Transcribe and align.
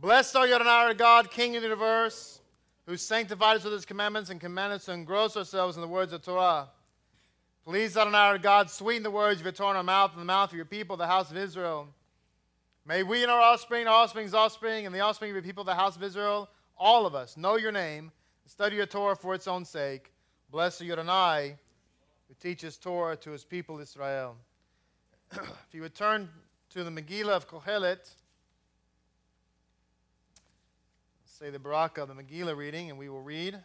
Blessed 0.00 0.36
are 0.36 0.46
you, 0.46 0.54
Adonai, 0.54 0.94
God, 0.94 1.28
King 1.28 1.56
of 1.56 1.62
the 1.62 1.66
universe, 1.66 2.40
who 2.86 2.96
sanctified 2.96 3.56
us 3.56 3.64
with 3.64 3.72
his 3.72 3.84
commandments 3.84 4.30
and 4.30 4.40
commanded 4.40 4.76
us 4.76 4.84
to 4.84 4.92
engross 4.92 5.36
ourselves 5.36 5.76
in 5.76 5.82
the 5.82 5.88
words 5.88 6.12
of 6.12 6.22
Torah. 6.22 6.68
Please, 7.64 7.96
Adonai, 7.96 8.38
God, 8.38 8.70
sweeten 8.70 9.02
the 9.02 9.10
words 9.10 9.40
of 9.40 9.46
your 9.46 9.52
Torah 9.52 9.70
in 9.70 9.76
our 9.78 9.82
mouth 9.82 10.12
and 10.12 10.20
the 10.20 10.24
mouth 10.24 10.50
of 10.50 10.56
your 10.56 10.66
people, 10.66 10.96
the 10.96 11.08
house 11.08 11.32
of 11.32 11.36
Israel. 11.36 11.88
May 12.86 13.02
we 13.02 13.24
and 13.24 13.30
our 13.32 13.40
offspring, 13.40 13.88
our 13.88 14.04
offspring's 14.04 14.34
offspring, 14.34 14.86
and 14.86 14.94
the 14.94 15.00
offspring 15.00 15.32
of 15.32 15.34
your 15.34 15.42
people, 15.42 15.64
the 15.64 15.74
house 15.74 15.96
of 15.96 16.04
Israel, 16.04 16.48
all 16.76 17.04
of 17.04 17.16
us, 17.16 17.36
know 17.36 17.56
your 17.56 17.72
name, 17.72 18.12
and 18.44 18.50
study 18.52 18.76
your 18.76 18.86
Torah 18.86 19.16
for 19.16 19.34
its 19.34 19.48
own 19.48 19.64
sake. 19.64 20.12
Blessed 20.52 20.82
are 20.82 20.84
you, 20.84 20.94
who 20.94 22.34
teaches 22.40 22.76
Torah 22.76 23.16
to 23.16 23.30
his 23.32 23.42
people 23.42 23.80
Israel. 23.80 24.36
if 25.32 25.42
you 25.72 25.82
would 25.82 25.96
turn 25.96 26.28
to 26.70 26.84
the 26.84 26.90
Megillah 26.90 27.30
of 27.30 27.48
Kohelet, 27.48 28.14
say 31.38 31.50
the 31.50 31.58
Baraka 31.60 32.04
the 32.04 32.14
Megillah 32.14 32.56
reading, 32.56 32.90
and 32.90 32.98
we 32.98 33.08
will 33.08 33.22
read. 33.22 33.56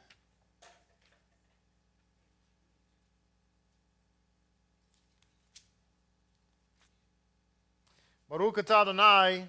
Baruch 8.30 8.58
atah 8.58 8.82
Adonai, 8.82 9.48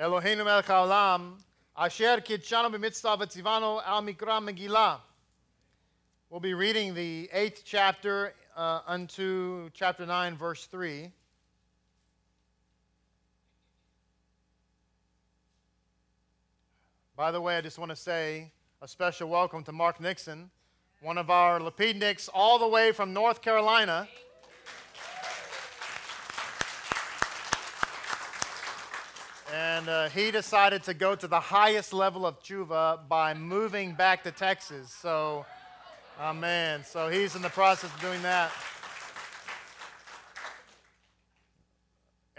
Eloheinu 0.00 0.46
melech 0.46 0.64
haolam, 0.64 1.32
asher 1.76 2.22
kitshanu 2.22 2.74
b'mitzvah 2.74 3.18
v'tzivanu 3.18 3.82
al 3.84 4.00
mikra 4.02 4.40
Megillah. 4.40 5.00
We'll 6.30 6.40
be 6.40 6.54
reading 6.54 6.94
the 6.94 7.28
eighth 7.34 7.64
chapter 7.66 8.32
uh, 8.56 8.80
unto 8.86 9.68
chapter 9.74 10.06
9, 10.06 10.38
verse 10.38 10.64
3. 10.64 11.10
By 17.20 17.30
the 17.32 17.40
way, 17.42 17.58
I 17.58 17.60
just 17.60 17.78
want 17.78 17.90
to 17.90 17.96
say 17.96 18.50
a 18.80 18.88
special 18.88 19.28
welcome 19.28 19.62
to 19.64 19.72
Mark 19.72 20.00
Nixon, 20.00 20.50
one 21.02 21.18
of 21.18 21.28
our 21.28 21.60
Lapidniks 21.60 22.30
all 22.32 22.58
the 22.58 22.66
way 22.66 22.92
from 22.92 23.12
North 23.12 23.42
Carolina. 23.42 24.08
And 29.54 29.86
uh, 29.86 30.08
he 30.08 30.30
decided 30.30 30.82
to 30.84 30.94
go 30.94 31.14
to 31.14 31.28
the 31.28 31.38
highest 31.38 31.92
level 31.92 32.24
of 32.24 32.42
tshuva 32.42 33.06
by 33.06 33.34
moving 33.34 33.92
back 33.92 34.24
to 34.24 34.30
Texas. 34.30 34.90
So, 34.90 35.44
oh 36.22 36.32
man, 36.32 36.82
So 36.84 37.10
he's 37.10 37.36
in 37.36 37.42
the 37.42 37.50
process 37.50 37.92
of 37.92 38.00
doing 38.00 38.22
that. 38.22 38.50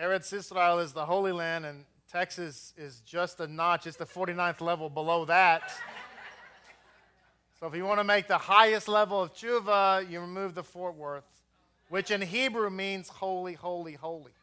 Eretz 0.01 0.33
Israel 0.33 0.79
is 0.79 0.91
the 0.91 1.05
Holy 1.05 1.31
Land, 1.31 1.67
and 1.67 1.85
Texas 2.11 2.73
is 2.77 2.99
just 3.05 3.39
a 3.39 3.47
notch, 3.47 3.87
it's 3.87 3.95
the 3.95 4.05
49th 4.05 4.59
level 4.59 4.89
below 4.89 5.23
that. 5.25 5.71
So 7.57 7.67
if 7.67 7.75
you 7.75 7.85
want 7.85 8.01
to 8.01 8.03
make 8.03 8.27
the 8.27 8.37
highest 8.37 8.89
level 8.89 9.21
of 9.21 9.33
tshuva, 9.33 10.09
you 10.09 10.19
remove 10.19 10.53
the 10.53 10.63
Fort 10.63 10.95
Worth, 10.95 11.23
which 11.87 12.11
in 12.11 12.21
Hebrew 12.21 12.69
means 12.69 13.07
holy, 13.07 13.53
holy, 13.53 13.93
holy. 13.93 14.33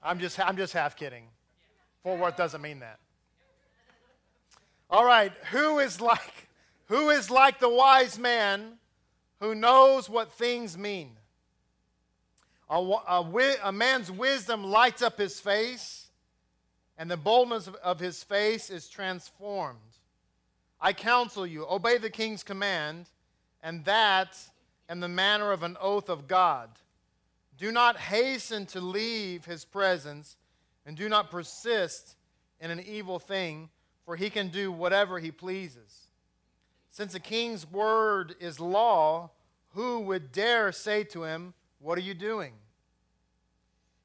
I'm 0.00 0.20
just, 0.20 0.38
I'm 0.38 0.56
just 0.56 0.72
half 0.72 0.94
kidding. 0.94 1.24
Fort 2.04 2.20
Worth 2.20 2.36
doesn't 2.36 2.62
mean 2.62 2.78
that. 2.78 3.00
All 4.88 5.04
right, 5.04 5.32
who 5.50 5.80
is 5.80 6.00
like, 6.00 6.48
who 6.86 7.10
is 7.10 7.28
like 7.28 7.58
the 7.58 7.68
wise 7.68 8.20
man 8.20 8.74
who 9.40 9.56
knows 9.56 10.08
what 10.08 10.32
things 10.32 10.78
mean? 10.78 11.18
A, 12.70 12.76
a, 12.76 13.56
a 13.64 13.72
man's 13.72 14.10
wisdom 14.10 14.64
lights 14.64 15.02
up 15.02 15.18
his 15.18 15.40
face, 15.40 16.08
and 16.98 17.10
the 17.10 17.16
boldness 17.16 17.66
of, 17.66 17.76
of 17.76 18.00
his 18.00 18.22
face 18.22 18.70
is 18.70 18.88
transformed. 18.88 19.78
I 20.80 20.92
counsel 20.92 21.46
you, 21.46 21.66
obey 21.68 21.98
the 21.98 22.10
king's 22.10 22.42
command, 22.42 23.06
and 23.62 23.84
that 23.84 24.36
in 24.88 25.00
the 25.00 25.08
manner 25.08 25.52
of 25.52 25.62
an 25.62 25.76
oath 25.80 26.08
of 26.08 26.28
God. 26.28 26.70
Do 27.56 27.72
not 27.72 27.96
hasten 27.96 28.66
to 28.66 28.80
leave 28.80 29.44
his 29.44 29.64
presence, 29.64 30.36
and 30.86 30.96
do 30.96 31.08
not 31.08 31.30
persist 31.30 32.16
in 32.60 32.70
an 32.70 32.80
evil 32.80 33.18
thing, 33.18 33.70
for 34.04 34.16
he 34.16 34.30
can 34.30 34.48
do 34.48 34.70
whatever 34.70 35.18
he 35.18 35.30
pleases. 35.30 36.08
Since 36.90 37.14
a 37.14 37.20
king's 37.20 37.70
word 37.70 38.34
is 38.40 38.60
law, 38.60 39.30
who 39.70 40.00
would 40.00 40.32
dare 40.32 40.72
say 40.72 41.04
to 41.04 41.24
him, 41.24 41.54
What 41.80 41.96
are 41.96 42.02
you 42.02 42.14
doing? 42.14 42.54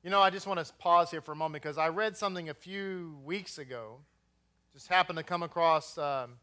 You 0.03 0.09
know, 0.09 0.21
I 0.21 0.29
just 0.29 0.45
want 0.45 0.63
to 0.63 0.73
pause 0.73 1.09
here 1.09 1.21
for 1.21 1.31
a 1.31 1.35
moment 1.35 1.63
because 1.63 1.77
I 1.77 1.89
read 1.89 2.15
something 2.15 2.49
a 2.49 2.53
few 2.53 3.17
weeks 3.25 3.57
ago. 3.57 3.97
Just 4.73 4.87
happened 4.87 5.17
to 5.17 5.23
come 5.23 5.43
across 5.43 5.97
um, 5.97 6.33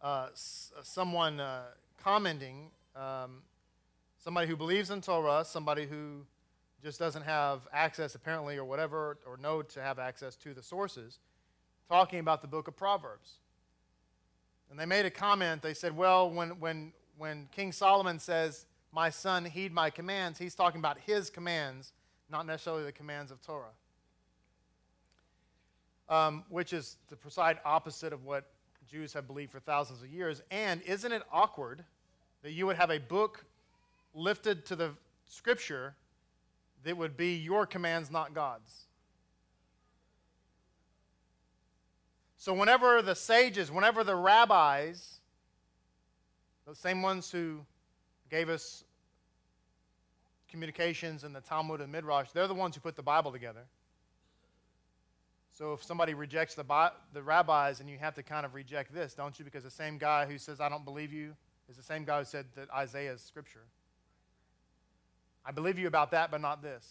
uh, 0.00 0.28
s- 0.32 0.72
someone 0.82 1.40
uh, 1.40 1.64
commenting 2.02 2.70
um, 2.96 3.42
somebody 4.22 4.46
who 4.46 4.56
believes 4.56 4.90
in 4.90 5.00
Torah, 5.00 5.44
somebody 5.44 5.86
who 5.86 6.24
just 6.82 6.98
doesn't 6.98 7.22
have 7.22 7.68
access, 7.72 8.14
apparently, 8.14 8.56
or 8.56 8.64
whatever, 8.64 9.18
or 9.26 9.36
know 9.36 9.60
to 9.60 9.82
have 9.82 9.98
access 9.98 10.36
to 10.36 10.54
the 10.54 10.62
sources, 10.62 11.18
talking 11.88 12.20
about 12.20 12.40
the 12.40 12.48
book 12.48 12.68
of 12.68 12.76
Proverbs. 12.76 13.34
And 14.70 14.78
they 14.78 14.86
made 14.86 15.04
a 15.04 15.10
comment. 15.10 15.62
They 15.62 15.74
said, 15.74 15.94
well, 15.96 16.30
when, 16.30 16.60
when, 16.60 16.92
when 17.18 17.48
King 17.52 17.72
Solomon 17.72 18.18
says, 18.18 18.64
My 18.92 19.10
son, 19.10 19.44
heed 19.44 19.72
my 19.72 19.90
commands, 19.90 20.38
he's 20.38 20.54
talking 20.54 20.80
about 20.80 20.98
his 20.98 21.30
commands, 21.30 21.92
not 22.30 22.46
necessarily 22.46 22.84
the 22.84 22.92
commands 22.92 23.30
of 23.30 23.40
Torah. 23.40 23.66
Um, 26.08 26.44
which 26.48 26.72
is 26.72 26.96
the 27.08 27.16
precise 27.16 27.56
opposite 27.64 28.12
of 28.12 28.24
what 28.24 28.50
Jews 28.90 29.12
have 29.12 29.28
believed 29.28 29.52
for 29.52 29.60
thousands 29.60 30.02
of 30.02 30.08
years. 30.08 30.42
And 30.50 30.82
isn't 30.82 31.12
it 31.12 31.22
awkward 31.32 31.84
that 32.42 32.50
you 32.50 32.66
would 32.66 32.76
have 32.76 32.90
a 32.90 32.98
book 32.98 33.44
lifted 34.14 34.66
to 34.66 34.76
the 34.76 34.90
scripture 35.28 35.94
that 36.84 36.96
would 36.96 37.16
be 37.16 37.34
your 37.34 37.66
commands, 37.66 38.10
not 38.10 38.34
God's. 38.34 38.86
So, 42.36 42.54
whenever 42.54 43.02
the 43.02 43.14
sages, 43.14 43.70
whenever 43.70 44.02
the 44.02 44.16
rabbis, 44.16 45.20
the 46.66 46.74
same 46.74 47.02
ones 47.02 47.30
who 47.30 47.60
gave 48.30 48.48
us 48.48 48.84
communications 50.50 51.24
and 51.24 51.34
the 51.34 51.40
Talmud 51.40 51.80
and 51.80 51.92
Midrash, 51.92 52.30
they're 52.32 52.48
the 52.48 52.54
ones 52.54 52.74
who 52.74 52.80
put 52.80 52.96
the 52.96 53.02
Bible 53.02 53.32
together. 53.32 53.62
So, 55.52 55.72
if 55.72 55.82
somebody 55.82 56.14
rejects 56.14 56.54
the, 56.54 56.64
the 57.12 57.22
rabbis, 57.22 57.80
and 57.80 57.90
you 57.90 57.98
have 57.98 58.14
to 58.14 58.22
kind 58.22 58.46
of 58.46 58.54
reject 58.54 58.94
this, 58.94 59.14
don't 59.14 59.38
you? 59.38 59.44
Because 59.44 59.64
the 59.64 59.70
same 59.70 59.98
guy 59.98 60.24
who 60.24 60.38
says, 60.38 60.60
I 60.60 60.68
don't 60.68 60.84
believe 60.84 61.12
you, 61.12 61.34
is 61.68 61.76
the 61.76 61.82
same 61.82 62.04
guy 62.04 62.20
who 62.20 62.24
said 62.24 62.46
that 62.56 62.70
Isaiah 62.70 63.12
is 63.12 63.20
scripture. 63.20 63.64
I 65.44 65.52
believe 65.52 65.78
you 65.78 65.86
about 65.86 66.12
that, 66.12 66.30
but 66.30 66.40
not 66.40 66.62
this. 66.62 66.86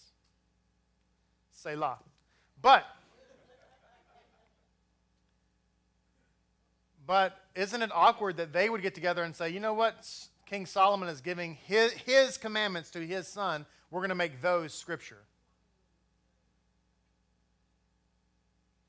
Selah. 1.52 1.98
But, 2.62 2.86
but 7.08 7.38
isn't 7.56 7.82
it 7.82 7.92
awkward 7.94 8.38
that 8.38 8.54
they 8.54 8.70
would 8.70 8.82
get 8.82 8.94
together 8.94 9.24
and 9.24 9.36
say, 9.36 9.50
you 9.50 9.60
know 9.60 9.74
what? 9.74 10.06
King 10.50 10.66
Solomon 10.66 11.10
is 11.10 11.22
giving 11.22 11.58
his, 11.66 11.92
his 11.92 12.38
commandments 12.38 12.90
to 12.92 13.06
his 13.06 13.28
son. 13.28 13.68
We're 13.92 14.00
going 14.00 14.10
to 14.10 14.16
make 14.16 14.42
those 14.42 14.74
scripture. 14.74 15.20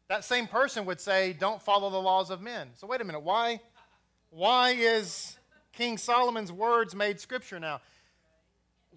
That 0.09 0.25
same 0.25 0.47
person 0.47 0.87
would 0.87 1.01
say, 1.01 1.35
don't 1.39 1.61
follow 1.61 1.91
the 1.91 2.01
laws 2.01 2.31
of 2.31 2.41
men. 2.41 2.71
So, 2.77 2.87
wait 2.87 3.03
a 3.03 3.05
minute. 3.05 3.21
Why, 3.21 3.61
why 4.31 4.71
is 4.71 5.37
King 5.75 5.99
Solomon's 5.99 6.51
words 6.51 6.95
made 6.95 7.21
scripture 7.21 7.61
now? 7.61 7.83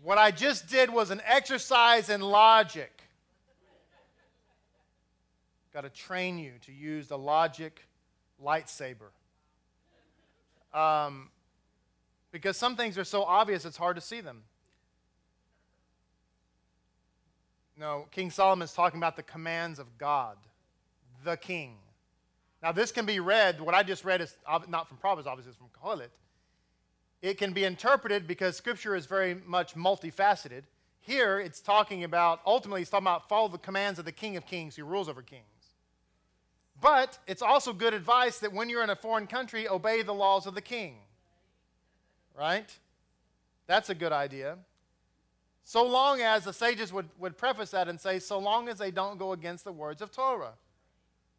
What 0.02 0.18
I 0.18 0.32
just 0.32 0.70
did 0.70 0.90
was 0.90 1.12
an 1.12 1.22
exercise 1.26 2.10
in 2.10 2.22
logic. 2.22 3.02
Got 5.74 5.82
to 5.82 5.90
train 5.90 6.38
you 6.38 6.54
to 6.62 6.72
use 6.72 7.10
the 7.10 7.18
logic 7.18 7.86
lightsaber. 8.42 9.10
Um, 10.74 11.30
because 12.34 12.58
some 12.58 12.76
things 12.76 12.98
are 12.98 13.06
so 13.06 13.24
obvious 13.24 13.64
it's 13.64 13.78
hard 13.78 13.96
to 13.96 14.02
see 14.02 14.20
them. 14.20 14.44
No, 17.80 18.08
King 18.12 18.30
Solomon 18.30 18.66
is 18.66 18.74
talking 18.74 19.00
about 19.00 19.16
the 19.16 19.24
commands 19.24 19.80
of 19.80 19.98
God, 19.98 20.36
the 21.24 21.38
king. 21.38 21.76
Now, 22.62 22.74
this 22.74 22.92
can 22.92 23.06
be 23.06 23.22
read, 23.22 23.62
what 23.62 23.74
I 23.74 23.84
just 23.84 24.04
read 24.04 24.20
is 24.20 24.36
not 24.68 24.90
from 24.90 24.98
Proverbs, 24.98 25.28
obviously, 25.28 25.52
it's 25.52 25.58
from 25.58 25.70
Kohelet 25.82 26.10
it 27.24 27.38
can 27.38 27.54
be 27.54 27.64
interpreted 27.64 28.28
because 28.28 28.58
Scripture 28.58 28.96
is 28.96 29.06
very 29.06 29.36
much 29.46 29.76
multifaceted. 29.76 30.64
Here, 31.00 31.40
it's 31.40 31.62
talking 31.62 32.04
about, 32.04 32.42
ultimately, 32.46 32.82
it's 32.82 32.92
talking 32.92 33.08
about 33.08 33.30
follow 33.30 33.48
the 33.48 33.58
commands 33.58 33.98
of 33.98 34.04
the 34.04 34.12
King 34.12 34.36
of 34.36 34.46
Kings 34.46 34.76
who 34.76 34.84
rules 34.84 35.08
over 35.08 35.22
kings. 35.22 35.44
But 36.82 37.18
it's 37.26 37.42
also 37.42 37.72
good 37.72 37.94
advice 37.94 38.40
that 38.40 38.52
when 38.52 38.70
you're 38.70 38.84
in 38.84 38.90
a 38.90 38.96
foreign 38.96 39.28
country, 39.28 39.70
obey 39.70 40.02
the 40.02 40.14
laws 40.14 40.46
of 40.46 40.54
the 40.54 40.62
king. 40.62 40.98
Right? 42.38 42.70
That's 43.68 43.90
a 43.90 43.96
good 43.96 44.12
idea. 44.12 44.58
So 45.64 45.86
long 45.86 46.22
as 46.22 46.44
the 46.44 46.54
sages 46.54 46.92
would, 46.92 47.08
would 47.20 47.38
preface 47.38 47.72
that 47.72 47.88
and 47.88 48.00
say, 48.00 48.20
so 48.20 48.38
long 48.38 48.68
as 48.68 48.78
they 48.78 48.92
don't 48.92 49.18
go 49.18 49.32
against 49.32 49.64
the 49.64 49.72
words 49.72 50.02
of 50.02 50.12
Torah. 50.12 50.54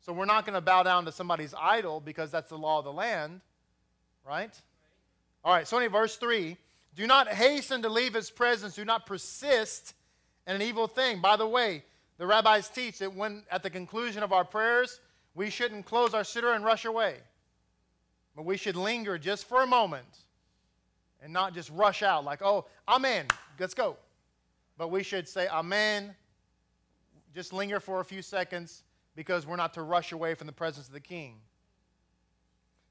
So 0.01 0.13
we're 0.13 0.25
not 0.25 0.47
going 0.47 0.55
to 0.55 0.61
bow 0.61 0.83
down 0.83 1.05
to 1.05 1.13
somebody's 1.13 1.55
idol 1.59 2.01
because 2.01 2.31
that's 2.31 2.49
the 2.51 2.59
law 2.59 2.79
of 2.79 2.85
the 2.85 2.93
land, 2.93 3.41
right? 4.27 4.55
All 5.45 5.53
right, 5.53 5.67
so 5.69 5.79
in 5.79 5.91
verse 5.91 6.17
3 6.17 6.57
do 6.95 7.07
not 7.07 7.29
hasten 7.29 7.83
to 7.83 7.89
leave 7.89 8.15
his 8.15 8.31
presence, 8.31 8.77
do 8.77 8.85
not 8.85 9.05
persist 9.05 9.95
in 10.47 10.55
an 10.55 10.63
evil 10.63 10.87
thing. 10.87 11.21
By 11.21 11.37
the 11.37 11.47
way, 11.47 11.83
the 12.19 12.27
rabbis 12.27 12.69
teach 12.69 12.99
that 12.99 13.15
when 13.15 13.43
at 13.51 13.63
the 13.63 13.71
conclusion 13.71 14.23
of 14.23 14.33
our 14.33 14.45
prayers, 14.45 15.01
we 15.35 15.51
shouldn't 15.51 15.87
close 15.87 16.15
our 16.15 16.23
siddur 16.23 16.55
and 16.55 16.65
rush 16.65 16.85
away. 16.85 17.17
But 18.37 18.45
we 18.45 18.57
should 18.57 18.77
linger 18.77 19.19
just 19.19 19.49
for 19.49 19.63
a 19.63 19.67
moment 19.67 20.24
and 21.25 21.33
not 21.33 21.55
just 21.55 21.71
rush 21.71 22.03
out 22.03 22.23
like, 22.23 22.43
oh, 22.43 22.67
amen, 22.87 23.27
let's 23.59 23.73
go. 23.73 23.97
But 24.77 24.89
we 24.89 25.03
should 25.03 25.27
say 25.27 25.49
amen, 25.49 26.15
just 27.35 27.53
linger 27.53 27.81
for 27.81 28.01
a 28.01 28.05
few 28.05 28.21
seconds 28.21 28.85
because 29.17 29.47
we're 29.47 29.57
not 29.57 29.73
to 29.75 29.83
rush 29.83 30.13
away 30.13 30.35
from 30.35 30.47
the 30.47 30.53
presence 30.53 30.87
of 30.87 30.93
the 30.93 31.01
king. 31.01 31.37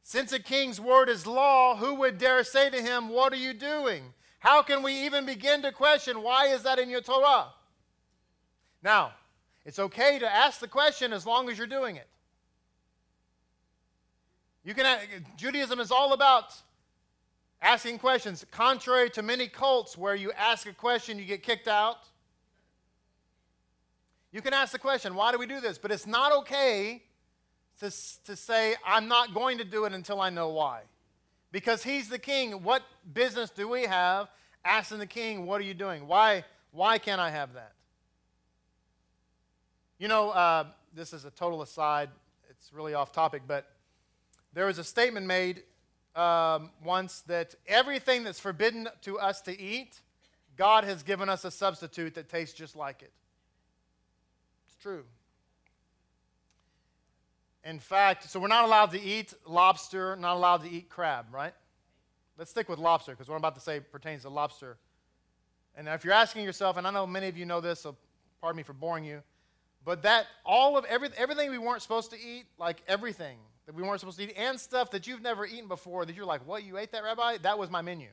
Since 0.01 0.33
a 0.33 0.39
king's 0.39 0.81
word 0.81 1.09
is 1.09 1.27
law, 1.27 1.75
who 1.75 1.94
would 1.95 2.18
dare 2.18 2.44
say 2.44 2.69
to 2.71 2.81
him, 2.81 3.07
What 3.07 3.31
are 3.31 3.38
you 3.38 3.53
doing? 3.53 4.13
How 4.39 4.62
can 4.63 4.83
we 4.83 5.06
even 5.06 5.25
begin 5.25 5.62
to 5.62 5.71
question, 5.71 6.24
Why 6.24 6.47
is 6.47 6.63
that 6.63 6.79
in 6.79 6.89
your 6.89 7.01
Torah? 7.01 7.50
Now, 8.81 9.13
it's 9.63 9.79
okay 9.79 10.19
to 10.19 10.29
ask 10.29 10.59
the 10.59 10.68
question 10.68 11.13
as 11.13 11.25
long 11.25 11.50
as 11.50 11.57
you're 11.57 11.68
doing 11.68 11.95
it. 11.95 12.07
You 14.65 14.74
can, 14.74 15.00
Judaism 15.38 15.79
is 15.79 15.91
all 15.91 16.13
about 16.13 16.53
asking 17.63 17.98
questions, 17.98 18.45
contrary 18.51 19.10
to 19.12 19.21
many 19.21 19.48
cults 19.48 19.98
where 19.98 20.13
you 20.13 20.31
ask 20.33 20.68
a 20.68 20.74
question, 20.74 21.18
you 21.18 21.25
get 21.25 21.42
kicked 21.42 21.68
out. 21.68 21.98
You 24.31 24.42
can 24.42 24.54
ask 24.54 24.74
the 24.74 24.80
question, 24.80 25.15
why 25.15 25.31
do 25.31 25.38
we 25.38 25.48
do 25.48 25.62
this? 25.62 25.77
But 25.77 25.92
it's 25.92 26.06
not 26.06 26.33
okay 26.39 27.01
to, 27.80 27.92
to 28.25 28.36
say, 28.36 28.75
I'm 28.86 29.07
not 29.07 29.33
going 29.33 29.57
to 29.60 29.63
do 29.63 29.86
it 29.86 29.94
until 29.94 30.19
I 30.19 30.30
know 30.30 30.50
why. 30.50 30.81
Because 31.51 31.83
he's 31.83 32.10
the 32.10 32.19
king. 32.19 32.63
What 32.63 32.83
business 33.13 33.50
do 33.50 33.69
we 33.69 33.83
have 33.83 34.27
asking 34.65 35.00
the 35.00 35.06
king, 35.06 35.45
what 35.45 35.62
are 35.62 35.63
you 35.63 35.74
doing? 35.74 36.07
Why, 36.07 36.44
why 36.71 36.98
can't 36.98 37.21
I 37.21 37.30
have 37.30 37.54
that? 37.54 37.74
You 40.00 40.07
know, 40.07 40.31
uh, 40.31 40.65
this 40.94 41.13
is 41.13 41.25
a 41.25 41.31
total 41.31 41.62
aside. 41.62 42.10
It's 42.50 42.74
really 42.74 42.94
off 42.94 43.12
topic, 43.12 43.44
but 43.48 43.68
there 44.54 44.65
was 44.65 44.80
a 44.80 44.83
statement 44.83 45.25
made 45.25 45.63
um, 46.15 46.69
once 46.83 47.21
that 47.21 47.56
everything 47.68 48.24
that's 48.24 48.39
forbidden 48.39 48.88
to 49.01 49.19
us 49.19 49.42
to 49.42 49.60
eat, 49.60 50.01
God 50.56 50.83
has 50.83 51.04
given 51.04 51.30
us 51.30 51.45
a 51.45 51.51
substitute 51.51 52.15
that 52.15 52.30
tastes 52.30 52.56
just 52.56 52.75
like 52.75 53.01
it. 53.01 53.12
It's 54.68 54.75
true. 54.81 55.04
In 57.63 57.80
fact, 57.80 58.30
so 58.30 58.39
we're 58.39 58.48
not 58.48 58.65
allowed 58.65 58.92
to 58.92 59.01
eat 59.01 59.33
lobster, 59.48 60.15
not 60.18 60.36
allowed 60.36 60.63
to 60.63 60.69
eat 60.69 60.89
crab, 60.89 61.27
right? 61.31 61.54
Let's 62.38 62.51
stick 62.51 62.68
with 62.68 62.77
lobster 62.77 63.13
because 63.13 63.30
what 63.30 63.36
I'm 63.36 63.42
about 63.42 63.56
to 63.56 63.62
say 63.62 63.80
pertains 63.80 64.24
to 64.24 64.30
lobster. 64.30 64.77
And 65.75 65.88
if 65.88 66.04
you're 66.04 66.13
asking 66.13 66.44
yourself, 66.44 66.77
and 66.77 66.86
I 66.86 66.92
know 66.92 67.07
many 67.07 67.27
of 67.27 67.38
you 67.38 67.45
know 67.45 67.62
this, 67.62 67.80
so 67.81 67.95
pardon 68.42 68.57
me 68.57 68.63
for 68.63 68.74
boring 68.74 69.06
you, 69.06 69.24
but 69.86 70.04
that 70.04 70.27
all 70.45 70.77
of 70.77 70.86
every, 70.86 71.10
everything 71.18 71.50
we 71.50 71.57
weren't 71.57 71.81
supposed 71.81 72.12
to 72.12 72.18
eat, 72.18 72.45
like 72.60 72.83
everything 72.88 73.38
that 73.65 73.75
we 73.75 73.83
weren't 73.83 74.00
supposed 74.00 74.18
to 74.18 74.24
eat, 74.24 74.33
and 74.38 74.60
stuff 74.60 74.92
that 74.92 75.07
you've 75.07 75.21
never 75.21 75.45
eaten 75.45 75.68
before 75.68 76.06
that 76.06 76.15
you're 76.15 76.25
like, 76.25 76.45
what, 76.48 76.63
you 76.63 76.77
ate 76.77 76.92
that, 76.92 77.04
Rabbi? 77.04 77.38
That 77.42 77.57
was 77.57 77.69
my 77.69 77.81
menu. 77.81 78.10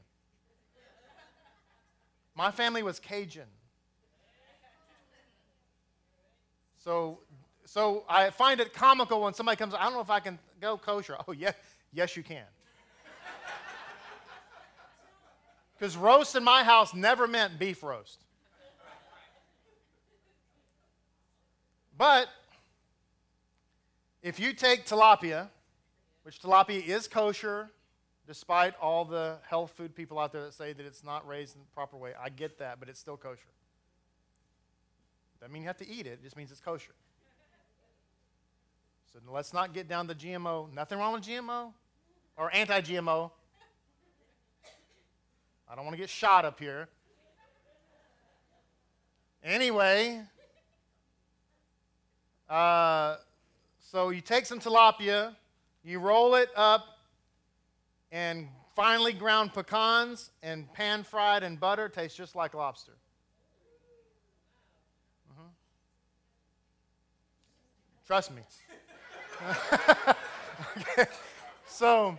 my 2.35 2.51
family 2.51 2.83
was 2.83 3.01
Cajun. 3.01 3.45
So 6.83 7.19
so 7.71 8.03
I 8.09 8.31
find 8.31 8.59
it 8.59 8.75
comical 8.75 9.21
when 9.21 9.33
somebody 9.33 9.57
comes, 9.57 9.75
I 9.75 9.85
don't 9.85 9.93
know 9.93 10.01
if 10.01 10.11
I 10.11 10.19
can 10.19 10.41
go 10.61 10.77
kosher. 10.77 11.17
Oh, 11.29 11.31
yes, 11.31 11.55
yes, 11.93 12.17
you 12.17 12.25
can. 12.25 12.43
Because 15.79 15.97
roast 15.97 16.35
in 16.35 16.43
my 16.43 16.65
house 16.65 16.93
never 16.93 17.29
meant 17.29 17.61
beef 17.61 17.85
roast. 17.85 18.19
But 21.97 22.27
if 24.23 24.39
you 24.39 24.53
take 24.53 24.87
tilapia, 24.87 25.49
which 26.23 26.41
tilapia 26.41 26.87
is 26.87 27.09
kosher, 27.09 27.71
despite 28.27 28.75
all 28.81 29.05
the 29.05 29.39
health 29.49 29.73
food 29.77 29.95
people 29.95 30.19
out 30.19 30.33
there 30.33 30.43
that 30.43 30.55
say 30.55 30.73
that 30.73 30.85
it's 30.85 31.03
not 31.03 31.27
raised 31.27 31.57
in 31.57 31.63
the 31.63 31.75
proper 31.75 31.97
way, 31.97 32.13
I 32.23 32.29
get 32.29 32.59
that, 32.59 32.79
but 32.79 32.89
it's 32.89 33.01
still 33.01 33.17
kosher. 33.17 33.49
That 35.41 35.51
means 35.51 35.63
you 35.63 35.69
have 35.69 35.79
to 35.79 35.89
eat 35.89 36.07
it, 36.07 36.21
it 36.21 36.23
just 36.23 36.37
means 36.37 36.51
it's 36.51 36.61
kosher. 36.61 36.93
So 39.13 39.19
let's 39.29 39.53
not 39.53 39.73
get 39.73 39.89
down 39.89 40.07
the 40.07 40.15
GMO. 40.15 40.73
Nothing 40.73 40.99
wrong 40.99 41.15
with 41.15 41.25
GMO 41.25 41.73
or 42.37 42.55
anti 42.55 42.81
GMO. 42.81 43.31
I 45.69 45.75
don't 45.75 45.85
want 45.85 45.97
to 45.97 46.01
get 46.01 46.11
shot 46.11 46.45
up 46.45 46.61
here. 46.61 46.89
Anyway, 49.43 50.21
uh, 52.49 53.00
so 53.91 54.11
you 54.11 54.21
take 54.21 54.47
some 54.47 54.61
tilapia, 54.61 55.35
you 55.83 55.99
roll 55.99 56.37
it 56.37 56.49
up 56.55 56.87
and 58.13 58.47
finely 58.77 59.13
ground 59.13 59.53
pecans 59.53 60.31
and 60.45 60.73
pan 60.75 61.03
fried 61.03 61.43
in 61.43 61.57
butter. 61.57 61.89
Tastes 61.89 62.17
just 62.17 62.37
like 62.37 62.55
lobster. 62.55 62.93
Mm-hmm. 65.33 65.49
Trust 68.07 68.31
me 68.33 68.43
okay. 70.77 71.07
So, 71.67 72.17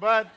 but 0.00 0.28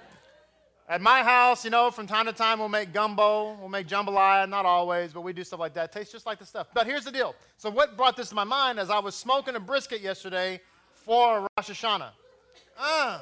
at 0.89 1.01
my 1.01 1.21
house, 1.21 1.63
you 1.63 1.69
know, 1.69 1.91
from 1.91 2.07
time 2.07 2.25
to 2.25 2.33
time 2.33 2.57
we'll 2.57 2.68
make 2.68 2.91
gumbo, 2.91 3.53
we'll 3.59 3.69
make 3.69 3.88
jambalaya, 3.88 4.50
not 4.50 4.65
always, 4.65 5.13
but 5.13 5.21
we 5.21 5.31
do 5.31 5.44
stuff 5.44 5.59
like 5.59 5.75
that. 5.75 5.86
It 5.86 5.91
tastes 5.91 6.12
just 6.12 6.25
like 6.25 6.39
the 6.39 6.45
stuff. 6.47 6.68
But 6.74 6.88
here's 6.88 7.06
the 7.06 7.12
deal. 7.12 7.36
So 7.57 7.69
what 7.69 7.95
brought 7.95 8.18
this 8.18 8.30
to 8.30 8.36
my 8.36 8.44
mind 8.44 8.80
is 8.80 8.89
I 8.89 8.97
was 8.97 9.13
smoking 9.13 9.56
a 9.56 9.59
brisket 9.59 10.01
yesterday 10.01 10.59
for 10.91 11.41
Rosh 11.41 11.69
Hashanah. 11.69 12.09
Uh. 12.77 13.19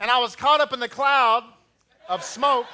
And 0.00 0.10
I 0.10 0.18
was 0.18 0.34
caught 0.34 0.60
up 0.60 0.72
in 0.72 0.80
the 0.80 0.88
cloud 0.88 1.44
of 2.08 2.24
smoke. 2.24 2.66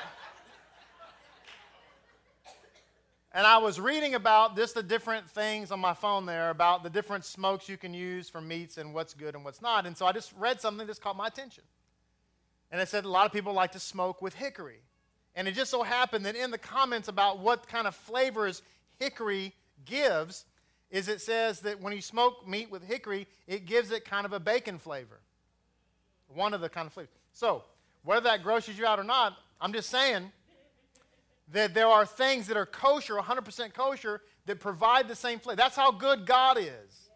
And 3.34 3.46
I 3.46 3.58
was 3.58 3.78
reading 3.78 4.14
about 4.14 4.56
just 4.56 4.74
the 4.74 4.82
different 4.82 5.28
things 5.28 5.70
on 5.70 5.80
my 5.80 5.92
phone 5.92 6.24
there 6.24 6.48
about 6.48 6.82
the 6.82 6.90
different 6.90 7.26
smokes 7.26 7.68
you 7.68 7.76
can 7.76 7.92
use 7.92 8.30
for 8.30 8.40
meats 8.40 8.78
and 8.78 8.94
what's 8.94 9.12
good 9.12 9.34
and 9.34 9.44
what's 9.44 9.60
not. 9.60 9.84
And 9.84 9.94
so 9.94 10.06
I 10.06 10.12
just 10.12 10.32
read 10.38 10.62
something 10.62 10.86
that 10.86 11.00
caught 11.00 11.16
my 11.16 11.26
attention. 11.26 11.64
And 12.70 12.80
it 12.80 12.88
said 12.88 13.04
a 13.04 13.08
lot 13.08 13.26
of 13.26 13.32
people 13.32 13.52
like 13.52 13.72
to 13.72 13.80
smoke 13.80 14.20
with 14.20 14.34
hickory. 14.34 14.80
And 15.34 15.48
it 15.48 15.52
just 15.52 15.70
so 15.70 15.82
happened 15.82 16.26
that 16.26 16.36
in 16.36 16.50
the 16.50 16.58
comments 16.58 17.08
about 17.08 17.40
what 17.40 17.66
kind 17.66 17.86
of 17.86 17.94
flavors 17.94 18.62
hickory 18.98 19.52
gives, 19.84 20.44
is 20.90 21.08
it 21.08 21.20
says 21.20 21.60
that 21.60 21.80
when 21.80 21.92
you 21.92 22.00
smoke 22.00 22.46
meat 22.46 22.70
with 22.70 22.84
hickory, 22.84 23.26
it 23.46 23.66
gives 23.66 23.90
it 23.90 24.04
kind 24.04 24.24
of 24.26 24.32
a 24.32 24.40
bacon 24.40 24.78
flavor. 24.78 25.20
One 26.28 26.54
of 26.54 26.60
the 26.60 26.68
kind 26.68 26.86
of 26.86 26.92
flavors. 26.92 27.12
So, 27.32 27.64
whether 28.04 28.24
that 28.24 28.42
grosses 28.42 28.78
you 28.78 28.86
out 28.86 28.98
or 28.98 29.04
not, 29.04 29.36
I'm 29.60 29.72
just 29.72 29.90
saying 29.90 30.30
that 31.52 31.74
there 31.74 31.86
are 31.86 32.06
things 32.06 32.46
that 32.46 32.56
are 32.56 32.66
kosher, 32.66 33.14
100% 33.14 33.72
kosher, 33.72 34.20
that 34.46 34.60
provide 34.60 35.08
the 35.08 35.14
same 35.14 35.38
flavor. 35.38 35.56
That's 35.56 35.76
how 35.76 35.90
good 35.90 36.26
God 36.26 36.58
is. 36.58 37.08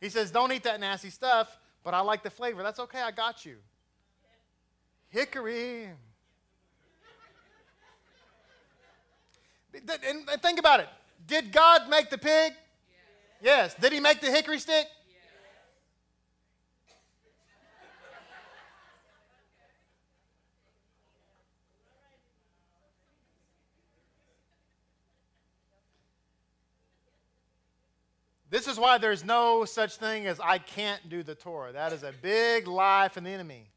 He 0.00 0.08
says, 0.08 0.30
Don't 0.30 0.52
eat 0.52 0.62
that 0.64 0.78
nasty 0.78 1.10
stuff, 1.10 1.58
but 1.82 1.94
I 1.94 2.00
like 2.00 2.22
the 2.22 2.30
flavor. 2.30 2.62
That's 2.62 2.80
okay, 2.80 3.00
I 3.00 3.10
got 3.10 3.44
you. 3.46 3.56
Hickory. 5.16 5.88
And 9.72 10.42
think 10.42 10.58
about 10.58 10.80
it. 10.80 10.88
Did 11.26 11.52
God 11.52 11.88
make 11.88 12.10
the 12.10 12.18
pig? 12.18 12.52
Yes. 13.40 13.74
Did 13.80 13.94
he 13.94 14.00
make 14.00 14.20
the 14.20 14.30
hickory 14.30 14.58
stick? 14.58 14.86
This 28.50 28.68
is 28.68 28.78
why 28.78 28.98
there's 28.98 29.24
no 29.24 29.64
such 29.64 29.96
thing 29.96 30.26
as 30.26 30.38
I 30.40 30.58
can't 30.58 31.08
do 31.08 31.22
the 31.22 31.34
Torah. 31.34 31.72
That 31.72 31.94
is 31.94 32.02
a 32.02 32.12
big 32.20 32.68
lie 32.68 33.08
from 33.08 33.24
the 33.24 33.30
enemy. 33.30 33.70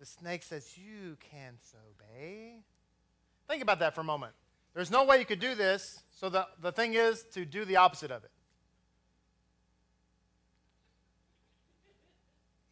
The 0.00 0.06
snake 0.06 0.42
says, 0.42 0.76
You 0.78 1.16
can't 1.30 1.60
obey. 1.92 2.54
Think 3.46 3.62
about 3.62 3.78
that 3.80 3.94
for 3.94 4.00
a 4.00 4.04
moment. 4.04 4.32
There's 4.74 4.90
no 4.90 5.04
way 5.04 5.18
you 5.18 5.26
could 5.26 5.40
do 5.40 5.54
this, 5.54 6.02
so 6.16 6.30
the, 6.30 6.46
the 6.62 6.72
thing 6.72 6.94
is 6.94 7.24
to 7.34 7.44
do 7.44 7.64
the 7.64 7.76
opposite 7.76 8.10
of 8.10 8.24
it. 8.24 8.30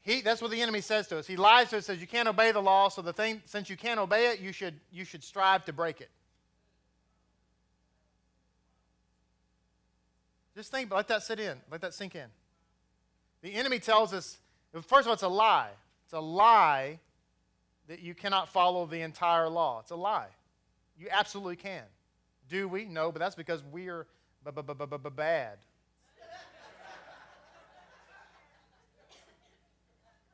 He, 0.01 0.23
that's 0.23 0.41
what 0.41 0.51
the 0.51 0.63
enemy 0.63 0.81
says 0.81 1.07
to 1.09 1.19
us. 1.19 1.27
He 1.27 1.37
lies 1.37 1.69
to 1.71 1.79
us, 1.79 1.87
says 1.87 2.01
you 2.01 2.07
can't 2.07 2.29
obey 2.29 2.51
the 2.51 2.63
law, 2.63 2.89
so 2.89 3.03
the 3.03 3.13
thing, 3.13 3.43
since 3.45 3.69
you 3.69 3.77
can't 3.77 4.01
obey 4.01 4.29
it, 4.29 4.41
you 4.41 4.53
should, 4.53 4.75
you 4.91 5.05
should 5.05 5.23
strive 5.23 5.67
to 5.67 5.73
break 5.73 6.01
it. 6.01 6.09
Just 10.57 10.71
think, 10.71 10.91
let 10.91 11.09
that 11.09 11.25
sit 11.25 11.39
in, 11.41 11.59
let 11.71 11.83
that 11.83 11.93
sink 11.93 12.15
in. 12.15 12.27
The 13.43 13.53
enemy 13.53 13.81
tells 13.81 14.15
us, 14.15 14.39
first 14.73 15.03
of 15.03 15.09
all, 15.09 15.13
it's 15.13 15.23
a 15.23 15.29
lie. 15.29 15.71
It's 16.05 16.15
a 16.15 16.21
lie 16.21 17.01
that 17.89 18.01
you 18.01 18.15
cannot 18.15 18.49
follow 18.49 18.87
the 18.87 19.01
entire 19.01 19.49
law. 19.49 19.81
It's 19.81 19.91
a 19.91 19.97
lie. 19.97 20.29
You 20.99 21.09
absolutely 21.11 21.57
can. 21.57 21.85
Do 22.49 22.69
we? 22.69 22.85
No, 22.85 23.11
but 23.11 23.19
that's 23.19 23.35
because 23.35 23.63
we 23.73 23.89
are 23.89 24.07
bad. 24.45 25.59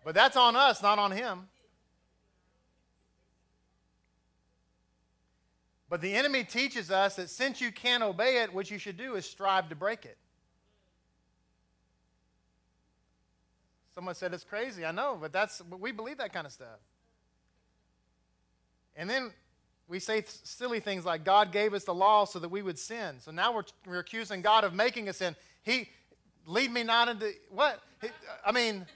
But 0.05 0.15
that's 0.15 0.37
on 0.37 0.55
us, 0.55 0.83
not 0.83 0.99
on 0.99 1.13
him. 1.13 1.49
But 5.89 6.03
the 6.03 6.15
enemy 6.15 6.45
teaches 6.45 6.91
us 6.91 7.17
that 7.17 7.31
since 7.31 7.61
you 7.61 7.73
can't 7.73 8.03
obey 8.03 8.43
it, 8.43 8.53
what 8.53 8.71
you 8.71 8.79
should 8.79 8.97
do 8.97 9.15
is 9.15 9.25
strive 9.25 9.69
to 9.71 9.75
break 9.75 10.05
it. 10.05 10.19
Someone 13.95 14.15
said 14.15 14.35
it's 14.35 14.45
crazy. 14.45 14.85
I 14.85 14.91
know, 14.91 15.17
but 15.21 15.33
that's 15.33 15.61
but 15.61 15.79
we 15.81 15.93
believe 15.93 16.19
that 16.19 16.33
kind 16.33 16.47
of 16.47 16.53
stuff. 16.53 16.81
And 18.97 19.09
then 19.09 19.31
we 19.89 19.99
say 19.99 20.21
th- 20.21 20.29
silly 20.45 20.81
things 20.81 21.05
like 21.05 21.25
God 21.25 21.53
gave 21.53 21.75
us 21.75 21.85
the 21.85 21.95
law 21.95 22.25
so 22.25 22.39
that 22.39 22.49
we 22.49 22.63
would 22.63 22.79
sin. 22.79 23.17
So 23.21 23.31
now 23.31 23.55
we're, 23.55 23.65
we're 23.87 23.99
accusing 23.99 24.41
God 24.41 24.65
of 24.65 24.75
making 24.75 25.09
us 25.09 25.19
sin. 25.19 25.37
He 25.63 25.89
lead 26.47 26.71
me 26.71 26.83
not 26.83 27.09
into 27.09 27.33
what? 27.51 27.81
He, 28.01 28.09
I 28.45 28.53
mean, 28.53 28.87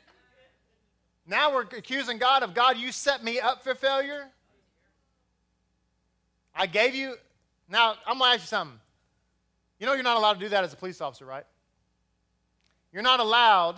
now 1.27 1.53
we're 1.55 1.63
accusing 1.63 2.19
God 2.19 2.43
of 2.43 2.55
God, 2.55 2.79
you 2.79 2.91
set 2.91 3.23
me 3.23 3.39
up 3.39 3.63
for 3.63 3.75
failure. 3.75 4.29
I 6.55 6.67
gave 6.67 6.95
you. 6.95 7.15
Now, 7.69 7.95
I'm 8.07 8.19
going 8.19 8.31
to 8.31 8.35
ask 8.35 8.45
you 8.45 8.49
something. 8.49 8.81
You 9.79 9.87
know, 9.87 9.93
you're 9.93 10.03
not 10.03 10.17
allowed 10.17 10.35
to 10.35 10.41
do 10.41 10.49
that 10.49 10.65
as 10.65 10.73
a 10.73 10.77
police 10.77 11.01
officer, 11.01 11.25
right? 11.25 11.45
You're 12.93 13.03
not 13.03 13.21
allowed 13.21 13.77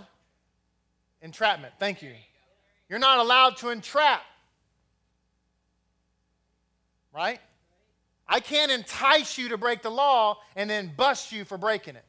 entrapment. 1.20 1.74
Thank 1.78 2.02
you. 2.02 2.12
You're 2.88 2.98
not 2.98 3.18
allowed 3.18 3.56
to 3.58 3.70
entrap. 3.70 4.22
Right? 7.14 7.40
I 8.28 8.40
can't 8.40 8.70
entice 8.70 9.36
you 9.38 9.48
to 9.48 9.58
break 9.58 9.82
the 9.82 9.90
law 9.90 10.38
and 10.54 10.70
then 10.70 10.92
bust 10.96 11.32
you 11.32 11.44
for 11.44 11.58
breaking 11.58 11.96
it. 11.96 12.04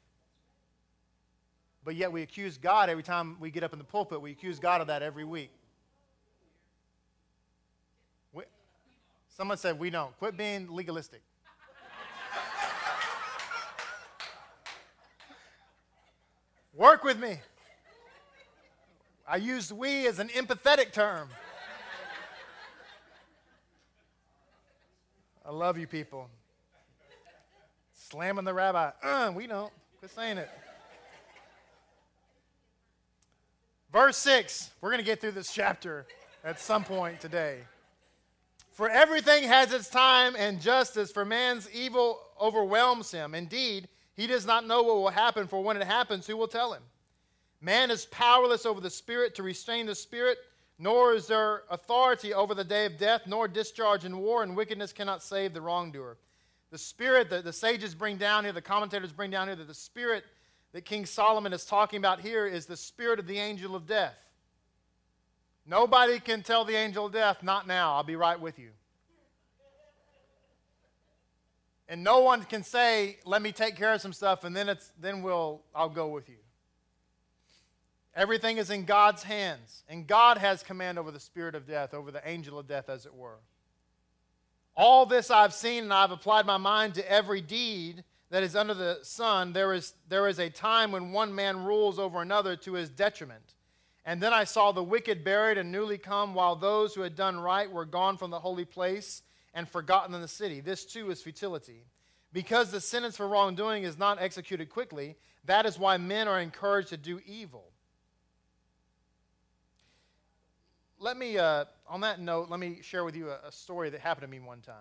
But 1.84 1.96
yet 1.96 2.12
we 2.12 2.22
accuse 2.22 2.58
God 2.58 2.90
every 2.90 3.04
time 3.04 3.38
we 3.40 3.50
get 3.50 3.64
up 3.64 3.74
in 3.74 3.80
the 3.80 3.86
pulpit. 3.86 4.22
We 4.22 4.32
accuse 4.32 4.60
God 4.60 4.82
of 4.82 4.88
that 4.88 5.02
every 5.02 5.26
week. 5.26 5.50
Someone 9.42 9.58
said 9.58 9.80
we 9.80 9.90
don't. 9.90 10.16
Quit 10.20 10.38
being 10.38 10.68
legalistic. 10.70 11.24
Work 16.76 17.04
with 17.04 17.18
me. 17.18 17.40
I 19.28 19.38
used 19.38 19.72
we 19.72 20.06
as 20.06 20.20
an 20.20 20.28
empathetic 20.30 20.92
term. 20.92 21.30
I 25.52 25.54
love 25.54 25.78
you 25.78 25.86
people. 25.86 26.30
Slamming 27.92 28.46
the 28.46 28.54
rabbi. 28.54 28.92
Uh, 29.04 29.34
we 29.36 29.48
don't. 29.48 29.70
Quit 30.00 30.10
saying 30.12 30.38
it. 30.38 30.50
Verse 33.92 34.16
6. 34.16 34.72
We're 34.80 34.92
going 34.92 35.02
to 35.02 35.06
get 35.06 35.20
through 35.20 35.32
this 35.32 35.52
chapter 35.52 36.06
at 36.46 36.58
some 36.62 36.86
point 36.86 37.20
today. 37.20 37.58
For 38.72 38.90
everything 38.90 39.44
has 39.44 39.74
its 39.74 39.90
time 39.90 40.38
and 40.38 40.62
justice, 40.62 41.12
for 41.12 41.26
man's 41.26 41.70
evil 41.72 42.22
overwhelms 42.40 43.12
him. 43.12 43.36
Indeed, 43.36 43.90
he 44.16 44.28
does 44.28 44.46
not 44.46 44.66
know 44.66 44.84
what 44.84 44.96
will 44.96 45.10
happen, 45.10 45.48
for 45.48 45.62
when 45.62 45.76
it 45.76 45.84
happens, 45.84 46.26
who 46.26 46.38
will 46.38 46.48
tell 46.48 46.72
him? 46.72 46.84
Man 47.60 47.92
is 47.92 48.06
powerless 48.06 48.66
over 48.66 48.80
the 48.80 48.90
Spirit 48.90 49.36
to 49.36 49.44
restrain 49.44 49.86
the 49.86 49.96
Spirit, 49.96 50.38
nor 50.82 51.14
is 51.14 51.28
there 51.28 51.62
authority 51.70 52.34
over 52.34 52.56
the 52.56 52.64
day 52.64 52.88
of 52.88 52.98
death, 52.98 53.22
nor 53.28 53.48
discharge 53.48 54.04
in 54.04 54.18
war, 54.18 54.42
and 54.42 54.58
wickedness 54.58 54.92
cannot 54.92 55.22
save 55.22 55.54
the 55.54 55.62
wrongdoer. 55.62 56.18
The 56.72 56.80
Spirit 56.80 57.30
that 57.30 57.44
the 57.44 57.54
sages 57.54 57.94
bring 57.94 58.18
down 58.18 58.46
here, 58.46 58.52
the 58.52 58.64
commentators 58.64 59.12
bring 59.12 59.30
down 59.30 59.48
here, 59.48 59.56
that 59.56 59.68
the 59.68 59.76
Spirit 59.76 60.24
that 60.74 60.84
King 60.84 61.06
Solomon 61.06 61.54
is 61.54 61.66
talking 61.66 62.00
about 62.00 62.20
here 62.20 62.48
is 62.48 62.66
the 62.66 62.76
Spirit 62.76 63.20
of 63.20 63.28
the 63.28 63.38
angel 63.38 63.76
of 63.76 63.86
death. 63.86 64.16
Nobody 65.68 66.20
can 66.20 66.42
tell 66.42 66.66
the 66.66 66.76
angel 66.76 67.06
of 67.06 67.14
death, 67.14 67.44
not 67.44 67.68
now, 67.68 67.94
I'll 67.94 68.04
be 68.04 68.16
right 68.16 68.40
with 68.40 68.58
you. 68.58 68.72
And 71.88 72.04
no 72.04 72.22
one 72.22 72.42
can 72.42 72.64
say, 72.64 73.20
let 73.24 73.44
me 73.44 73.52
take 73.52 73.76
care 73.76 73.94
of 73.94 74.02
some 74.02 74.14
stuff 74.14 74.46
and 74.46 74.56
then 74.56 74.68
it's 74.68 74.92
then 75.00 75.22
we'll 75.22 75.62
I'll 75.76 75.90
go 75.90 76.08
with 76.08 76.28
you. 76.28 76.38
Everything 78.16 78.58
is 78.58 78.70
in 78.70 78.84
God's 78.84 79.24
hands, 79.24 79.84
and 79.88 80.06
God 80.06 80.38
has 80.38 80.64
command 80.64 81.00
over 81.00 81.12
the 81.12 81.20
spirit 81.20 81.56
of 81.56 81.66
death, 81.66 81.94
over 81.94 82.12
the 82.12 82.28
angel 82.28 82.60
of 82.60 82.68
death, 82.68 82.90
as 82.90 83.06
it 83.06 83.14
were. 83.14 83.40
All 84.76 85.06
this 85.06 85.32
I've 85.32 85.54
seen, 85.54 85.84
and 85.84 85.94
I've 85.94 86.12
applied 86.12 86.46
my 86.46 86.58
mind 86.58 86.96
to 86.96 87.12
every 87.12 87.42
deed 87.42 88.04
that 88.30 88.44
is 88.44 88.56
under 88.56 88.74
the 88.74 89.00
sun. 89.04 89.54
There 89.54 89.74
is, 89.74 89.94
there 90.10 90.28
is 90.28 90.40
a 90.40 90.50
time 90.50 90.92
when 90.92 91.12
one 91.12 91.34
man 91.36 91.64
rules 91.64 92.00
over 92.00 92.22
another 92.22 92.56
to 92.58 92.74
his 92.74 92.90
detriment. 92.90 93.56
And 94.06 94.22
then 94.22 94.34
I 94.34 94.46
saw 94.46 94.72
the 94.72 94.84
wicked 94.84 95.24
buried 95.24 95.58
and 95.58 95.72
newly 95.72 95.98
come, 95.98 96.34
while 96.34 96.56
those 96.56 96.96
who 96.96 97.02
had 97.02 97.16
done 97.16 97.40
right 97.40 97.72
were 97.72 97.86
gone 97.86 98.18
from 98.18 98.32
the 98.32 98.40
holy 98.40 98.66
place 98.66 99.22
and 99.54 99.70
forgotten 99.70 100.16
in 100.16 100.22
the 100.22 100.28
city. 100.28 100.60
This 100.60 100.86
too 100.86 101.12
is 101.12 101.22
futility. 101.22 101.86
Because 102.34 102.72
the 102.72 102.82
sentence 102.82 103.18
for 103.18 103.28
wrongdoing 103.28 103.84
is 103.84 103.98
not 103.98 104.22
executed 104.22 104.70
quickly, 104.70 105.18
that 105.46 105.66
is 105.66 105.78
why 105.78 105.98
men 105.98 106.28
are 106.28 106.40
encouraged 106.40 106.90
to 106.90 106.98
do 106.98 107.20
evil. 107.26 107.71
Let 111.04 111.18
me, 111.18 111.40
uh, 111.40 111.66
on 111.88 112.02
that 112.02 112.20
note, 112.20 112.52
let 112.52 112.60
me 112.60 112.78
share 112.84 113.04
with 113.04 113.16
you 113.16 113.32
a, 113.32 113.40
a, 113.48 113.52
story 113.52 113.90
that 113.90 114.02
happened 114.02 114.22
to 114.22 114.30
me 114.30 114.40
one 114.40 114.62
time. 114.62 114.76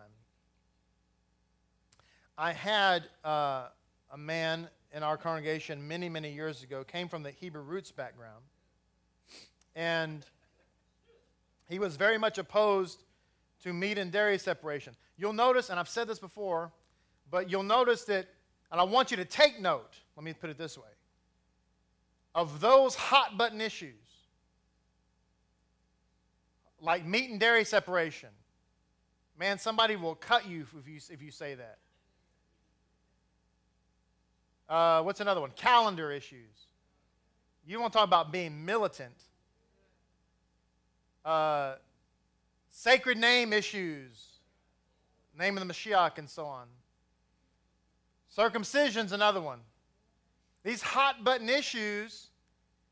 I 2.37 2.53
had 2.53 3.05
uh, 3.25 3.69
a 4.13 4.19
man 4.19 4.69
in 4.95 5.03
our 5.03 5.17
congregation 5.17 5.89
many, 5.89 6.11
many 6.11 6.31
years 6.31 6.63
ago, 6.63 6.85
came 6.85 7.09
from 7.09 7.23
the 7.23 7.31
Hebrew 7.31 7.63
roots 7.63 7.91
background 7.91 8.43
and 9.75 10.27
he 11.71 11.79
was 11.79 11.97
very 11.97 12.19
much 12.19 12.37
opposed 12.37 13.03
to 13.63 13.73
meat 13.73 13.97
and 13.97 14.13
dairy 14.13 14.37
separation. 14.37 14.95
You'll 15.17 15.33
notice, 15.33 15.71
and 15.71 15.81
I've 15.81 15.89
said 15.89 16.07
this 16.07 16.19
before, 16.19 16.71
but 17.31 17.51
you'll 17.51 17.63
notice 17.63 18.05
that, 18.05 18.29
and 18.71 18.79
I 18.79 18.85
want 18.85 19.11
you 19.11 19.17
to 19.17 19.25
take 19.25 19.59
note, 19.59 19.95
let 20.17 20.25
me 20.25 20.35
put 20.35 20.51
it 20.51 20.59
this 20.59 20.77
way, 20.77 20.85
of 22.35 22.61
those 22.61 22.95
hot 22.95 23.39
button 23.39 23.63
issues, 23.63 24.10
like 26.81 27.05
meat 27.05 27.31
and 27.31 27.41
dairy 27.41 27.65
separation. 27.65 28.31
Man, 29.39 29.59
somebody 29.59 29.97
will 29.97 30.15
cut 30.15 30.49
you 30.49 30.67
if 30.79 30.89
you, 30.89 31.01
if 31.11 31.23
you 31.23 31.31
say 31.31 31.55
that. 31.55 31.79
Uh, 34.69 35.03
what's 35.03 35.21
another 35.21 35.41
one? 35.41 35.51
Calendar 35.57 36.13
issues. 36.13 36.67
You 37.67 37.81
want 37.81 37.93
to 37.93 37.99
talk 37.99 38.07
about 38.07 38.33
being 38.33 38.65
militant 38.65 39.15
uh, 41.25 41.75
sacred 42.71 43.19
name 43.19 43.53
issues, 43.53 44.27
name 45.39 45.57
of 45.57 45.67
the 45.67 45.73
Mashiach, 45.73 46.19
and 46.19 46.29
so 46.29 46.45
on. 46.45 46.67
Circumcision's 48.37 49.13
another 49.13 49.41
one. 49.41 49.61
These 50.65 50.83
hot 50.83 51.25
button 51.25 51.49
issues 51.49 52.29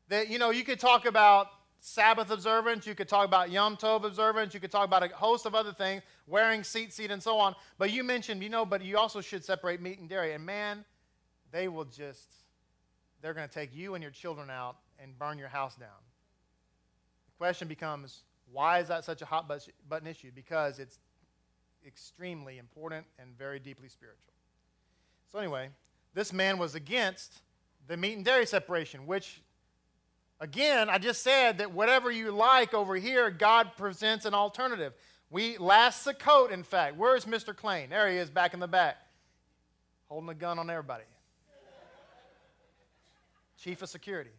that, 0.09 0.29
you 0.29 0.39
know, 0.39 0.49
you 0.49 0.63
could 0.63 0.79
talk 0.79 1.05
about 1.05 1.47
Sabbath 1.79 2.29
observance, 2.29 2.85
you 2.85 2.93
could 2.93 3.07
talk 3.07 3.25
about 3.25 3.51
Yom 3.51 3.77
Tov 3.77 4.03
observance, 4.03 4.53
you 4.53 4.59
could 4.59 4.71
talk 4.71 4.85
about 4.85 5.03
a 5.03 5.07
host 5.15 5.45
of 5.45 5.55
other 5.55 5.71
things, 5.71 6.03
wearing 6.27 6.61
tzitzit 6.61 7.09
and 7.09 7.23
so 7.23 7.37
on. 7.37 7.55
But 7.77 7.91
you 7.91 8.03
mentioned, 8.03 8.43
you 8.43 8.49
know, 8.49 8.65
but 8.65 8.83
you 8.83 8.97
also 8.97 9.21
should 9.21 9.45
separate 9.45 9.81
meat 9.81 9.99
and 9.99 10.09
dairy. 10.09 10.33
And 10.33 10.45
man, 10.45 10.83
they 11.51 11.67
will 11.67 11.85
just, 11.85 12.27
they're 13.21 13.33
going 13.33 13.47
to 13.47 13.53
take 13.53 13.73
you 13.73 13.95
and 13.95 14.01
your 14.01 14.11
children 14.11 14.49
out 14.49 14.77
and 15.01 15.17
burn 15.17 15.37
your 15.37 15.47
house 15.47 15.75
down 15.75 15.87
The 17.27 17.37
question 17.37 17.67
becomes 17.67 18.23
why 18.51 18.79
is 18.79 18.87
that 18.87 19.05
such 19.05 19.21
a 19.21 19.25
hot 19.25 19.47
button 19.87 20.07
issue? 20.07 20.31
Because 20.33 20.79
it's 20.79 20.99
extremely 21.85 22.57
important 22.57 23.05
and 23.19 23.37
very 23.37 23.59
deeply 23.59 23.87
spiritual. 23.89 24.33
So, 25.31 25.39
anyway, 25.39 25.69
this 26.13 26.33
man 26.33 26.57
was 26.57 26.75
against 26.75 27.41
the 27.87 27.95
meat 27.95 28.15
and 28.15 28.25
dairy 28.25 28.45
separation, 28.45 29.05
which, 29.05 29.41
again, 30.39 30.89
I 30.89 30.97
just 30.97 31.23
said 31.23 31.59
that 31.59 31.71
whatever 31.71 32.11
you 32.11 32.31
like 32.31 32.73
over 32.73 32.95
here, 32.95 33.29
God 33.29 33.71
presents 33.77 34.25
an 34.25 34.33
alternative. 34.33 34.93
We 35.29 35.57
last 35.57 36.05
Sukkot, 36.05 36.51
in 36.51 36.63
fact. 36.63 36.97
Where's 36.97 37.25
Mr. 37.25 37.53
Klain? 37.53 37.89
There 37.89 38.09
he 38.09 38.17
is 38.17 38.29
back 38.29 38.53
in 38.53 38.59
the 38.59 38.67
back, 38.67 38.97
holding 40.07 40.29
a 40.29 40.33
gun 40.33 40.59
on 40.59 40.69
everybody. 40.69 41.03
Chief 43.61 43.81
of 43.81 43.89
security 43.89 44.31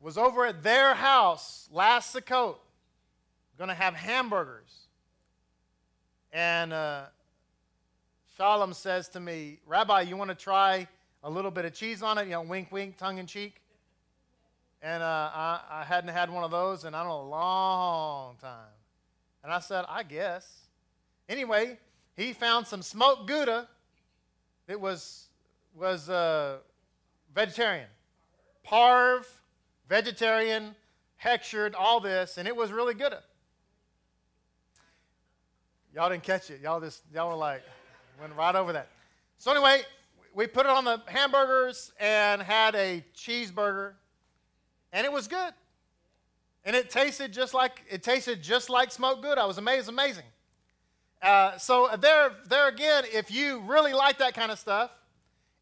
was 0.00 0.16
over 0.16 0.46
at 0.46 0.62
their 0.62 0.94
house 0.94 1.68
last 1.72 2.14
Sukkot, 2.14 2.56
going 3.56 3.68
to 3.68 3.74
have 3.74 3.94
hamburgers 3.94 4.88
and 6.32 6.72
uh, 6.72 7.04
Shalom 8.36 8.72
says 8.72 9.08
to 9.10 9.20
me, 9.20 9.58
Rabbi, 9.66 10.02
you 10.02 10.16
want 10.16 10.30
to 10.30 10.34
try 10.34 10.86
a 11.22 11.30
little 11.30 11.50
bit 11.50 11.64
of 11.64 11.74
cheese 11.74 12.02
on 12.02 12.18
it? 12.18 12.24
You 12.24 12.32
know, 12.32 12.42
wink, 12.42 12.70
wink, 12.70 12.96
tongue 12.96 13.18
in 13.18 13.26
cheek. 13.26 13.60
And 14.80 15.02
uh, 15.02 15.30
I, 15.34 15.60
I 15.70 15.84
hadn't 15.84 16.10
had 16.10 16.30
one 16.30 16.44
of 16.44 16.50
those 16.50 16.84
in 16.84 16.94
I 16.94 17.00
don't 17.00 17.08
know 17.08 17.20
a 17.20 17.30
long 17.30 18.36
time. 18.36 18.72
And 19.42 19.52
I 19.52 19.58
said, 19.58 19.84
I 19.88 20.02
guess. 20.02 20.66
Anyway, 21.28 21.78
he 22.16 22.32
found 22.32 22.66
some 22.66 22.82
smoked 22.82 23.26
Gouda. 23.26 23.68
It 24.66 24.80
was 24.80 25.28
was 25.74 26.08
uh, 26.08 26.58
vegetarian, 27.34 27.86
parve, 28.64 29.26
vegetarian, 29.88 30.74
hechshered, 31.22 31.74
all 31.78 32.00
this, 32.00 32.36
and 32.36 32.48
it 32.48 32.56
was 32.56 32.72
really 32.72 32.94
good. 32.94 33.14
Y'all 35.94 36.10
didn't 36.10 36.22
catch 36.22 36.50
it. 36.50 36.60
Y'all 36.60 36.80
just 36.80 37.02
y'all 37.14 37.28
were 37.28 37.36
like 37.36 37.62
went 38.20 38.34
right 38.34 38.54
over 38.54 38.72
that. 38.72 38.88
So 39.38 39.50
anyway, 39.52 39.82
we 40.38 40.46
put 40.46 40.66
it 40.66 40.70
on 40.70 40.84
the 40.84 41.02
hamburgers 41.06 41.92
and 41.98 42.40
had 42.40 42.76
a 42.76 43.04
cheeseburger, 43.12 43.94
and 44.92 45.04
it 45.04 45.10
was 45.10 45.26
good. 45.26 45.52
And 46.64 46.76
it 46.76 46.90
tasted 46.90 47.32
just 47.32 47.54
like 47.54 47.82
it 47.90 48.04
tasted 48.04 48.40
just 48.40 48.70
like 48.70 48.92
smoked 48.92 49.22
good. 49.22 49.36
I 49.36 49.46
was 49.46 49.58
amazed, 49.58 49.88
amazing. 49.88 50.26
Uh, 51.20 51.58
so 51.58 51.88
there, 52.00 52.30
there 52.48 52.68
again, 52.68 53.02
if 53.12 53.32
you 53.32 53.62
really 53.66 53.92
like 53.92 54.18
that 54.18 54.34
kind 54.34 54.52
of 54.52 54.60
stuff, 54.60 54.92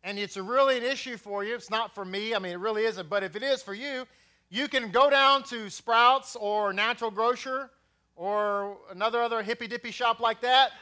and 0.04 0.18
it's 0.18 0.36
really 0.36 0.76
an 0.76 0.84
issue 0.84 1.16
for 1.16 1.42
you, 1.42 1.54
it's 1.54 1.70
not 1.70 1.94
for 1.94 2.04
me. 2.04 2.34
I 2.34 2.38
mean, 2.38 2.52
it 2.52 2.60
really 2.60 2.84
isn't. 2.84 3.08
But 3.08 3.22
if 3.22 3.34
it 3.34 3.42
is 3.42 3.62
for 3.62 3.72
you, 3.72 4.06
you 4.50 4.68
can 4.68 4.90
go 4.90 5.08
down 5.08 5.42
to 5.44 5.70
Sprouts 5.70 6.36
or 6.36 6.74
Natural 6.74 7.10
Grocer 7.10 7.70
or 8.14 8.76
another 8.90 9.22
other 9.22 9.42
hippy 9.42 9.68
dippy 9.68 9.90
shop 9.90 10.20
like 10.20 10.42
that. 10.42 10.72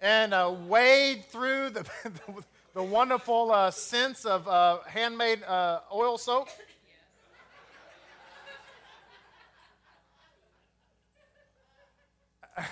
And 0.00 0.32
uh, 0.32 0.54
wade 0.66 1.24
through 1.24 1.70
the, 1.70 1.82
the, 2.04 2.44
the 2.74 2.82
wonderful 2.82 3.50
uh, 3.50 3.70
scents 3.70 4.24
of 4.24 4.46
uh, 4.48 4.78
handmade 4.86 5.42
uh, 5.44 5.80
oil 5.92 6.18
soap. 6.18 6.48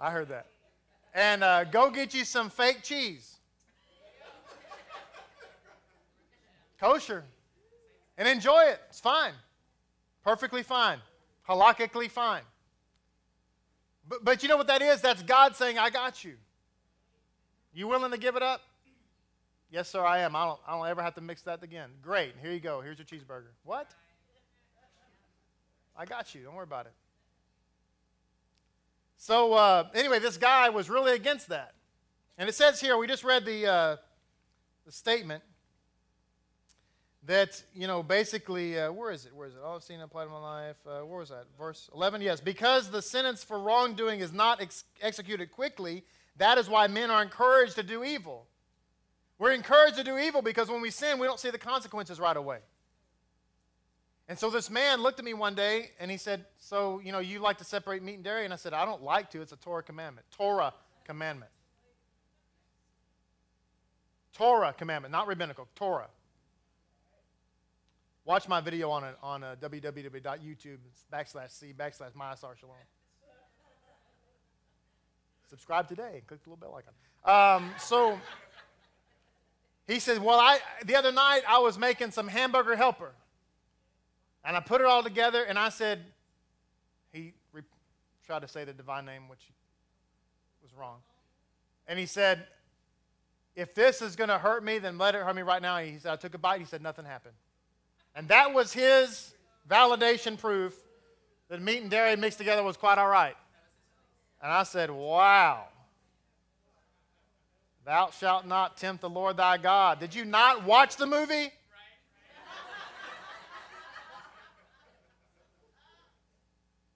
I 0.00 0.10
heard 0.10 0.28
that. 0.28 0.46
And 1.14 1.44
uh, 1.44 1.64
go 1.64 1.90
get 1.90 2.14
you 2.14 2.24
some 2.24 2.50
fake 2.50 2.82
cheese. 2.82 3.36
Kosher 6.80 7.24
and 8.16 8.28
enjoy 8.28 8.62
it. 8.64 8.80
It's 8.88 9.00
fine. 9.00 9.32
Perfectly 10.22 10.62
fine. 10.62 10.98
Halakhically 11.48 12.10
fine. 12.10 12.42
But, 14.08 14.24
but 14.24 14.42
you 14.42 14.48
know 14.48 14.56
what 14.56 14.66
that 14.66 14.82
is? 14.82 15.00
That's 15.00 15.22
God 15.22 15.56
saying, 15.56 15.78
I 15.78 15.90
got 15.90 16.24
you. 16.24 16.34
You 17.72 17.88
willing 17.88 18.10
to 18.12 18.18
give 18.18 18.36
it 18.36 18.42
up? 18.42 18.60
Yes, 19.70 19.88
sir, 19.88 20.04
I 20.04 20.20
am. 20.20 20.36
I 20.36 20.44
don't, 20.44 20.60
I 20.66 20.76
don't 20.76 20.86
ever 20.86 21.02
have 21.02 21.14
to 21.16 21.20
mix 21.20 21.42
that 21.42 21.62
again. 21.62 21.90
Great. 22.02 22.34
Here 22.40 22.52
you 22.52 22.60
go. 22.60 22.80
Here's 22.80 22.98
your 22.98 23.06
cheeseburger. 23.06 23.48
What? 23.64 23.90
I 25.96 26.04
got 26.04 26.34
you. 26.34 26.42
Don't 26.42 26.54
worry 26.54 26.64
about 26.64 26.86
it. 26.86 26.92
So, 29.16 29.54
uh, 29.54 29.88
anyway, 29.94 30.18
this 30.18 30.36
guy 30.36 30.68
was 30.68 30.90
really 30.90 31.14
against 31.14 31.48
that. 31.48 31.74
And 32.36 32.48
it 32.48 32.54
says 32.54 32.80
here, 32.80 32.96
we 32.98 33.06
just 33.06 33.24
read 33.24 33.44
the, 33.44 33.66
uh, 33.66 33.96
the 34.84 34.92
statement 34.92 35.42
that, 37.26 37.62
you 37.74 37.86
know, 37.86 38.02
basically, 38.02 38.78
uh, 38.78 38.92
where 38.92 39.10
is 39.10 39.24
it? 39.24 39.34
Where 39.34 39.48
is 39.48 39.54
it? 39.54 39.60
Oh, 39.64 39.76
I've 39.76 39.82
seen 39.82 40.00
applied 40.00 40.24
in 40.24 40.30
my 40.30 40.38
life. 40.38 40.76
Uh, 40.86 41.00
where 41.00 41.20
was 41.20 41.30
that? 41.30 41.46
Verse 41.58 41.88
11? 41.94 42.20
Yes. 42.20 42.40
Because 42.40 42.90
the 42.90 43.00
sentence 43.00 43.42
for 43.42 43.58
wrongdoing 43.58 44.20
is 44.20 44.32
not 44.32 44.60
ex- 44.60 44.84
executed 45.00 45.50
quickly, 45.50 46.04
that 46.36 46.58
is 46.58 46.68
why 46.68 46.86
men 46.86 47.10
are 47.10 47.22
encouraged 47.22 47.76
to 47.76 47.82
do 47.82 48.04
evil. 48.04 48.46
We're 49.38 49.52
encouraged 49.52 49.96
to 49.96 50.04
do 50.04 50.18
evil 50.18 50.42
because 50.42 50.68
when 50.68 50.80
we 50.80 50.90
sin, 50.90 51.18
we 51.18 51.26
don't 51.26 51.40
see 51.40 51.50
the 51.50 51.58
consequences 51.58 52.20
right 52.20 52.36
away. 52.36 52.58
And 54.28 54.38
so 54.38 54.48
this 54.48 54.70
man 54.70 55.02
looked 55.02 55.18
at 55.18 55.24
me 55.24 55.34
one 55.34 55.54
day 55.54 55.90
and 56.00 56.10
he 56.10 56.16
said, 56.16 56.44
So, 56.58 57.00
you 57.04 57.12
know, 57.12 57.18
you 57.18 57.40
like 57.40 57.58
to 57.58 57.64
separate 57.64 58.02
meat 58.02 58.14
and 58.14 58.24
dairy? 58.24 58.44
And 58.44 58.52
I 58.52 58.56
said, 58.56 58.72
I 58.72 58.84
don't 58.84 59.02
like 59.02 59.30
to. 59.32 59.42
It's 59.42 59.52
a 59.52 59.56
Torah 59.56 59.82
commandment. 59.82 60.26
Torah 60.30 60.72
commandment. 61.04 61.50
Torah 64.32 64.72
commandment, 64.72 65.12
not 65.12 65.26
rabbinical, 65.26 65.68
Torah. 65.74 66.08
Watch 68.26 68.48
my 68.48 68.60
video 68.62 68.90
on 68.90 69.04
it 69.04 69.16
on 69.22 69.44
uh, 69.44 69.54
www.youtube 69.60 70.78
backslash 71.12 71.50
c 71.50 71.74
backslash 71.76 72.12
myasar 72.12 72.56
shalom. 72.58 72.74
Subscribe 75.50 75.86
today. 75.88 76.22
Click 76.26 76.42
the 76.42 76.50
little 76.50 76.56
bell 76.56 76.74
icon. 76.74 76.94
Um, 77.62 77.70
so 77.78 78.18
he 79.86 79.98
said, 79.98 80.22
"Well, 80.22 80.40
I 80.40 80.58
the 80.86 80.96
other 80.96 81.12
night 81.12 81.42
I 81.46 81.58
was 81.58 81.78
making 81.78 82.12
some 82.12 82.26
hamburger 82.26 82.76
helper, 82.76 83.12
and 84.42 84.56
I 84.56 84.60
put 84.60 84.80
it 84.80 84.86
all 84.86 85.02
together, 85.02 85.44
and 85.44 85.58
I 85.58 85.68
said, 85.68 86.06
he 87.12 87.34
re- 87.52 87.62
tried 88.26 88.40
to 88.40 88.48
say 88.48 88.64
the 88.64 88.72
divine 88.72 89.04
name, 89.04 89.28
which 89.28 89.50
was 90.62 90.72
wrong, 90.74 90.98
and 91.86 91.98
he 91.98 92.06
said." 92.06 92.46
If 93.56 93.72
this 93.72 94.02
is 94.02 94.16
going 94.16 94.30
to 94.30 94.38
hurt 94.38 94.64
me, 94.64 94.80
then 94.80 94.98
let 94.98 95.14
it 95.14 95.22
hurt 95.22 95.36
me 95.36 95.42
right 95.42 95.62
now. 95.62 95.78
He 95.78 95.96
said, 95.98 96.12
I 96.12 96.16
took 96.16 96.34
a 96.34 96.38
bite. 96.38 96.58
He 96.58 96.66
said, 96.66 96.82
nothing 96.82 97.04
happened. 97.04 97.36
And 98.14 98.28
that 98.28 98.54
was 98.54 98.72
his 98.72 99.34
validation 99.68 100.38
proof 100.38 100.74
that 101.48 101.60
meat 101.60 101.82
and 101.82 101.90
dairy 101.90 102.16
mixed 102.16 102.38
together 102.38 102.62
was 102.62 102.76
quite 102.76 102.98
all 102.98 103.08
right. 103.08 103.36
And 104.42 104.52
I 104.52 104.62
said, 104.62 104.90
Wow. 104.90 105.64
Thou 107.84 108.10
shalt 108.18 108.46
not 108.46 108.78
tempt 108.78 109.02
the 109.02 109.10
Lord 109.10 109.36
thy 109.36 109.58
God. 109.58 110.00
Did 110.00 110.14
you 110.14 110.24
not 110.24 110.64
watch 110.64 110.96
the 110.96 111.06
movie? 111.06 111.52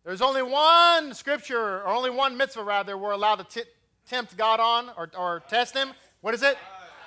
There's 0.02 0.22
only 0.22 0.42
one 0.42 1.12
scripture, 1.12 1.82
or 1.82 1.88
only 1.88 2.08
one 2.08 2.38
mitzvah, 2.38 2.62
rather, 2.62 2.96
we're 2.96 3.10
allowed 3.10 3.36
to 3.36 3.44
t- 3.44 3.68
tempt 4.08 4.38
God 4.38 4.58
on 4.58 4.90
or, 4.96 5.10
or 5.14 5.42
test 5.50 5.74
him. 5.74 5.90
What 6.22 6.32
is 6.32 6.42
it? 6.42 6.56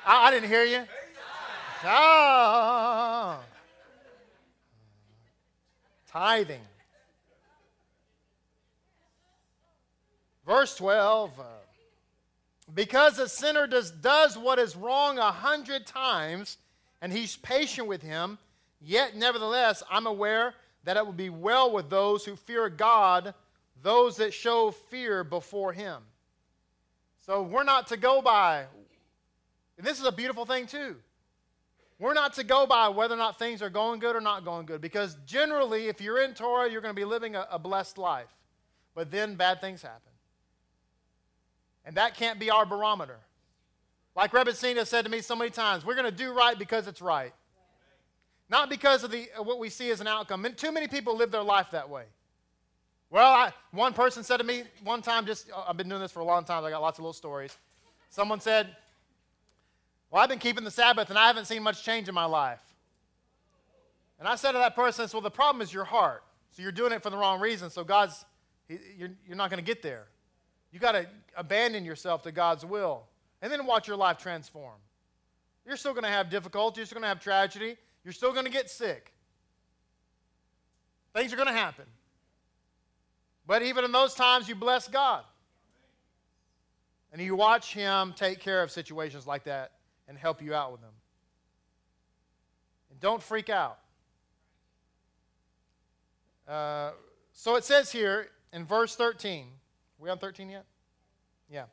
I, 0.05 0.27
I 0.27 0.31
didn't 0.31 0.49
hear 0.49 0.63
you. 0.63 0.83
Ah. 1.83 3.39
Tithing. 6.11 6.61
Verse 10.45 10.75
12 10.75 11.39
uh, 11.39 11.43
Because 12.73 13.19
a 13.19 13.29
sinner 13.29 13.67
does, 13.67 13.91
does 13.91 14.37
what 14.37 14.59
is 14.59 14.75
wrong 14.75 15.17
a 15.17 15.31
hundred 15.31 15.85
times, 15.85 16.57
and 17.01 17.13
he's 17.13 17.37
patient 17.37 17.87
with 17.87 18.01
him, 18.01 18.37
yet 18.81 19.15
nevertheless, 19.15 19.83
I'm 19.89 20.07
aware 20.07 20.55
that 20.83 20.97
it 20.97 21.05
will 21.05 21.13
be 21.13 21.29
well 21.29 21.71
with 21.71 21.89
those 21.89 22.25
who 22.25 22.35
fear 22.35 22.67
God, 22.69 23.33
those 23.81 24.17
that 24.17 24.33
show 24.33 24.71
fear 24.71 25.23
before 25.23 25.71
him. 25.71 26.01
So 27.25 27.43
we're 27.43 27.63
not 27.63 27.87
to 27.87 27.97
go 27.97 28.21
by, 28.21 28.65
and 29.77 29.87
this 29.87 29.99
is 29.99 30.05
a 30.05 30.11
beautiful 30.11 30.45
thing 30.45 30.65
too. 30.65 30.95
We're 32.01 32.15
not 32.15 32.33
to 32.33 32.43
go 32.43 32.65
by 32.65 32.89
whether 32.89 33.13
or 33.13 33.17
not 33.17 33.37
things 33.37 33.61
are 33.61 33.69
going 33.69 33.99
good 33.99 34.15
or 34.15 34.21
not 34.21 34.43
going 34.43 34.65
good, 34.65 34.81
because 34.81 35.15
generally, 35.27 35.87
if 35.87 36.01
you're 36.01 36.19
in 36.19 36.33
Torah, 36.33 36.67
you're 36.67 36.81
going 36.81 36.95
to 36.95 36.99
be 36.99 37.05
living 37.05 37.35
a, 37.35 37.47
a 37.51 37.59
blessed 37.59 37.99
life. 37.99 38.35
But 38.95 39.11
then 39.11 39.35
bad 39.35 39.61
things 39.61 39.83
happen. 39.83 40.11
And 41.85 41.95
that 41.97 42.15
can't 42.15 42.39
be 42.39 42.49
our 42.49 42.65
barometer. 42.65 43.19
Like 44.15 44.33
Rebbe 44.33 44.51
Sina 44.55 44.83
said 44.83 45.05
to 45.05 45.11
me 45.11 45.21
so 45.21 45.35
many 45.35 45.51
times, 45.51 45.85
we're 45.85 45.93
going 45.93 46.09
to 46.09 46.11
do 46.11 46.33
right 46.33 46.57
because 46.57 46.87
it's 46.87 47.03
right. 47.03 47.33
Not 48.49 48.67
because 48.67 49.03
of 49.03 49.11
the, 49.11 49.29
uh, 49.37 49.43
what 49.43 49.59
we 49.59 49.69
see 49.69 49.91
as 49.91 50.01
an 50.01 50.07
outcome. 50.07 50.43
And 50.43 50.57
too 50.57 50.71
many 50.71 50.87
people 50.87 51.15
live 51.15 51.29
their 51.29 51.43
life 51.43 51.67
that 51.71 51.87
way. 51.87 52.05
Well, 53.11 53.31
I, 53.31 53.53
one 53.69 53.93
person 53.93 54.23
said 54.23 54.37
to 54.37 54.43
me 54.43 54.63
one 54.83 55.03
time, 55.03 55.27
just 55.27 55.51
uh, 55.51 55.65
I've 55.67 55.77
been 55.77 55.87
doing 55.87 56.01
this 56.01 56.11
for 56.11 56.21
a 56.21 56.25
long 56.25 56.45
time, 56.45 56.65
I 56.65 56.71
got 56.71 56.81
lots 56.81 56.97
of 56.97 57.03
little 57.03 57.13
stories. 57.13 57.55
Someone 58.09 58.39
said, 58.39 58.75
well, 60.11 60.21
I've 60.21 60.29
been 60.29 60.39
keeping 60.39 60.65
the 60.65 60.71
Sabbath 60.71 61.09
and 61.09 61.17
I 61.17 61.27
haven't 61.27 61.45
seen 61.45 61.63
much 61.63 61.83
change 61.83 62.09
in 62.09 62.13
my 62.13 62.25
life. 62.25 62.61
And 64.19 64.27
I 64.27 64.35
said 64.35 64.51
to 64.51 64.57
that 64.57 64.75
person, 64.75 65.07
Well, 65.13 65.21
the 65.21 65.31
problem 65.31 65.61
is 65.61 65.73
your 65.73 65.85
heart. 65.85 66.23
So 66.51 66.61
you're 66.61 66.73
doing 66.73 66.91
it 66.91 67.01
for 67.01 67.09
the 67.09 67.17
wrong 67.17 67.39
reason. 67.39 67.69
So 67.69 67.85
God's, 67.85 68.25
you're, 68.67 69.09
you're 69.25 69.37
not 69.37 69.49
going 69.49 69.63
to 69.63 69.65
get 69.65 69.81
there. 69.81 70.07
You 70.71 70.79
got 70.79 70.91
to 70.91 71.07
abandon 71.35 71.85
yourself 71.85 72.23
to 72.23 72.31
God's 72.31 72.65
will 72.65 73.03
and 73.41 73.51
then 73.51 73.65
watch 73.65 73.87
your 73.87 73.95
life 73.95 74.17
transform. 74.17 74.75
You're 75.65 75.77
still 75.77 75.93
going 75.93 76.03
to 76.03 76.09
have 76.09 76.29
difficulty. 76.29 76.81
You're 76.81 76.85
still 76.87 76.97
going 76.97 77.03
to 77.03 77.09
have 77.09 77.21
tragedy. 77.21 77.77
You're 78.03 78.13
still 78.13 78.33
going 78.33 78.45
to 78.45 78.51
get 78.51 78.69
sick. 78.69 79.13
Things 81.15 81.31
are 81.31 81.37
going 81.37 81.47
to 81.47 81.53
happen. 81.53 81.85
But 83.47 83.63
even 83.63 83.85
in 83.85 83.91
those 83.91 84.13
times, 84.13 84.49
you 84.49 84.55
bless 84.55 84.87
God. 84.87 85.23
And 87.13 87.21
you 87.21 87.35
watch 87.35 87.73
Him 87.73 88.13
take 88.15 88.39
care 88.39 88.61
of 88.61 88.71
situations 88.71 89.25
like 89.25 89.45
that 89.45 89.71
and 90.11 90.19
help 90.19 90.41
you 90.41 90.53
out 90.53 90.73
with 90.73 90.81
them. 90.81 90.91
And 92.89 92.99
don't 92.99 93.23
freak 93.23 93.49
out. 93.49 93.79
Uh, 96.45 96.91
so 97.31 97.55
it 97.55 97.63
says 97.63 97.93
here, 97.93 98.27
in 98.51 98.65
verse 98.65 98.97
13. 98.97 99.47
We 99.99 100.09
on 100.09 100.17
13 100.17 100.49
yet? 100.49 100.65
Yeah. 101.49 101.63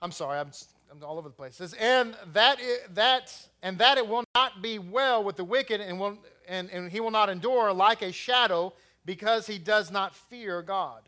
I'm 0.00 0.12
sorry, 0.12 0.38
I'm, 0.38 0.52
I'm 0.92 1.02
all 1.02 1.18
over 1.18 1.28
the 1.28 1.34
place. 1.34 1.54
It 1.54 1.56
says, 1.56 1.72
and 1.72 2.14
that, 2.34 2.60
that, 2.94 3.34
and 3.64 3.78
that 3.78 3.98
it 3.98 4.06
will 4.06 4.22
not 4.36 4.62
be 4.62 4.78
well 4.78 5.24
with 5.24 5.34
the 5.34 5.42
wicked, 5.42 5.80
and, 5.80 5.98
will, 5.98 6.18
and, 6.46 6.70
and 6.70 6.92
he 6.92 7.00
will 7.00 7.10
not 7.10 7.28
endure 7.28 7.72
like 7.72 8.02
a 8.02 8.12
shadow 8.12 8.72
because 9.04 9.48
he 9.48 9.58
does 9.58 9.90
not 9.90 10.14
fear 10.14 10.62
God. 10.62 11.02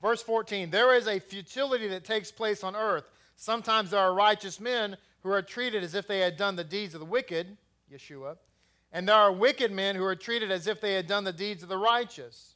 Verse 0.00 0.22
14 0.22 0.70
There 0.70 0.94
is 0.94 1.08
a 1.08 1.18
futility 1.18 1.88
that 1.88 2.04
takes 2.04 2.30
place 2.30 2.62
on 2.62 2.76
earth. 2.76 3.10
Sometimes 3.34 3.90
there 3.90 3.98
are 3.98 4.14
righteous 4.14 4.60
men 4.60 4.96
who 5.24 5.32
are 5.32 5.42
treated 5.42 5.82
as 5.82 5.94
if 5.94 6.06
they 6.06 6.20
had 6.20 6.36
done 6.36 6.54
the 6.54 6.62
deeds 6.62 6.94
of 6.94 7.00
the 7.00 7.06
wicked, 7.06 7.56
Yeshua, 7.92 8.36
and 8.92 9.08
there 9.08 9.16
are 9.16 9.32
wicked 9.32 9.72
men 9.72 9.96
who 9.96 10.04
are 10.04 10.14
treated 10.14 10.52
as 10.52 10.68
if 10.68 10.80
they 10.80 10.92
had 10.92 11.08
done 11.08 11.24
the 11.24 11.32
deeds 11.32 11.62
of 11.62 11.68
the 11.68 11.78
righteous. 11.78 12.54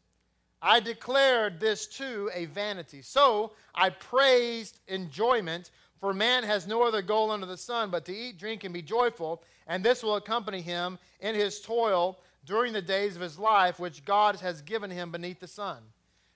I 0.61 0.79
declared 0.79 1.59
this 1.59 1.87
too 1.87 2.31
a 2.35 2.45
vanity. 2.45 3.01
So 3.01 3.53
I 3.75 3.91
praised 3.91 4.79
enjoyment, 4.87 5.71
for 5.99 6.13
man 6.13 6.45
has 6.45 6.67
no 6.67 6.83
other 6.83 7.01
goal 7.01 7.31
under 7.31 7.47
the 7.47 7.57
sun 7.57 7.91
but 7.91 8.05
to 8.05 8.15
eat, 8.15 8.39
drink, 8.39 8.65
and 8.65 8.75
be 8.75 8.83
joyful, 8.83 9.43
and 9.67 9.83
this 9.83 10.03
will 10.03 10.17
accompany 10.17 10.61
him 10.61 10.99
in 11.21 11.35
his 11.35 11.61
toil 11.61 12.19
during 12.45 12.73
the 12.73 12.83
days 12.83 13.17
of 13.17 13.23
his 13.23 13.39
life, 13.39 13.81
which 13.81 14.05
God 14.05 14.37
has 14.41 14.61
given 14.61 14.91
him 14.91 15.11
beneath 15.11 15.41
the 15.41 15.47
sun. 15.47 15.79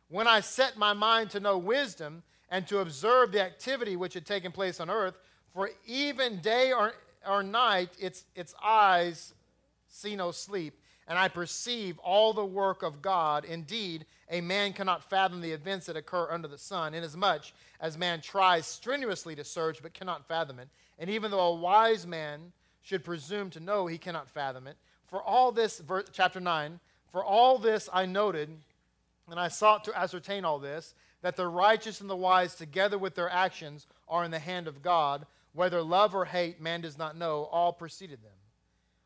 When 0.09 0.27
I 0.27 0.41
set 0.41 0.79
my 0.79 0.95
mind 0.95 1.31
to 1.31 1.41
know 1.41 1.59
wisdom 1.59 2.23
and 2.49 2.67
to 2.69 2.81
observe 2.81 3.33
the 3.33 3.43
activity 3.43 3.97
which 3.97 4.15
had 4.15 4.27
taken 4.27 4.51
place 4.51 4.81
on 4.81 4.91
earth, 4.91 5.19
for 5.53 5.71
even 5.87 6.39
day 6.39 6.73
or, 6.73 6.93
or 7.29 7.43
night 7.43 7.91
its, 7.99 8.25
its 8.35 8.55
eyes 8.63 9.35
see 9.89 10.17
no 10.17 10.31
sleep, 10.31 10.79
and 11.07 11.19
I 11.19 11.29
perceive 11.29 11.99
all 11.99 12.33
the 12.33 12.45
work 12.45 12.83
of 12.83 13.03
God. 13.03 13.45
Indeed, 13.45 14.07
a 14.31 14.41
man 14.41 14.73
cannot 14.73 15.09
fathom 15.09 15.41
the 15.41 15.53
events 15.53 15.87
that 15.87 15.97
occur 15.97 16.31
under 16.31 16.49
the 16.49 16.59
sun, 16.59 16.95
inasmuch 16.95 17.43
as 17.81 17.99
man 17.99 18.21
tries 18.21 18.67
strenuously 18.67 19.35
to 19.37 19.45
search 19.45 19.83
but 19.83 19.93
cannot 19.93 20.27
fathom 20.27 20.59
it. 20.59 20.69
And 20.99 21.11
even 21.11 21.31
though 21.31 21.41
a 21.41 21.55
wise 21.55 22.07
man 22.07 22.53
should 22.83 23.05
presume 23.05 23.51
to 23.51 23.61
know, 23.61 23.87
he 23.87 23.99
cannot 23.99 24.29
fathom 24.29 24.67
it. 24.67 24.77
For 25.07 25.23
all 25.23 25.53
this, 25.53 25.81
verse, 25.81 26.07
chapter 26.13 26.41
9, 26.41 26.81
for 27.11 27.23
all 27.23 27.59
this 27.59 27.89
I 27.93 28.07
noted 28.07 28.49
and 29.31 29.39
I 29.39 29.49
sought 29.49 29.85
to 29.85 29.99
ascertain 29.99 30.45
all 30.45 30.59
this 30.59 30.95
that 31.21 31.37
the 31.37 31.47
righteous 31.47 32.01
and 32.01 32.11
the 32.11 32.17
wise, 32.17 32.55
together 32.55 32.99
with 32.99 33.15
their 33.15 33.31
actions, 33.31 33.87
are 34.09 34.25
in 34.25 34.31
the 34.31 34.39
hand 34.39 34.67
of 34.67 34.83
God. 34.83 35.25
Whether 35.55 35.83
love 35.83 36.15
or 36.15 36.25
hate, 36.25 36.61
man 36.61 36.81
does 36.81 36.99
not 36.99 37.17
know. 37.17 37.49
All 37.51 37.73
preceded 37.73 38.23
them. 38.23 38.33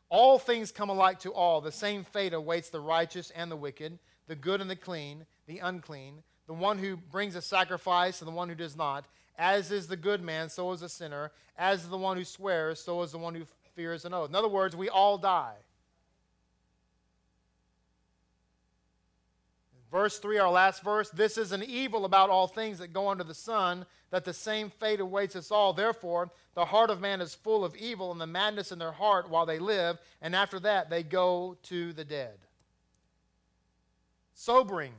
All 0.09 0.39
things 0.39 0.71
come 0.71 0.89
alike 0.89 1.21
to 1.21 1.33
all. 1.33 1.61
The 1.61 1.73
same 1.73 2.05
fate 2.05 2.33
awaits 2.33 2.71
the 2.71 2.81
righteous 2.81 3.31
and 3.35 3.51
the 3.51 3.57
wicked, 3.57 3.99
the 4.29 4.37
good 4.37 4.61
and 4.61 4.71
the 4.71 4.77
clean, 4.77 5.27
the 5.47 5.59
unclean, 5.59 6.23
the 6.47 6.55
one 6.55 6.79
who 6.79 6.97
brings 6.97 7.35
a 7.35 7.43
sacrifice 7.43 8.21
and 8.21 8.29
the 8.29 8.35
one 8.35 8.49
who 8.49 8.55
does 8.55 8.77
not. 8.77 9.05
As 9.37 9.71
is 9.71 9.89
the 9.89 9.97
good 9.97 10.23
man, 10.23 10.49
so 10.49 10.71
is 10.73 10.81
the 10.81 10.89
sinner. 10.89 11.33
As 11.59 11.83
is 11.83 11.89
the 11.89 11.99
one 11.99 12.17
who 12.17 12.25
swears, 12.25 12.81
so 12.81 13.03
is 13.03 13.13
the 13.13 13.19
one 13.19 13.35
who 13.35 13.45
fears 13.75 14.05
an 14.05 14.15
oath. 14.15 14.31
In 14.31 14.37
other 14.37 14.49
words, 14.49 14.77
we 14.77 14.89
all 14.89 15.19
die. 15.19 15.57
Verse 19.91 20.19
3, 20.19 20.39
our 20.39 20.51
last 20.51 20.83
verse 20.83 21.11
this 21.11 21.39
is 21.39 21.53
an 21.53 21.63
evil 21.63 22.05
about 22.05 22.31
all 22.31 22.47
things 22.47 22.79
that 22.79 22.93
go 22.93 23.09
under 23.09 23.25
the 23.25 23.35
sun, 23.35 23.87
that 24.11 24.25
the 24.25 24.33
same 24.33 24.71
fate 24.71 25.01
awaits 25.01 25.37
us 25.37 25.51
all. 25.51 25.73
Therefore, 25.73 26.31
the 26.55 26.65
heart 26.65 26.91
of 26.91 27.01
man 27.01 27.21
is 27.21 27.35
full 27.35 27.65
of 27.65 27.77
evil 27.77 28.11
and 28.11 28.21
the 28.21 28.27
madness 28.27 28.73
in 28.73 28.79
their 28.79 28.93
heart 28.93 29.31
while 29.31 29.47
they 29.47 29.59
live, 29.59 29.99
and 30.21 30.35
after 30.35 30.59
that 30.61 30.91
they 30.91 31.03
go 31.03 31.57
to 31.65 31.93
the 31.93 32.05
dead. 32.05 32.39
Sobering. 34.35 34.93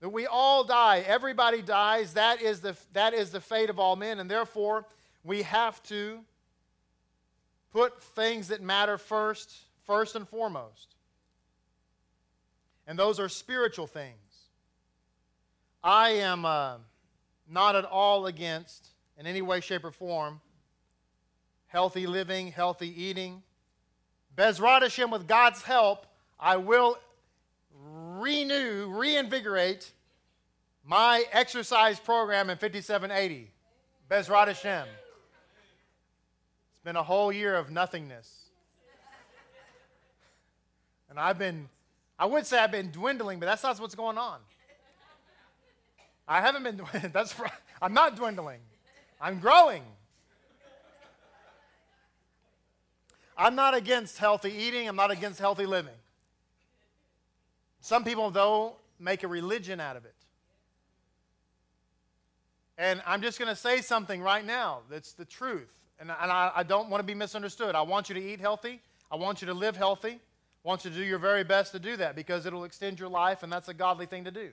That 0.00 0.10
we 0.10 0.26
all 0.26 0.62
die. 0.62 1.02
Everybody 1.06 1.62
dies. 1.62 2.14
That 2.14 2.42
is, 2.42 2.60
the, 2.60 2.76
that 2.92 3.14
is 3.14 3.30
the 3.30 3.40
fate 3.40 3.70
of 3.70 3.80
all 3.80 3.96
men, 3.96 4.20
and 4.20 4.30
therefore 4.30 4.86
we 5.24 5.42
have 5.42 5.82
to 5.84 6.20
put 7.72 8.00
things 8.02 8.48
that 8.48 8.62
matter 8.62 8.96
first, 8.98 9.52
first 9.86 10.14
and 10.14 10.28
foremost 10.28 10.95
and 12.86 12.98
those 12.98 13.18
are 13.18 13.28
spiritual 13.28 13.86
things. 13.86 14.14
I 15.82 16.10
am 16.10 16.44
uh, 16.44 16.76
not 17.48 17.76
at 17.76 17.84
all 17.84 18.26
against, 18.26 18.88
in 19.18 19.26
any 19.26 19.42
way, 19.42 19.60
shape, 19.60 19.84
or 19.84 19.90
form, 19.90 20.40
healthy 21.66 22.06
living, 22.06 22.52
healthy 22.52 23.02
eating. 23.02 23.42
Bezrat 24.36 24.82
Hashem, 24.82 25.10
with 25.10 25.26
God's 25.26 25.62
help, 25.62 26.06
I 26.38 26.56
will 26.56 26.98
renew, 27.72 28.88
reinvigorate 28.88 29.92
my 30.84 31.24
exercise 31.32 31.98
program 31.98 32.50
in 32.50 32.58
5780. 32.58 33.50
Bezrat 34.10 34.46
Hashem. 34.46 34.86
It's 36.72 36.84
been 36.84 36.96
a 36.96 37.02
whole 37.02 37.32
year 37.32 37.56
of 37.56 37.70
nothingness. 37.70 38.44
And 41.08 41.18
I've 41.18 41.38
been 41.38 41.68
I 42.18 42.26
would 42.26 42.46
say 42.46 42.58
I've 42.58 42.72
been 42.72 42.90
dwindling, 42.90 43.40
but 43.40 43.46
that's 43.46 43.62
not 43.62 43.78
what's 43.78 43.94
going 43.94 44.16
on. 44.16 44.38
I 46.28 46.40
haven't 46.40 46.62
been 46.64 46.76
dwindling. 46.76 47.10
That's 47.14 47.34
I'm 47.80 47.94
not 47.94 48.16
dwindling. 48.16 48.58
I'm 49.20 49.38
growing. 49.38 49.82
I'm 53.38 53.54
not 53.54 53.74
against 53.74 54.18
healthy 54.18 54.52
eating. 54.52 54.88
I'm 54.88 54.96
not 54.96 55.10
against 55.10 55.38
healthy 55.38 55.66
living. 55.66 55.92
Some 57.80 58.02
people, 58.02 58.30
though, 58.30 58.76
make 58.98 59.22
a 59.22 59.28
religion 59.28 59.78
out 59.78 59.96
of 59.96 60.04
it. 60.04 60.14
And 62.78 63.02
I'm 63.06 63.22
just 63.22 63.38
going 63.38 63.48
to 63.48 63.56
say 63.56 63.80
something 63.80 64.20
right 64.20 64.44
now 64.44 64.80
that's 64.90 65.12
the 65.12 65.24
truth. 65.24 65.72
And, 66.00 66.10
and 66.10 66.32
I, 66.32 66.50
I 66.56 66.62
don't 66.62 66.90
want 66.90 67.00
to 67.02 67.06
be 67.06 67.14
misunderstood. 67.14 67.74
I 67.74 67.82
want 67.82 68.08
you 68.08 68.14
to 68.14 68.22
eat 68.22 68.40
healthy. 68.40 68.80
I 69.10 69.16
want 69.16 69.40
you 69.40 69.46
to 69.46 69.54
live 69.54 69.76
healthy 69.76 70.18
want 70.66 70.84
you 70.84 70.90
to 70.90 70.96
do 70.96 71.04
your 71.04 71.20
very 71.20 71.44
best 71.44 71.70
to 71.70 71.78
do 71.78 71.96
that 71.96 72.16
because 72.16 72.44
it'll 72.44 72.64
extend 72.64 72.98
your 72.98 73.08
life 73.08 73.44
and 73.44 73.52
that's 73.52 73.68
a 73.68 73.74
godly 73.74 74.04
thing 74.04 74.24
to 74.24 74.32
do. 74.32 74.50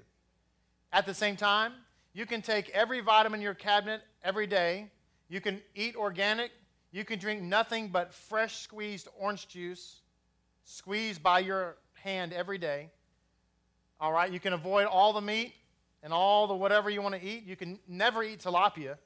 At 0.92 1.08
the 1.08 1.14
same 1.14 1.36
time, 1.36 1.74
you 2.14 2.28
can 2.28 2.44
take 2.44 2.70
every 2.70 3.02
vitamin 3.02 3.40
in 3.40 3.44
your 3.44 3.56
cabinet 3.56 4.02
every 4.24 4.46
day. 4.46 4.92
You 5.28 5.42
can 5.42 5.60
eat 5.74 5.96
organic. 5.96 6.52
You 6.92 7.04
can 7.04 7.18
drink 7.18 7.42
nothing 7.42 7.88
but 7.88 8.14
fresh 8.14 8.58
squeezed 8.58 9.08
orange 9.20 9.48
juice, 9.48 10.02
squeezed 10.66 11.24
by 11.24 11.40
your 11.40 11.78
hand 11.96 12.32
every 12.32 12.60
day. 12.60 12.92
All 14.00 14.14
right, 14.14 14.32
you 14.32 14.40
can 14.40 14.54
avoid 14.54 14.86
all 14.86 15.14
the 15.14 15.22
meat 15.22 15.56
and 16.04 16.14
all 16.14 16.46
the 16.46 16.54
whatever 16.54 16.92
you 16.92 17.02
want 17.02 17.16
to 17.16 17.26
eat. 17.26 17.44
You 17.44 17.56
can 17.56 17.80
never 17.88 18.22
eat 18.22 18.44
tilapia. 18.44 18.98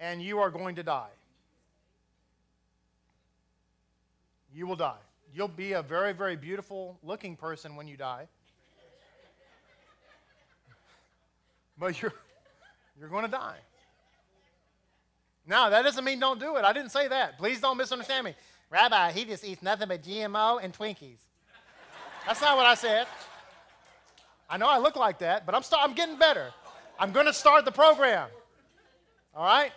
And 0.00 0.22
you 0.22 0.38
are 0.38 0.48
going 0.48 0.76
to 0.76 0.82
die. 0.82 1.10
You 4.54 4.66
will 4.66 4.76
die. 4.76 4.94
You'll 5.34 5.48
be 5.48 5.72
a 5.72 5.82
very, 5.82 6.12
very 6.12 6.36
beautiful 6.36 6.96
looking 7.02 7.36
person 7.36 7.74
when 7.74 7.88
you 7.88 7.96
die. 7.96 8.28
but 11.76 12.00
you're, 12.00 12.12
you're 12.98 13.08
going 13.08 13.24
to 13.24 13.30
die. 13.30 13.56
Now, 15.46 15.70
that 15.70 15.82
doesn't 15.82 16.04
mean 16.04 16.20
don't 16.20 16.38
do 16.38 16.56
it. 16.56 16.64
I 16.64 16.72
didn't 16.72 16.90
say 16.90 17.08
that. 17.08 17.36
Please 17.36 17.60
don't 17.60 17.76
misunderstand 17.76 18.24
me. 18.24 18.34
Rabbi, 18.70 19.12
he 19.12 19.24
just 19.24 19.44
eats 19.44 19.62
nothing 19.62 19.88
but 19.88 20.02
GMO 20.02 20.62
and 20.62 20.72
Twinkies. 20.72 21.18
That's 22.26 22.40
not 22.40 22.56
what 22.56 22.64
I 22.64 22.74
said. 22.74 23.06
I 24.48 24.56
know 24.56 24.68
I 24.68 24.78
look 24.78 24.96
like 24.96 25.18
that, 25.18 25.44
but 25.44 25.54
I'm, 25.54 25.62
start, 25.62 25.86
I'm 25.86 25.94
getting 25.94 26.16
better. 26.16 26.50
I'm 26.98 27.12
going 27.12 27.26
to 27.26 27.32
start 27.32 27.64
the 27.64 27.72
program. 27.72 28.28
All 29.34 29.44
right? 29.44 29.72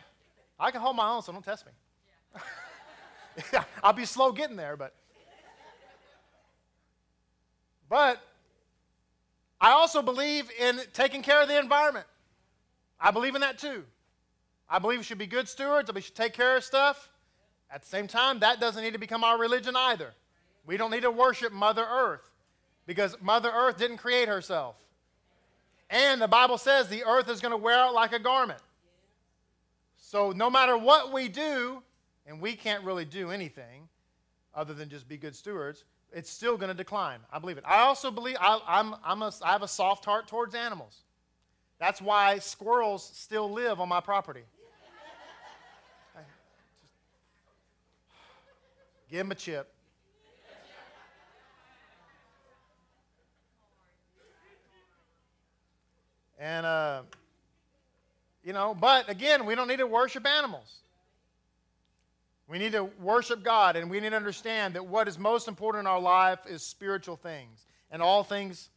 I 0.59 0.71
can 0.71 0.81
hold 0.81 0.95
my 0.95 1.09
own, 1.09 1.23
so 1.23 1.31
don't 1.31 1.43
test 1.43 1.65
me. 1.65 1.71
I'll 3.84 3.93
be 3.93 4.06
slow 4.06 4.32
getting 4.32 4.56
there, 4.56 4.78
but. 4.78 4.93
But 7.89 8.21
I 9.62 9.71
also 9.71 10.02
believe 10.02 10.52
in 10.60 10.80
taking 10.93 11.21
care 11.21 11.41
of 11.41 11.47
the 11.47 11.58
environment. 11.58 12.06
I 13.00 13.12
believe 13.12 13.36
in 13.36 13.41
that 13.41 13.58
too. 13.58 13.86
I 14.69 14.80
believe 14.80 15.00
we 15.00 15.04
should 15.04 15.17
be 15.17 15.28
good 15.28 15.47
stewards, 15.47 15.91
we 15.93 16.02
should 16.02 16.15
take 16.15 16.34
care 16.34 16.58
of 16.58 16.63
stuff. 16.63 17.10
At 17.71 17.82
the 17.82 17.88
same 17.88 18.08
time, 18.08 18.39
that 18.39 18.60
doesn't 18.60 18.84
need 18.84 18.93
to 18.93 19.00
become 19.00 19.23
our 19.23 19.38
religion 19.38 19.76
either. 19.76 20.13
We 20.65 20.78
don't 20.78 20.91
need 20.91 21.04
to 21.04 21.12
worship 21.12 21.54
Mother 21.54 21.86
Earth 21.89 22.30
because 22.86 23.15
Mother 23.21 23.52
Earth 23.54 23.78
didn't 23.78 23.97
create 23.97 24.28
herself. 24.28 24.76
And 25.89 26.21
the 26.21 26.28
Bible 26.28 26.58
says 26.58 26.89
the 26.89 27.06
earth 27.06 27.30
is 27.30 27.39
going 27.39 27.52
to 27.52 27.58
wear 27.58 27.78
out 27.78 27.93
like 27.93 28.12
a 28.12 28.19
garment. 28.19 28.60
So 29.97 30.32
no 30.32 30.50
matter 30.50 30.78
what 30.78 31.13
we 31.13 31.30
do, 31.30 31.82
and 32.27 32.41
we 32.41 32.53
can't 32.53 32.83
really 32.83 33.05
do 33.05 33.31
anything 33.31 33.87
other 34.53 34.73
than 34.73 34.89
just 34.89 35.07
be 35.07 35.17
good 35.17 35.35
stewards, 35.35 35.85
it's 36.11 36.29
still 36.29 36.57
going 36.57 36.69
to 36.69 36.75
decline. 36.75 37.19
I 37.31 37.39
believe 37.39 37.57
it. 37.57 37.63
I 37.65 37.79
also 37.79 38.11
believe 38.11 38.35
I, 38.39 38.59
I'm, 38.67 38.95
I'm 39.03 39.21
a, 39.21 39.31
I 39.41 39.53
have 39.53 39.63
a 39.63 39.67
soft 39.67 40.05
heart 40.05 40.27
towards 40.27 40.53
animals. 40.55 41.03
That's 41.79 42.01
why 42.01 42.39
squirrels 42.39 43.09
still 43.13 43.51
live 43.51 43.79
on 43.79 43.87
my 43.87 44.01
property. 44.01 44.43
Give 49.09 49.21
him 49.21 49.31
a 49.31 49.35
chip. 49.35 49.71
And, 56.39 56.65
uh, 56.65 57.01
you 58.43 58.53
know, 58.53 58.75
but 58.79 59.09
again, 59.09 59.45
we 59.45 59.55
don't 59.55 59.67
need 59.67 59.79
to 59.79 59.87
worship 59.87 60.25
animals. 60.27 60.81
We 62.49 62.60
need 62.60 62.71
to 62.71 62.86
worship 63.01 63.43
God, 63.43 63.75
and 63.75 63.89
we 63.89 63.99
need 63.99 64.12
to 64.12 64.15
understand 64.15 64.75
that 64.75 64.88
what 64.88 65.10
is 65.10 65.19
most 65.19 65.49
important 65.49 65.81
in 65.81 65.88
our 65.88 65.99
life 65.99 66.39
is 66.47 66.63
spiritual 66.63 67.17
things, 67.17 67.65
and 67.91 68.01
all 68.01 68.23
things 68.23 68.69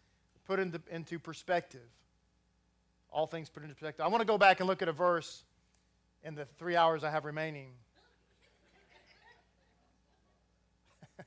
put 0.45 0.59
into, 0.59 0.81
into 0.91 1.21
perspective. 1.21 1.89
All 3.13 3.29
things 3.29 3.49
put 3.49 3.63
into 3.63 3.75
perspective. 3.77 4.05
I 4.05 4.09
want 4.09 4.23
to 4.23 4.27
go 4.27 4.39
back 4.39 4.59
and 4.59 4.69
look 4.69 4.83
at 4.83 4.89
a 4.89 4.93
verse 4.93 5.45
in 6.25 6.35
the 6.35 6.47
three 6.59 6.75
hours 6.75 7.05
I 7.05 7.11
have 7.11 7.25
remaining. 7.25 7.71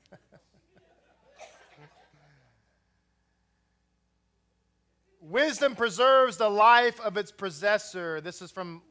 Wisdom 5.22 5.74
preserves 5.74 6.36
the 6.36 6.50
life 6.50 7.00
of 7.00 7.16
its 7.16 7.32
possessor. 7.32 8.20
This 8.20 8.42
is 8.42 8.50
from 8.50 8.82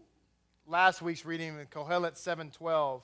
last 0.65 1.03
week's 1.03 1.23
reading 1.23 1.59
in 1.59 1.67
Kohelet 1.67 2.15
7:12. 2.15 3.03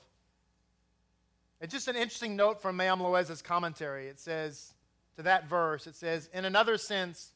It's 1.60 1.72
just 1.72 1.88
an 1.88 1.96
interesting 1.96 2.36
note 2.36 2.62
from 2.62 2.76
Me'am 2.76 3.00
Loez's 3.00 3.42
commentary. 3.42 4.06
It 4.06 4.18
says 4.18 4.74
to 5.16 5.22
that 5.22 5.48
verse, 5.48 5.86
it 5.86 5.94
says, 5.94 6.30
in 6.32 6.44
another 6.44 6.78
sense, 6.78 7.32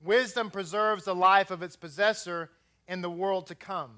wisdom 0.00 0.50
preserves 0.50 1.04
the 1.04 1.14
life 1.14 1.50
of 1.50 1.62
its 1.62 1.76
possessor 1.76 2.50
in 2.86 3.02
the 3.02 3.10
world 3.10 3.48
to 3.48 3.54
come. 3.54 3.90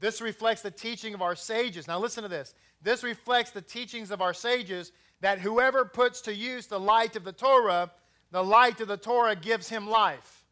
This 0.00 0.20
reflects 0.20 0.62
the 0.62 0.70
teaching 0.70 1.12
of 1.12 1.22
our 1.22 1.34
sages. 1.34 1.86
Now 1.86 1.98
listen 1.98 2.22
to 2.22 2.28
this. 2.28 2.54
This 2.80 3.02
reflects 3.02 3.50
the 3.50 3.60
teachings 3.60 4.10
of 4.10 4.22
our 4.22 4.32
sages 4.32 4.92
that 5.20 5.40
whoever 5.40 5.84
puts 5.84 6.20
to 6.22 6.34
use 6.34 6.66
the 6.66 6.78
light 6.78 7.16
of 7.16 7.24
the 7.24 7.32
Torah 7.32 7.90
the 8.30 8.44
light 8.44 8.80
of 8.80 8.88
the 8.88 8.96
Torah 8.96 9.36
gives 9.36 9.68
him 9.68 9.88
life. 9.88 10.44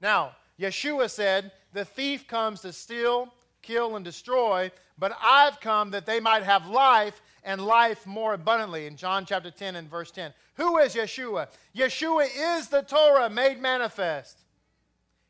Now, 0.00 0.36
Yeshua 0.58 1.10
said, 1.10 1.52
The 1.72 1.84
thief 1.84 2.26
comes 2.26 2.60
to 2.62 2.72
steal, 2.72 3.32
kill, 3.62 3.96
and 3.96 4.04
destroy, 4.04 4.70
but 5.02 5.18
I've 5.20 5.58
come 5.58 5.90
that 5.90 6.06
they 6.06 6.20
might 6.20 6.44
have 6.44 6.68
life 6.68 7.22
and 7.42 7.60
life 7.60 8.06
more 8.06 8.34
abundantly. 8.34 8.86
In 8.86 8.94
John 8.94 9.26
chapter 9.26 9.50
10 9.50 9.74
and 9.74 9.90
verse 9.90 10.12
10. 10.12 10.32
Who 10.54 10.78
is 10.78 10.94
Yeshua? 10.94 11.48
Yeshua 11.74 12.28
is 12.32 12.68
the 12.68 12.82
Torah 12.82 13.28
made 13.28 13.60
manifest. 13.60 14.38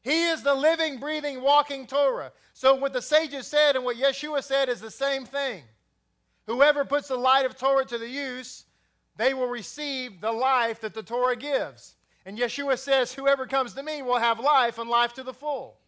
He 0.03 0.25
is 0.25 0.43
the 0.43 0.55
living, 0.55 1.01
breathing, 1.01 1.41
walking 1.41 1.87
Torah. 1.87 2.33
So, 2.53 2.75
what 2.75 2.93
the 2.93 3.01
sages 3.01 3.47
said 3.47 3.75
and 3.75 3.83
what 3.83 3.97
Yeshua 3.97 4.45
said 4.45 4.69
is 4.69 4.83
the 4.83 4.91
same 4.91 5.25
thing. 5.25 5.63
Whoever 6.47 6.85
puts 6.85 7.09
the 7.09 7.17
light 7.17 7.47
of 7.47 7.57
Torah 7.57 7.87
to 7.87 7.97
the 7.97 8.11
use 8.11 8.67
they 9.17 9.33
will 9.33 9.49
receive 9.49 10.21
the 10.21 10.33
life 10.33 10.83
that 10.83 10.93
the 10.93 11.03
Torah 11.03 11.37
gives. 11.37 11.97
And 12.27 12.37
Yeshua 12.37 12.79
says, 12.79 13.15
Whoever 13.15 13.47
comes 13.47 13.73
to 13.73 13.83
me 13.83 14.03
will 14.03 14.19
have 14.19 14.39
life 14.39 14.79
and 14.79 14.91
life 14.91 15.15
to 15.15 15.23
the 15.23 15.33
full. 15.33 15.79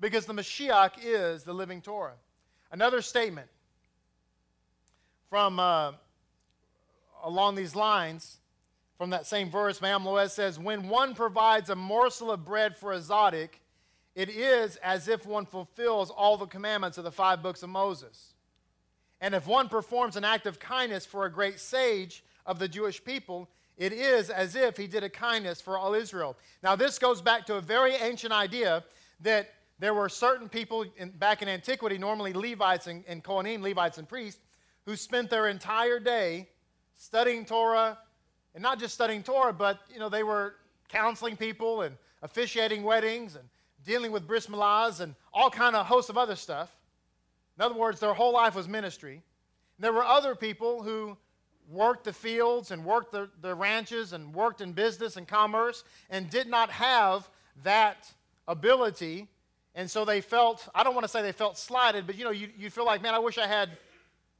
Because 0.00 0.26
the 0.26 0.34
Mashiach 0.34 0.94
is 1.00 1.44
the 1.44 1.54
living 1.54 1.80
Torah. 1.80 2.14
Another 2.72 3.00
statement 3.00 3.48
from 5.30 5.58
uh, 5.58 5.92
along 7.24 7.54
these 7.54 7.74
lines 7.74 8.38
from 8.96 9.10
that 9.10 9.26
same 9.26 9.50
verse, 9.50 9.82
Me'am 9.82 10.04
Loez 10.04 10.30
says, 10.30 10.58
When 10.58 10.88
one 10.88 11.14
provides 11.14 11.68
a 11.68 11.76
morsel 11.76 12.30
of 12.30 12.44
bread 12.44 12.76
for 12.76 12.92
a 12.92 12.98
tzaddik, 12.98 13.50
it 14.14 14.30
is 14.30 14.76
as 14.76 15.08
if 15.08 15.26
one 15.26 15.44
fulfills 15.44 16.10
all 16.10 16.38
the 16.38 16.46
commandments 16.46 16.96
of 16.96 17.04
the 17.04 17.12
five 17.12 17.42
books 17.42 17.62
of 17.62 17.68
Moses. 17.68 18.32
And 19.20 19.34
if 19.34 19.46
one 19.46 19.68
performs 19.68 20.16
an 20.16 20.24
act 20.24 20.46
of 20.46 20.58
kindness 20.58 21.04
for 21.04 21.26
a 21.26 21.30
great 21.30 21.60
sage 21.60 22.24
of 22.46 22.58
the 22.58 22.68
Jewish 22.68 23.04
people, 23.04 23.50
it 23.76 23.92
is 23.92 24.30
as 24.30 24.56
if 24.56 24.76
he 24.78 24.86
did 24.86 25.04
a 25.04 25.10
kindness 25.10 25.60
for 25.60 25.76
all 25.76 25.92
Israel. 25.92 26.36
Now, 26.62 26.76
this 26.76 26.98
goes 26.98 27.20
back 27.20 27.44
to 27.46 27.56
a 27.56 27.60
very 27.60 27.94
ancient 27.94 28.32
idea 28.32 28.84
that 29.20 29.50
there 29.78 29.94
were 29.94 30.08
certain 30.08 30.48
people 30.48 30.84
in, 30.96 31.10
back 31.10 31.42
in 31.42 31.48
antiquity, 31.48 31.98
normally 31.98 32.32
Levites 32.32 32.86
and, 32.86 33.04
and 33.06 33.22
Kohanim, 33.22 33.62
Levites 33.62 33.98
and 33.98 34.08
priests, 34.08 34.40
who 34.84 34.96
spent 34.96 35.28
their 35.30 35.48
entire 35.48 35.98
day 35.98 36.48
studying 36.96 37.44
Torah, 37.44 37.98
and 38.54 38.62
not 38.62 38.78
just 38.78 38.94
studying 38.94 39.22
Torah, 39.22 39.52
but 39.52 39.80
you 39.92 39.98
know 39.98 40.08
they 40.08 40.22
were 40.22 40.54
counseling 40.88 41.36
people 41.36 41.82
and 41.82 41.96
officiating 42.22 42.82
weddings 42.82 43.36
and 43.36 43.44
dealing 43.84 44.12
with 44.12 44.26
bris 44.26 44.48
milahs 44.48 45.00
and 45.00 45.14
all 45.32 45.50
kind 45.50 45.76
of 45.76 45.86
hosts 45.86 46.10
of 46.10 46.16
other 46.16 46.36
stuff. 46.36 46.74
In 47.58 47.64
other 47.64 47.74
words, 47.74 48.00
their 48.00 48.14
whole 48.14 48.32
life 48.32 48.54
was 48.54 48.68
ministry. 48.68 49.22
There 49.78 49.92
were 49.92 50.04
other 50.04 50.34
people 50.34 50.82
who 50.82 51.16
worked 51.68 52.04
the 52.04 52.12
fields 52.12 52.70
and 52.70 52.84
worked 52.84 53.12
the, 53.12 53.28
the 53.40 53.54
ranches 53.54 54.12
and 54.12 54.34
worked 54.34 54.60
in 54.60 54.72
business 54.72 55.16
and 55.16 55.26
commerce 55.26 55.84
and 56.10 56.30
did 56.30 56.46
not 56.46 56.70
have 56.70 57.28
that 57.62 58.12
ability. 58.46 59.28
And 59.76 59.90
so 59.90 60.06
they 60.06 60.22
felt, 60.22 60.66
I 60.74 60.82
don't 60.82 60.94
want 60.94 61.04
to 61.04 61.08
say 61.08 61.20
they 61.20 61.32
felt 61.32 61.58
slighted, 61.58 62.06
but 62.06 62.16
you 62.16 62.24
know, 62.24 62.30
you, 62.30 62.48
you 62.56 62.70
feel 62.70 62.86
like, 62.86 63.02
man, 63.02 63.14
I 63.14 63.18
wish 63.18 63.36
I 63.36 63.46
had, 63.46 63.68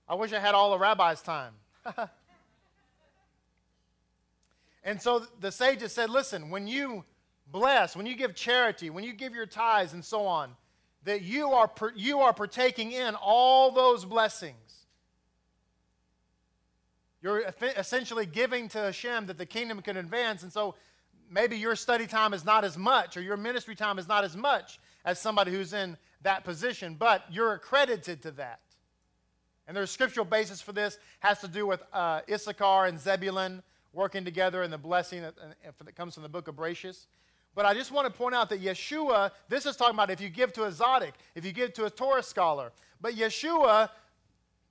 I 0.08 0.14
wish 0.14 0.32
I 0.32 0.40
had 0.40 0.54
all 0.54 0.70
the 0.70 0.78
rabbi's 0.78 1.20
time. 1.20 1.52
and 4.82 5.00
so 5.00 5.26
the 5.40 5.52
sages 5.52 5.92
said, 5.92 6.08
listen, 6.08 6.48
when 6.48 6.66
you 6.66 7.04
bless, 7.52 7.94
when 7.94 8.06
you 8.06 8.16
give 8.16 8.34
charity, 8.34 8.88
when 8.88 9.04
you 9.04 9.12
give 9.12 9.34
your 9.34 9.44
tithes 9.44 9.92
and 9.92 10.02
so 10.02 10.26
on, 10.26 10.52
that 11.04 11.20
you 11.20 11.52
are, 11.52 11.70
you 11.94 12.20
are 12.20 12.32
partaking 12.32 12.92
in 12.92 13.14
all 13.14 13.70
those 13.70 14.06
blessings. 14.06 14.86
You're 17.20 17.44
essentially 17.76 18.24
giving 18.24 18.70
to 18.70 18.78
Hashem 18.78 19.26
that 19.26 19.36
the 19.36 19.46
kingdom 19.46 19.82
can 19.82 19.98
advance. 19.98 20.42
And 20.42 20.52
so 20.52 20.76
maybe 21.30 21.56
your 21.56 21.76
study 21.76 22.06
time 22.06 22.34
is 22.34 22.44
not 22.44 22.64
as 22.64 22.76
much, 22.76 23.16
or 23.16 23.22
your 23.22 23.36
ministry 23.36 23.74
time 23.74 23.98
is 23.98 24.08
not 24.08 24.24
as 24.24 24.36
much 24.36 24.78
as 25.04 25.18
somebody 25.18 25.50
who's 25.50 25.72
in 25.72 25.96
that 26.22 26.44
position, 26.44 26.96
but 26.98 27.24
you're 27.30 27.52
accredited 27.52 28.22
to 28.22 28.30
that. 28.32 28.60
And 29.66 29.76
there's 29.76 29.90
scriptural 29.90 30.26
basis 30.26 30.60
for 30.60 30.72
this, 30.72 30.98
has 31.20 31.40
to 31.40 31.48
do 31.48 31.66
with 31.66 31.82
uh, 31.92 32.20
Issachar 32.30 32.86
and 32.86 33.00
Zebulun 33.00 33.62
working 33.92 34.24
together 34.24 34.62
and 34.62 34.72
the 34.72 34.78
blessing 34.78 35.22
that, 35.22 35.34
that 35.36 35.96
comes 35.96 36.14
from 36.14 36.22
the 36.22 36.28
book 36.28 36.48
of 36.48 36.54
Bereshit. 36.54 37.06
But 37.54 37.64
I 37.64 37.72
just 37.72 37.90
want 37.90 38.06
to 38.06 38.12
point 38.12 38.34
out 38.34 38.50
that 38.50 38.62
Yeshua, 38.62 39.30
this 39.48 39.64
is 39.64 39.76
talking 39.76 39.94
about 39.94 40.10
if 40.10 40.20
you 40.20 40.28
give 40.28 40.52
to 40.52 40.64
a 40.64 40.70
tzaddik, 40.70 41.12
if 41.34 41.44
you 41.44 41.52
give 41.52 41.72
to 41.74 41.86
a 41.86 41.90
Torah 41.90 42.22
scholar. 42.22 42.70
But 43.00 43.14
Yeshua, 43.14 43.88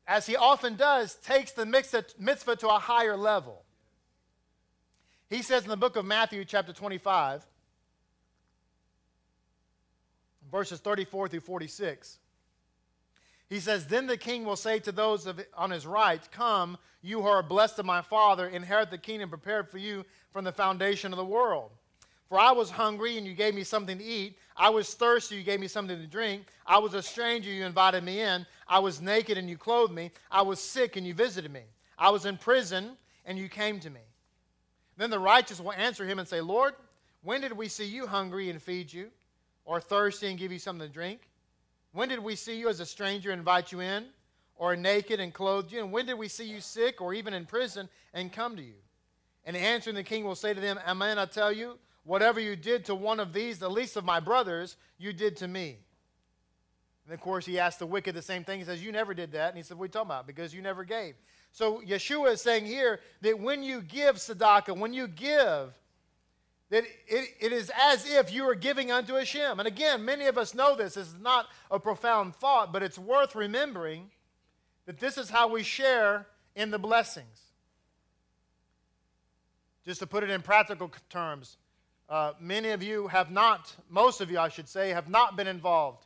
as 0.08 0.28
he 0.28 0.36
often 0.36 0.76
does, 0.76 1.16
takes 1.16 1.52
the 1.52 1.66
mitzvah 1.66 2.56
to 2.58 2.70
a 2.70 2.80
higher 2.80 3.18
level. 3.18 3.65
He 5.30 5.42
says 5.42 5.64
in 5.64 5.70
the 5.70 5.78
book 5.78 5.96
of 5.96 6.06
Matthew, 6.06 6.46
chapter 6.46 6.72
25, 6.72 7.46
verses 10.52 10.80
34 10.80 11.30
through 11.30 11.40
46. 11.40 12.20
He 13.50 13.60
says, 13.60 13.88
Then 13.88 14.08
the 14.08 14.18
king 14.18 14.46
will 14.46 14.56
say 14.56 14.80
to 14.80 14.92
those 14.92 15.26
of, 15.26 15.44
on 15.56 15.72
his 15.72 15.88
right, 15.88 16.22
Come, 16.32 16.78
you 17.02 17.22
who 17.22 17.28
are 17.28 17.44
blessed 17.44 17.80
of 17.80 17.86
my 17.86 18.02
Father, 18.02 18.48
inherit 18.48 18.92
the 18.92 18.98
kingdom 18.98 19.30
prepared 19.30 19.70
for 19.70 19.78
you 19.78 20.06
from 20.32 20.46
the 20.46 20.52
foundation 20.52 21.12
of 21.12 21.18
the 21.18 21.26
world. 21.26 21.72
For 22.30 22.40
I 22.40 22.52
was 22.52 22.72
hungry, 22.72 23.18
and 23.18 23.26
you 23.26 23.34
gave 23.34 23.54
me 23.54 23.64
something 23.64 23.98
to 23.98 24.04
eat. 24.04 24.38
I 24.58 24.70
was 24.70 24.94
thirsty, 24.94 25.36
you 25.36 25.44
gave 25.44 25.60
me 25.60 25.68
something 25.68 25.98
to 25.98 26.08
drink. 26.08 26.46
I 26.66 26.80
was 26.80 26.96
a 26.96 27.02
stranger, 27.02 27.52
you 27.52 27.66
invited 27.66 28.04
me 28.04 28.22
in. 28.22 28.46
I 28.68 28.80
was 28.80 29.02
naked, 29.02 29.38
and 29.38 29.50
you 29.50 29.58
clothed 29.58 29.94
me. 29.94 30.12
I 30.32 30.42
was 30.42 30.60
sick, 30.60 30.96
and 30.96 31.06
you 31.06 31.14
visited 31.14 31.52
me. 31.52 31.64
I 32.00 32.10
was 32.10 32.26
in 32.26 32.38
prison, 32.38 32.98
and 33.26 33.38
you 33.38 33.48
came 33.48 33.80
to 33.82 33.90
me. 33.90 34.02
Then 34.98 35.10
the 35.10 35.20
righteous 35.20 35.60
will 35.60 35.74
answer 35.74 36.06
him 36.06 36.20
and 36.20 36.28
say, 36.28 36.42
Lord, 36.42 36.74
when 37.24 37.42
did 37.42 37.54
we 37.54 37.68
see 37.68 37.86
you 37.86 38.08
hungry 38.08 38.50
and 38.50 38.62
feed 38.62 38.92
you, 38.94 39.10
or 39.66 39.82
thirsty 39.82 40.28
and 40.28 40.38
give 40.38 40.52
you 40.52 40.60
something 40.60 40.88
to 40.88 40.94
drink? 40.94 41.22
When 41.92 42.10
did 42.10 42.20
we 42.20 42.36
see 42.36 42.58
you 42.58 42.70
as 42.70 42.80
a 42.80 42.86
stranger 42.86 43.32
and 43.32 43.40
invite 43.40 43.72
you 43.72 43.80
in, 43.80 44.06
or 44.56 44.76
naked 44.76 45.20
and 45.20 45.34
clothed 45.34 45.72
you? 45.72 45.80
And 45.80 45.92
when 45.92 46.06
did 46.06 46.18
we 46.18 46.28
see 46.28 46.46
you 46.46 46.62
sick, 46.62 47.02
or 47.02 47.14
even 47.14 47.34
in 47.34 47.46
prison, 47.46 47.90
and 48.14 48.32
come 48.32 48.56
to 48.56 48.64
you? 48.64 48.76
And 49.46 49.58
answering 49.58 49.96
the 49.96 50.04
king 50.04 50.24
will 50.24 50.36
say 50.36 50.54
to 50.54 50.62
them, 50.62 50.80
Amen, 50.88 51.20
I 51.20 51.26
tell 51.26 51.52
you, 51.52 51.78
Whatever 52.06 52.40
you 52.40 52.56
did 52.56 52.86
to 52.86 52.96
one 52.96 53.20
of 53.20 53.34
these, 53.34 53.58
the 53.58 53.70
least 53.70 53.98
of 53.98 54.06
my 54.06 54.20
brothers, 54.20 54.78
you 55.00 55.12
did 55.12 55.36
to 55.38 55.48
me. 55.48 55.80
And 57.06 57.14
of 57.14 57.20
course, 57.20 57.48
he 57.48 57.58
asked 57.58 57.80
the 57.80 57.88
wicked 57.88 58.16
the 58.16 58.22
same 58.22 58.44
thing. 58.44 58.60
He 58.60 58.66
says, 58.66 58.84
You 58.84 58.92
never 58.92 59.16
did 59.16 59.32
that. 59.32 59.50
And 59.50 59.58
he 59.58 59.64
said, 59.64 59.78
What 59.78 59.86
are 59.86 59.88
you 59.88 59.92
talking 59.92 60.12
about? 60.12 60.28
Because 60.28 60.54
you 60.54 60.62
never 60.62 60.84
gave. 60.84 61.16
So 61.56 61.80
Yeshua 61.80 62.34
is 62.34 62.42
saying 62.42 62.66
here 62.66 63.00
that 63.22 63.40
when 63.40 63.64
you 63.64 63.82
give 63.82 64.18
tzedakah, 64.18 64.78
when 64.78 64.94
you 64.94 65.08
give, 65.08 65.74
that 66.70 66.84
it, 67.08 67.30
it 67.40 67.54
is 67.54 67.72
as 67.82 68.06
if 68.06 68.34
you 68.34 68.44
are 68.44 68.56
giving 68.56 68.92
unto 68.92 69.14
Hashem. 69.14 69.58
And 69.60 69.66
again, 69.66 70.04
many 70.04 70.26
of 70.26 70.38
us 70.38 70.54
know 70.54 70.76
this. 70.76 70.96
This 70.96 71.08
is 71.08 71.18
not 71.18 71.48
a 71.72 71.80
profound 71.80 72.36
thought, 72.36 72.74
but 72.74 72.84
it's 72.84 73.00
worth 73.00 73.36
remembering 73.36 74.12
that 74.86 75.00
this 75.00 75.18
is 75.18 75.30
how 75.30 75.48
we 75.48 75.64
share 75.64 76.28
in 76.58 76.72
the 76.72 76.78
blessings. 76.78 77.40
Just 79.86 80.02
to 80.02 80.08
put 80.08 80.26
it 80.26 80.30
in 80.30 80.42
practical 80.42 80.92
terms, 81.10 81.56
uh, 82.10 82.34
many 82.38 82.72
of 82.72 82.84
you 82.84 83.08
have 83.08 83.32
not, 83.32 83.74
most 83.90 84.20
of 84.20 84.30
you, 84.30 84.40
I 84.40 84.50
should 84.50 84.68
say, 84.68 84.90
have 84.90 85.08
not 85.08 85.38
been 85.38 85.48
involved 85.48 86.06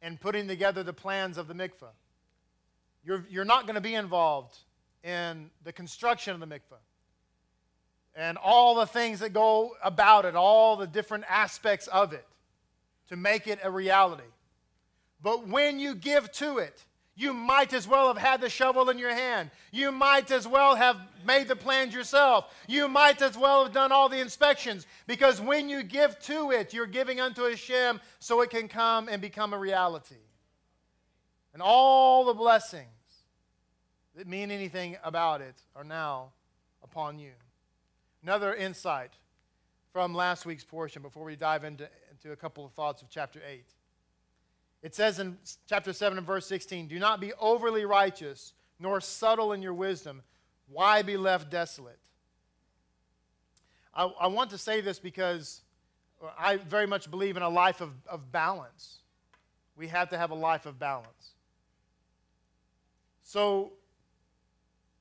in 0.00 0.16
putting 0.16 0.48
together 0.48 0.82
the 0.82 0.94
plans 0.94 1.36
of 1.36 1.46
the 1.46 1.54
mikveh. 1.54 1.92
You're, 3.06 3.24
you're 3.30 3.44
not 3.44 3.66
going 3.66 3.76
to 3.76 3.80
be 3.80 3.94
involved 3.94 4.58
in 5.04 5.48
the 5.62 5.72
construction 5.72 6.34
of 6.34 6.40
the 6.40 6.46
mikveh. 6.46 6.80
and 8.16 8.36
all 8.36 8.74
the 8.74 8.86
things 8.86 9.20
that 9.20 9.32
go 9.32 9.76
about 9.80 10.24
it, 10.24 10.34
all 10.34 10.76
the 10.76 10.88
different 10.88 11.24
aspects 11.28 11.86
of 11.86 12.12
it 12.12 12.26
to 13.08 13.14
make 13.16 13.46
it 13.46 13.60
a 13.62 13.70
reality. 13.70 14.24
But 15.22 15.46
when 15.46 15.78
you 15.78 15.94
give 15.94 16.32
to 16.32 16.58
it, 16.58 16.82
you 17.14 17.32
might 17.32 17.72
as 17.72 17.86
well 17.86 18.08
have 18.08 18.18
had 18.18 18.40
the 18.40 18.50
shovel 18.50 18.90
in 18.90 18.98
your 18.98 19.14
hand. 19.14 19.50
You 19.70 19.92
might 19.92 20.32
as 20.32 20.48
well 20.48 20.74
have 20.74 20.96
made 21.24 21.46
the 21.46 21.56
plans 21.56 21.94
yourself. 21.94 22.52
You 22.66 22.88
might 22.88 23.22
as 23.22 23.38
well 23.38 23.62
have 23.62 23.72
done 23.72 23.92
all 23.92 24.08
the 24.08 24.20
inspections. 24.20 24.84
Because 25.06 25.40
when 25.40 25.68
you 25.68 25.84
give 25.84 26.18
to 26.22 26.50
it, 26.50 26.74
you're 26.74 26.86
giving 26.86 27.20
unto 27.20 27.42
Hashem 27.42 28.00
so 28.18 28.40
it 28.40 28.50
can 28.50 28.66
come 28.66 29.08
and 29.08 29.22
become 29.22 29.54
a 29.54 29.58
reality. 29.58 30.16
And 31.54 31.62
all 31.62 32.24
the 32.24 32.34
blessings 32.34 32.95
that 34.16 34.26
mean 34.26 34.50
anything 34.50 34.96
about 35.04 35.42
it 35.42 35.54
are 35.74 35.84
now 35.84 36.30
upon 36.82 37.18
you. 37.18 37.32
Another 38.22 38.54
insight 38.54 39.10
from 39.92 40.14
last 40.14 40.46
week's 40.46 40.64
portion 40.64 41.02
before 41.02 41.24
we 41.24 41.36
dive 41.36 41.64
into, 41.64 41.88
into 42.10 42.32
a 42.32 42.36
couple 42.36 42.64
of 42.64 42.72
thoughts 42.72 43.02
of 43.02 43.10
chapter 43.10 43.40
8. 43.46 43.64
It 44.82 44.94
says 44.94 45.18
in 45.18 45.36
chapter 45.68 45.92
7 45.92 46.16
and 46.16 46.26
verse 46.26 46.46
16 46.46 46.88
Do 46.88 46.98
not 46.98 47.20
be 47.20 47.32
overly 47.34 47.84
righteous, 47.84 48.54
nor 48.80 49.00
subtle 49.00 49.52
in 49.52 49.62
your 49.62 49.74
wisdom. 49.74 50.22
Why 50.68 51.02
be 51.02 51.16
left 51.16 51.50
desolate? 51.50 52.00
I, 53.94 54.04
I 54.04 54.26
want 54.28 54.50
to 54.50 54.58
say 54.58 54.80
this 54.80 54.98
because 54.98 55.62
I 56.38 56.56
very 56.56 56.86
much 56.86 57.10
believe 57.10 57.36
in 57.36 57.42
a 57.42 57.48
life 57.48 57.80
of, 57.80 57.92
of 58.08 58.32
balance. 58.32 58.98
We 59.76 59.88
have 59.88 60.08
to 60.10 60.18
have 60.18 60.30
a 60.30 60.34
life 60.34 60.64
of 60.64 60.78
balance. 60.78 61.34
So 63.22 63.72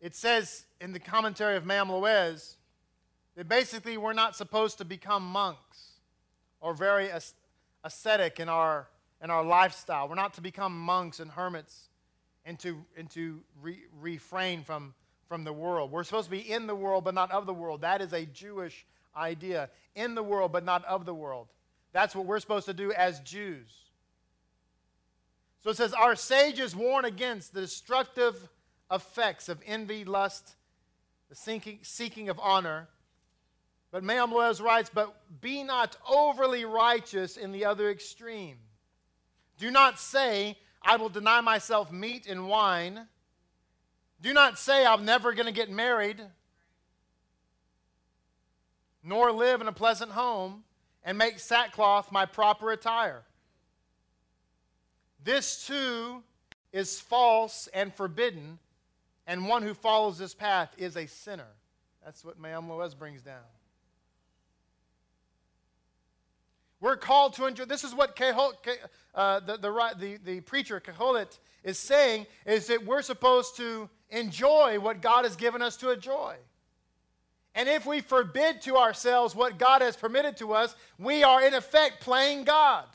it 0.05 0.13
says 0.13 0.65
in 0.79 0.93
the 0.93 0.99
commentary 0.99 1.57
of 1.57 1.65
Me'am 1.65 1.87
Loez 1.87 2.57
that 3.35 3.49
basically 3.49 3.97
we're 3.97 4.13
not 4.13 4.35
supposed 4.35 4.77
to 4.77 4.85
become 4.85 5.23
monks 5.25 5.93
or 6.61 6.75
very 6.75 7.09
ascetic 7.83 8.39
in 8.39 8.47
our 8.47 8.87
and 9.19 9.31
our 9.31 9.43
lifestyle. 9.43 10.07
We're 10.07 10.13
not 10.13 10.35
to 10.35 10.41
become 10.41 10.79
monks 10.79 11.19
and 11.19 11.31
hermits 11.31 11.89
and 12.45 12.59
to, 12.59 12.85
and 12.95 13.09
to 13.11 13.41
re, 13.63 13.79
refrain 13.99 14.61
from, 14.61 14.93
from 15.27 15.43
the 15.43 15.53
world. 15.53 15.91
We're 15.91 16.03
supposed 16.03 16.25
to 16.25 16.31
be 16.31 16.51
in 16.51 16.67
the 16.67 16.75
world, 16.75 17.03
but 17.03 17.15
not 17.15 17.31
of 17.31 17.47
the 17.47 17.53
world. 17.55 17.81
That 17.81 17.99
is 17.99 18.13
a 18.13 18.27
Jewish 18.27 18.85
idea. 19.17 19.71
In 19.95 20.13
the 20.13 20.21
world, 20.21 20.51
but 20.51 20.63
not 20.63 20.85
of 20.85 21.07
the 21.07 21.15
world. 21.15 21.47
That's 21.93 22.15
what 22.15 22.27
we're 22.27 22.39
supposed 22.39 22.67
to 22.67 22.75
do 22.75 22.93
as 22.93 23.21
Jews. 23.21 23.73
So 25.63 25.71
it 25.71 25.77
says, 25.77 25.93
Our 25.93 26.15
sages 26.15 26.75
warn 26.75 27.05
against 27.05 27.55
the 27.55 27.61
destructive 27.61 28.49
effects 28.91 29.49
of 29.49 29.61
envy, 29.65 30.05
lust, 30.05 30.55
the 31.29 31.35
seeking, 31.35 31.79
seeking 31.81 32.29
of 32.29 32.39
honor. 32.39 32.87
But 33.91 34.03
Me'am 34.03 34.31
Loez 34.31 34.61
writes, 34.61 34.89
But 34.93 35.15
be 35.41 35.63
not 35.63 35.97
overly 36.09 36.65
righteous 36.65 37.37
in 37.37 37.51
the 37.51 37.65
other 37.65 37.89
extreme. 37.89 38.57
Do 39.57 39.71
not 39.71 39.99
say, 39.99 40.57
I 40.81 40.97
will 40.97 41.09
deny 41.09 41.41
myself 41.41 41.91
meat 41.91 42.27
and 42.27 42.47
wine. 42.47 43.07
Do 44.21 44.33
not 44.33 44.59
say, 44.59 44.85
I'm 44.85 45.05
never 45.05 45.33
going 45.33 45.45
to 45.45 45.51
get 45.51 45.69
married, 45.69 46.21
nor 49.03 49.31
live 49.31 49.61
in 49.61 49.67
a 49.67 49.73
pleasant 49.73 50.11
home, 50.11 50.63
and 51.03 51.17
make 51.17 51.39
sackcloth 51.39 52.11
my 52.11 52.25
proper 52.25 52.71
attire. 52.71 53.23
This 55.23 55.65
too 55.65 56.23
is 56.71 56.99
false 56.99 57.67
and 57.73 57.93
forbidden, 57.93 58.59
and 59.27 59.47
one 59.47 59.63
who 59.63 59.73
follows 59.73 60.17
this 60.17 60.33
path 60.33 60.73
is 60.77 60.95
a 60.95 61.07
sinner. 61.07 61.47
That's 62.03 62.23
what 62.23 62.39
Me'am 62.39 62.67
Loez 62.67 62.97
brings 62.97 63.21
down. 63.21 63.41
We're 66.79 66.97
called 66.97 67.33
to 67.35 67.45
enjoy. 67.45 67.65
This 67.65 67.83
is 67.83 67.95
what 67.95 68.15
Kehol, 68.15 68.53
uh, 69.15 69.39
the, 69.39 69.57
the, 69.57 69.95
the, 69.97 70.17
the 70.17 70.41
preacher, 70.41 70.79
Kohelet, 70.79 71.39
is 71.63 71.79
saying, 71.79 72.27
is 72.45 72.67
that 72.67 72.85
we're 72.85 73.01
supposed 73.01 73.57
to 73.57 73.89
enjoy 74.09 74.79
what 74.79 75.01
God 75.01 75.25
has 75.25 75.35
given 75.35 75.61
us 75.61 75.77
to 75.77 75.91
enjoy. 75.91 76.35
And 77.55 77.69
if 77.69 77.85
we 77.85 78.01
forbid 78.01 78.61
to 78.63 78.75
ourselves 78.75 79.33
what 79.33 79.57
God 79.57 79.81
has 79.81 79.95
permitted 79.95 80.38
to 80.38 80.53
us, 80.53 80.75
we 80.99 81.23
are 81.23 81.41
in 81.41 81.53
effect 81.53 82.01
playing 82.01 82.43
God. 82.43 82.85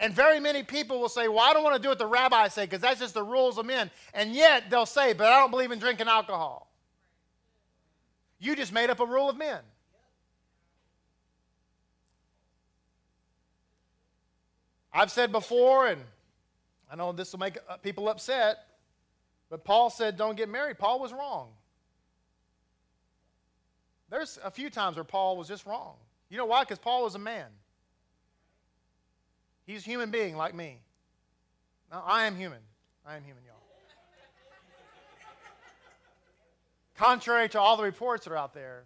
And 0.00 0.14
very 0.14 0.38
many 0.38 0.62
people 0.62 1.00
will 1.00 1.08
say, 1.08 1.28
Well, 1.28 1.40
I 1.40 1.52
don't 1.52 1.64
want 1.64 1.76
to 1.76 1.82
do 1.82 1.88
what 1.88 1.98
the 1.98 2.06
rabbis 2.06 2.54
say 2.54 2.64
because 2.64 2.80
that's 2.80 3.00
just 3.00 3.14
the 3.14 3.22
rules 3.22 3.58
of 3.58 3.66
men. 3.66 3.90
And 4.14 4.32
yet 4.32 4.70
they'll 4.70 4.86
say, 4.86 5.12
But 5.12 5.26
I 5.26 5.40
don't 5.40 5.50
believe 5.50 5.72
in 5.72 5.78
drinking 5.78 6.08
alcohol. 6.08 6.70
You 8.38 8.54
just 8.54 8.72
made 8.72 8.90
up 8.90 9.00
a 9.00 9.06
rule 9.06 9.28
of 9.28 9.36
men. 9.36 9.60
I've 14.92 15.10
said 15.10 15.32
before, 15.32 15.88
and 15.88 16.00
I 16.90 16.96
know 16.96 17.12
this 17.12 17.32
will 17.32 17.40
make 17.40 17.58
uh, 17.68 17.76
people 17.76 18.08
upset, 18.08 18.58
but 19.50 19.64
Paul 19.64 19.90
said, 19.90 20.16
don't 20.16 20.36
get 20.36 20.48
married. 20.48 20.78
Paul 20.78 20.98
was 20.98 21.12
wrong. 21.12 21.50
There's 24.10 24.38
a 24.42 24.50
few 24.50 24.70
times 24.70 24.96
where 24.96 25.04
Paul 25.04 25.36
was 25.36 25.48
just 25.48 25.66
wrong. 25.66 25.94
You 26.30 26.38
know 26.38 26.46
why? 26.46 26.64
Because 26.64 26.78
Paul 26.78 27.04
was 27.04 27.14
a 27.14 27.18
man. 27.18 27.46
He's 29.68 29.86
a 29.86 29.90
human 29.90 30.10
being 30.10 30.34
like 30.34 30.54
me. 30.54 30.80
Now, 31.92 32.02
I 32.06 32.24
am 32.24 32.34
human. 32.34 32.60
I 33.04 33.16
am 33.16 33.22
human, 33.22 33.42
y'all. 33.44 33.54
Contrary 36.96 37.50
to 37.50 37.60
all 37.60 37.76
the 37.76 37.82
reports 37.82 38.24
that 38.24 38.32
are 38.32 38.36
out 38.36 38.54
there, 38.54 38.84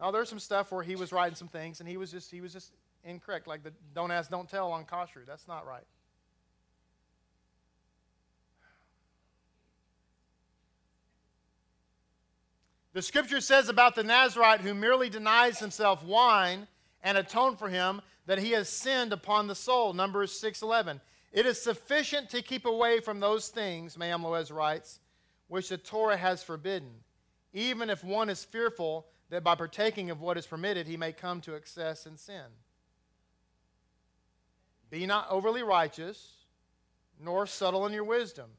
Now 0.00 0.12
there's 0.12 0.28
some 0.28 0.38
stuff 0.38 0.70
where 0.70 0.84
he 0.84 0.94
was 0.94 1.12
writing 1.12 1.34
some 1.34 1.48
things 1.48 1.80
and 1.80 1.88
he 1.88 1.96
was 1.96 2.12
just 2.12 2.30
he 2.30 2.40
was 2.40 2.52
just 2.52 2.72
incorrect, 3.02 3.48
like 3.48 3.64
the 3.64 3.72
don't 3.96 4.12
ask, 4.12 4.30
don't 4.30 4.48
tell 4.48 4.70
on 4.70 4.84
kashrut. 4.84 5.26
That's 5.26 5.48
not 5.48 5.66
right. 5.66 5.82
The 12.98 13.02
scripture 13.02 13.40
says 13.40 13.68
about 13.68 13.94
the 13.94 14.02
Nazarite 14.02 14.62
who 14.62 14.74
merely 14.74 15.08
denies 15.08 15.60
himself 15.60 16.02
wine 16.02 16.66
and 17.00 17.16
atone 17.16 17.54
for 17.54 17.68
him 17.68 18.02
that 18.26 18.40
he 18.40 18.50
has 18.50 18.68
sinned 18.68 19.12
upon 19.12 19.46
the 19.46 19.54
soul. 19.54 19.92
Numbers 19.92 20.32
6:11. 20.32 21.00
It 21.30 21.46
is 21.46 21.62
sufficient 21.62 22.28
to 22.30 22.42
keep 22.42 22.66
away 22.66 22.98
from 22.98 23.20
those 23.20 23.50
things, 23.50 23.96
Me'am 23.96 24.24
Loez 24.24 24.50
writes, 24.50 24.98
which 25.46 25.68
the 25.68 25.78
Torah 25.78 26.16
has 26.16 26.42
forbidden, 26.42 27.04
even 27.52 27.88
if 27.88 28.02
one 28.02 28.28
is 28.28 28.44
fearful 28.44 29.06
that 29.28 29.44
by 29.44 29.54
partaking 29.54 30.10
of 30.10 30.20
what 30.20 30.36
is 30.36 30.48
permitted, 30.48 30.88
he 30.88 30.96
may 30.96 31.12
come 31.12 31.40
to 31.42 31.54
excess 31.54 32.04
and 32.04 32.18
sin. 32.18 32.46
Be 34.90 35.06
not 35.06 35.30
overly 35.30 35.62
righteous, 35.62 36.46
nor 37.20 37.46
subtle 37.46 37.86
in 37.86 37.92
your 37.92 38.02
wisdom, 38.02 38.50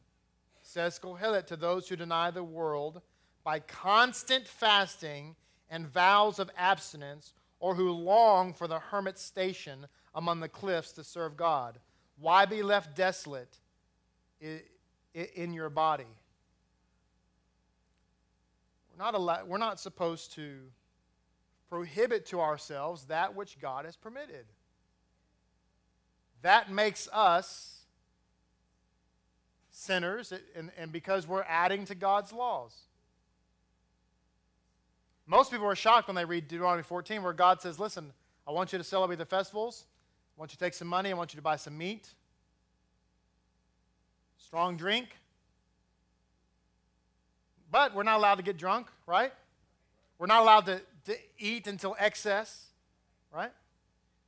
says 0.62 0.98
Kohelet 0.98 1.46
to 1.48 1.58
those 1.58 1.90
who 1.90 1.98
deny 1.98 2.32
the 2.32 2.42
world 2.42 3.02
by 3.44 3.60
constant 3.60 4.48
fasting 4.48 5.36
and 5.70 5.88
vows 5.88 6.40
of 6.40 6.50
abstinence, 6.58 7.34
or 7.60 7.76
who 7.76 7.92
long 7.92 8.54
for 8.54 8.68
the 8.68 8.80
hermit 8.80 9.18
station 9.18 9.86
among 10.16 10.40
the 10.40 10.50
cliffs 10.50 10.94
to 10.94 11.04
serve 11.04 11.38
God. 11.38 11.78
Why 12.18 12.46
be 12.46 12.62
left 12.62 12.96
desolate 12.96 13.58
in 15.14 15.54
your 15.54 15.70
body? 15.70 16.08
We're 18.92 19.04
not 19.04 19.14
allowed, 19.14 19.48
we're 19.48 19.58
not 19.58 19.80
supposed 19.80 20.34
to 20.34 20.58
prohibit 21.70 22.26
to 22.28 22.42
ourselves 22.42 23.06
that 23.06 23.36
which 23.36 23.60
God 23.60 23.86
has 23.86 23.96
permitted. 23.96 24.46
That 26.42 26.72
makes 26.72 27.08
us 27.14 27.86
sinners, 29.70 30.34
and, 30.56 30.72
and 30.78 30.92
because 30.92 31.28
we're 31.28 31.46
adding 31.48 31.86
to 31.86 31.96
God's 31.96 32.34
laws. 32.34 32.74
Most 35.30 35.52
people 35.52 35.68
are 35.68 35.76
shocked 35.76 36.08
when 36.08 36.16
they 36.16 36.26
read 36.26 36.48
Deuteronomy 36.48 36.82
14, 36.82 37.22
where 37.22 37.34
God 37.34 37.62
says, 37.62 37.80
Listen, 37.80 38.12
I 38.48 38.52
want 38.52 38.74
you 38.74 38.80
to 38.80 38.84
celebrate 38.84 39.18
the 39.18 39.26
festivals. 39.26 39.86
I 40.36 40.40
want 40.40 40.52
you 40.52 40.56
to 40.56 40.66
take 40.66 40.74
some 40.74 40.88
money. 40.88 41.12
I 41.12 41.14
want 41.14 41.34
you 41.34 41.38
to 41.38 41.44
buy 41.44 41.56
some 41.56 41.78
meat, 41.78 42.08
strong 44.40 44.76
drink. 44.76 45.10
But 47.72 47.94
we're 47.94 48.02
not 48.02 48.18
allowed 48.18 48.36
to 48.36 48.44
get 48.44 48.58
drunk, 48.58 48.88
right? 49.06 49.32
We're 50.18 50.26
not 50.26 50.42
allowed 50.42 50.66
to, 50.66 50.82
to 51.06 51.16
eat 51.38 51.68
until 51.68 51.96
excess, 52.00 52.66
right? 53.32 53.52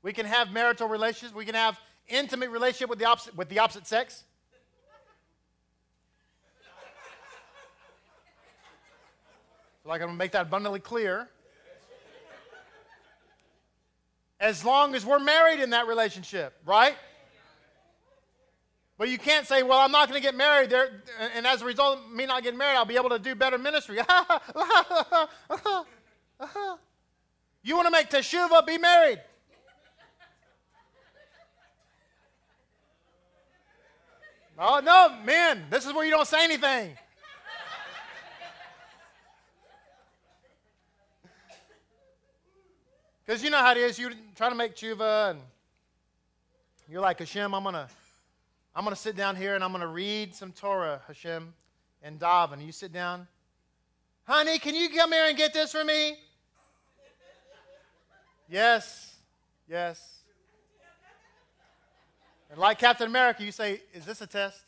We 0.03 0.13
can 0.13 0.27
have 0.27 0.51
marital 0.51 0.87
relations. 0.87 1.33
We 1.33 1.45
can 1.45 1.55
have 1.55 1.79
intimate 2.09 2.51
relationship 2.51 2.91
with 2.91 2.99
the 2.99 3.05
opposite, 3.05 3.35
with 3.35 3.49
the 3.49 3.57
opposite 3.57 3.87
sex. 3.87 4.23
Like 9.85 10.01
I'm 10.01 10.07
going 10.07 10.17
to 10.17 10.19
make 10.19 10.31
that 10.33 10.43
abundantly 10.43 10.79
clear. 10.79 11.27
As 14.39 14.65
long 14.65 14.95
as 14.95 15.05
we're 15.05 15.19
married 15.19 15.59
in 15.59 15.71
that 15.71 15.87
relationship, 15.87 16.53
right? 16.65 16.95
But 18.97 19.09
you 19.09 19.17
can't 19.17 19.47
say, 19.47 19.63
well, 19.63 19.79
I'm 19.79 19.91
not 19.91 20.09
going 20.09 20.21
to 20.21 20.25
get 20.25 20.35
married 20.35 20.69
there, 20.69 21.01
and 21.35 21.47
as 21.47 21.63
a 21.63 21.65
result 21.65 21.99
of 21.99 22.11
me 22.11 22.25
not 22.27 22.43
getting 22.43 22.57
married, 22.57 22.77
I'll 22.77 22.85
be 22.85 22.95
able 22.95 23.09
to 23.09 23.19
do 23.19 23.33
better 23.33 23.57
ministry. 23.57 23.95
you 27.63 27.75
want 27.75 27.87
to 27.87 27.91
make 27.91 28.09
teshuva, 28.09 28.65
be 28.65 28.77
married. 28.77 29.19
Oh, 34.59 34.79
no, 34.83 35.15
men, 35.23 35.65
this 35.71 35.87
is 35.87 35.93
where 35.93 36.05
you 36.05 36.11
don't 36.11 36.27
say 36.27 36.43
anything. 36.43 36.95
Because 43.31 43.45
you 43.45 43.49
know 43.49 43.59
how 43.59 43.71
it 43.71 43.77
is. 43.77 43.97
You're 43.97 44.11
trying 44.35 44.51
to 44.51 44.57
make 44.57 44.75
tshuva, 44.75 45.31
and 45.31 45.39
you're 46.89 46.99
like, 46.99 47.19
Hashem, 47.19 47.55
I'm 47.55 47.63
going 47.63 47.75
to 47.75 47.87
I'm 48.75 48.83
to 48.83 48.93
sit 48.93 49.15
down 49.15 49.37
here 49.37 49.55
and 49.55 49.63
I'm 49.63 49.71
going 49.71 49.79
to 49.79 49.87
read 49.87 50.35
some 50.35 50.51
Torah, 50.51 50.99
Hashem, 51.07 51.53
and 52.03 52.19
daven. 52.19 52.61
You 52.65 52.73
sit 52.73 52.91
down. 52.91 53.29
Honey, 54.25 54.59
can 54.59 54.75
you 54.75 54.89
come 54.89 55.13
here 55.13 55.23
and 55.27 55.37
get 55.37 55.53
this 55.53 55.71
for 55.71 55.85
me? 55.85 56.17
yes, 58.49 59.15
yes. 59.69 60.23
And 62.49 62.59
like 62.59 62.79
Captain 62.79 63.07
America, 63.07 63.45
you 63.45 63.53
say, 63.53 63.79
Is 63.93 64.03
this 64.03 64.19
a 64.19 64.27
test? 64.27 64.59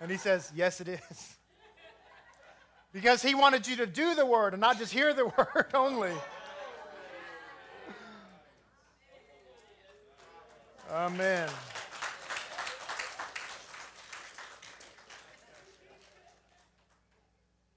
And 0.00 0.08
he 0.08 0.18
says, 0.18 0.52
Yes, 0.54 0.80
it 0.80 0.86
is. 0.86 1.00
Because 2.90 3.22
he 3.22 3.34
wanted 3.34 3.66
you 3.66 3.76
to 3.76 3.86
do 3.86 4.14
the 4.14 4.24
word 4.24 4.54
and 4.54 4.60
not 4.60 4.78
just 4.78 4.92
hear 4.92 5.12
the 5.12 5.26
word 5.38 5.66
only. 5.74 6.12
Amen. 10.90 11.48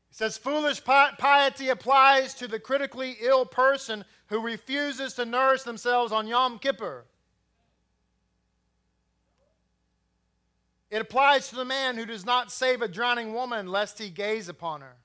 He 0.09 0.15
says, 0.15 0.37
Foolish 0.37 0.83
piety 0.83 1.69
applies 1.69 2.33
to 2.35 2.47
the 2.47 2.59
critically 2.59 3.17
ill 3.21 3.45
person 3.45 4.05
who 4.27 4.39
refuses 4.39 5.13
to 5.15 5.25
nourish 5.25 5.63
themselves 5.63 6.11
on 6.11 6.27
Yom 6.27 6.59
Kippur. 6.59 7.05
It 10.89 11.01
applies 11.01 11.49
to 11.49 11.55
the 11.55 11.65
man 11.65 11.97
who 11.97 12.05
does 12.05 12.25
not 12.25 12.51
save 12.51 12.81
a 12.81 12.87
drowning 12.87 13.33
woman 13.33 13.67
lest 13.67 13.97
he 13.99 14.09
gaze 14.09 14.47
upon 14.47 14.81
her. 14.81 14.95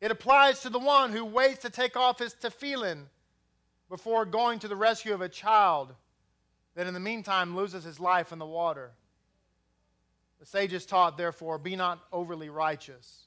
It 0.00 0.10
applies 0.10 0.60
to 0.60 0.70
the 0.70 0.78
one 0.78 1.12
who 1.12 1.24
waits 1.24 1.62
to 1.62 1.70
take 1.70 1.96
off 1.96 2.18
his 2.18 2.34
tefillin 2.34 3.06
before 3.88 4.24
going 4.24 4.58
to 4.60 4.68
the 4.68 4.76
rescue 4.76 5.14
of 5.14 5.20
a 5.20 5.28
child 5.28 5.94
that 6.74 6.86
in 6.86 6.94
the 6.94 7.00
meantime 7.00 7.56
loses 7.56 7.84
his 7.84 7.98
life 7.98 8.32
in 8.32 8.38
the 8.38 8.46
water. 8.46 8.90
The 10.40 10.46
sages 10.46 10.84
taught, 10.84 11.16
therefore, 11.16 11.58
be 11.58 11.76
not 11.76 12.00
overly 12.12 12.50
righteous. 12.50 13.24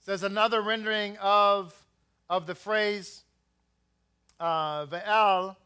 Says 0.00 0.22
another 0.22 0.62
rendering 0.62 1.16
of, 1.18 1.74
of 2.28 2.46
the 2.46 2.54
phrase 2.54 3.22
uh, 4.40 4.86
ve'el 4.86 5.56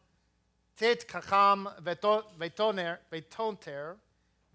tit 0.78 1.04
vetoner, 1.10 2.98
vetonter, 3.12 3.94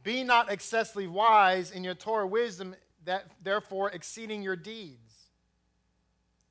be 0.04 0.24
not 0.24 0.52
excessively 0.52 1.08
wise 1.08 1.72
in 1.72 1.84
your 1.84 1.94
Torah 1.96 2.28
wisdom, 2.28 2.76
that 3.06 3.26
therefore 3.44 3.90
exceeding 3.92 4.42
your 4.44 4.56
deeds. 4.56 5.07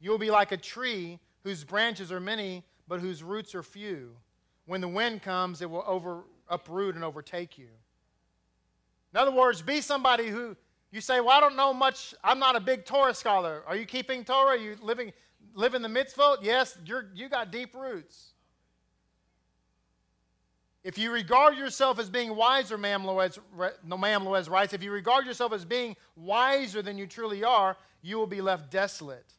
You 0.00 0.10
will 0.10 0.18
be 0.18 0.30
like 0.30 0.52
a 0.52 0.56
tree 0.56 1.18
whose 1.42 1.64
branches 1.64 2.12
are 2.12 2.20
many, 2.20 2.64
but 2.88 3.00
whose 3.00 3.22
roots 3.22 3.54
are 3.54 3.62
few. 3.62 4.16
When 4.66 4.80
the 4.80 4.88
wind 4.88 5.22
comes, 5.22 5.62
it 5.62 5.70
will 5.70 5.84
over, 5.86 6.24
uproot 6.48 6.94
and 6.94 7.04
overtake 7.04 7.56
you. 7.56 7.68
In 9.12 9.20
other 9.20 9.30
words, 9.30 9.62
be 9.62 9.80
somebody 9.80 10.28
who 10.28 10.56
you 10.90 11.00
say, 11.00 11.20
Well, 11.20 11.30
I 11.30 11.40
don't 11.40 11.56
know 11.56 11.72
much. 11.72 12.14
I'm 12.22 12.38
not 12.38 12.56
a 12.56 12.60
big 12.60 12.84
Torah 12.84 13.14
scholar. 13.14 13.62
Are 13.66 13.76
you 13.76 13.86
keeping 13.86 14.24
Torah? 14.24 14.50
Are 14.50 14.56
you 14.56 14.76
living, 14.80 15.12
living 15.54 15.82
the 15.82 15.88
mitzvot? 15.88 16.38
Yes, 16.42 16.76
you're, 16.84 17.06
you 17.14 17.28
got 17.28 17.50
deep 17.50 17.74
roots. 17.74 18.32
If 20.84 20.98
you 20.98 21.10
regard 21.10 21.56
yourself 21.56 21.98
as 21.98 22.08
being 22.08 22.36
wiser, 22.36 22.78
Ma'am 22.78 23.02
Loez, 23.02 23.38
no, 23.84 23.98
Ma'am 23.98 24.22
Loez 24.22 24.48
writes, 24.48 24.72
if 24.72 24.84
you 24.84 24.92
regard 24.92 25.26
yourself 25.26 25.52
as 25.52 25.64
being 25.64 25.96
wiser 26.14 26.80
than 26.80 26.96
you 26.96 27.08
truly 27.08 27.42
are, 27.42 27.76
you 28.02 28.16
will 28.18 28.26
be 28.28 28.40
left 28.40 28.70
desolate. 28.70 29.35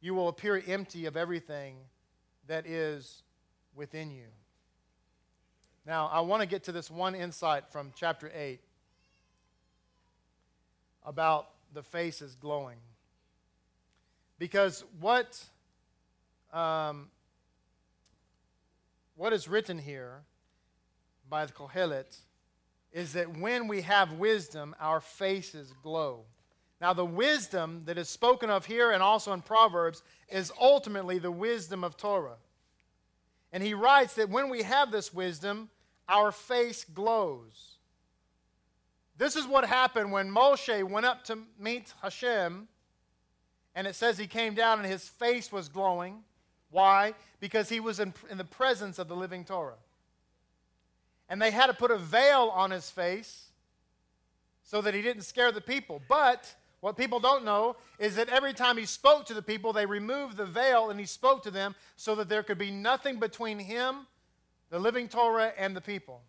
You 0.00 0.14
will 0.14 0.28
appear 0.28 0.62
empty 0.66 1.06
of 1.06 1.16
everything 1.16 1.76
that 2.46 2.66
is 2.66 3.22
within 3.74 4.10
you. 4.10 4.26
Now, 5.86 6.08
I 6.12 6.20
want 6.20 6.42
to 6.42 6.46
get 6.46 6.64
to 6.64 6.72
this 6.72 6.90
one 6.90 7.14
insight 7.14 7.64
from 7.70 7.92
chapter 7.94 8.30
8 8.34 8.60
about 11.04 11.48
the 11.72 11.82
faces 11.82 12.34
glowing. 12.34 12.78
Because 14.38 14.84
what, 15.00 15.42
um, 16.52 17.08
what 19.16 19.32
is 19.32 19.48
written 19.48 19.78
here 19.78 20.22
by 21.28 21.46
the 21.46 21.52
Kohelet 21.52 22.16
is 22.92 23.12
that 23.12 23.36
when 23.38 23.68
we 23.68 23.82
have 23.82 24.12
wisdom, 24.14 24.74
our 24.80 25.00
faces 25.00 25.72
glow. 25.82 26.24
Now, 26.80 26.94
the 26.94 27.04
wisdom 27.04 27.82
that 27.84 27.98
is 27.98 28.08
spoken 28.08 28.48
of 28.48 28.64
here 28.64 28.90
and 28.90 29.02
also 29.02 29.32
in 29.32 29.42
Proverbs 29.42 30.02
is 30.28 30.50
ultimately 30.58 31.18
the 31.18 31.30
wisdom 31.30 31.84
of 31.84 31.96
Torah. 31.96 32.38
And 33.52 33.62
he 33.62 33.74
writes 33.74 34.14
that 34.14 34.30
when 34.30 34.48
we 34.48 34.62
have 34.62 34.90
this 34.90 35.12
wisdom, 35.12 35.68
our 36.08 36.32
face 36.32 36.84
glows. 36.84 37.76
This 39.18 39.36
is 39.36 39.46
what 39.46 39.66
happened 39.66 40.10
when 40.10 40.30
Moshe 40.30 40.82
went 40.88 41.04
up 41.04 41.24
to 41.24 41.38
meet 41.58 41.92
Hashem, 42.00 42.66
and 43.74 43.86
it 43.86 43.94
says 43.94 44.16
he 44.16 44.26
came 44.26 44.54
down 44.54 44.78
and 44.78 44.88
his 44.88 45.06
face 45.06 45.52
was 45.52 45.68
glowing. 45.68 46.24
Why? 46.70 47.14
Because 47.40 47.68
he 47.68 47.80
was 47.80 48.00
in, 48.00 48.14
in 48.30 48.38
the 48.38 48.44
presence 48.44 48.98
of 48.98 49.08
the 49.08 49.16
living 49.16 49.44
Torah 49.44 49.76
and 51.30 51.40
they 51.40 51.52
had 51.52 51.68
to 51.68 51.72
put 51.72 51.92
a 51.92 51.96
veil 51.96 52.52
on 52.52 52.72
his 52.72 52.90
face 52.90 53.46
so 54.64 54.82
that 54.82 54.92
he 54.92 55.00
didn't 55.00 55.22
scare 55.22 55.52
the 55.52 55.60
people. 55.60 56.02
But 56.08 56.52
what 56.80 56.96
people 56.96 57.20
don't 57.20 57.44
know 57.44 57.76
is 57.98 58.16
that 58.16 58.30
every 58.30 58.54
time 58.54 58.78
he 58.78 58.86
spoke 58.86 59.26
to 59.26 59.34
the 59.34 59.42
people, 59.42 59.72
they 59.72 59.86
removed 59.86 60.36
the 60.36 60.46
veil 60.46 60.90
and 60.90 60.98
he 60.98 61.06
spoke 61.06 61.42
to 61.42 61.50
them 61.50 61.74
so 61.96 62.14
that 62.14 62.28
there 62.28 62.42
could 62.42 62.58
be 62.58 62.70
nothing 62.70 63.18
between 63.20 63.58
him, 63.58 64.06
the 64.70 64.78
living 64.78 65.08
Torah, 65.08 65.52
and 65.58 65.76
the 65.76 65.80
people. 65.82 66.22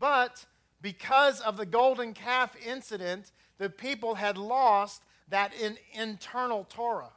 But 0.00 0.44
because 0.80 1.40
of 1.40 1.56
the 1.56 1.66
golden 1.66 2.12
calf 2.14 2.56
incident, 2.66 3.30
the 3.58 3.70
people 3.70 4.16
had 4.16 4.36
lost 4.36 5.02
that 5.28 5.52
in 5.54 5.78
internal 5.94 6.64
Torah. 6.68 7.12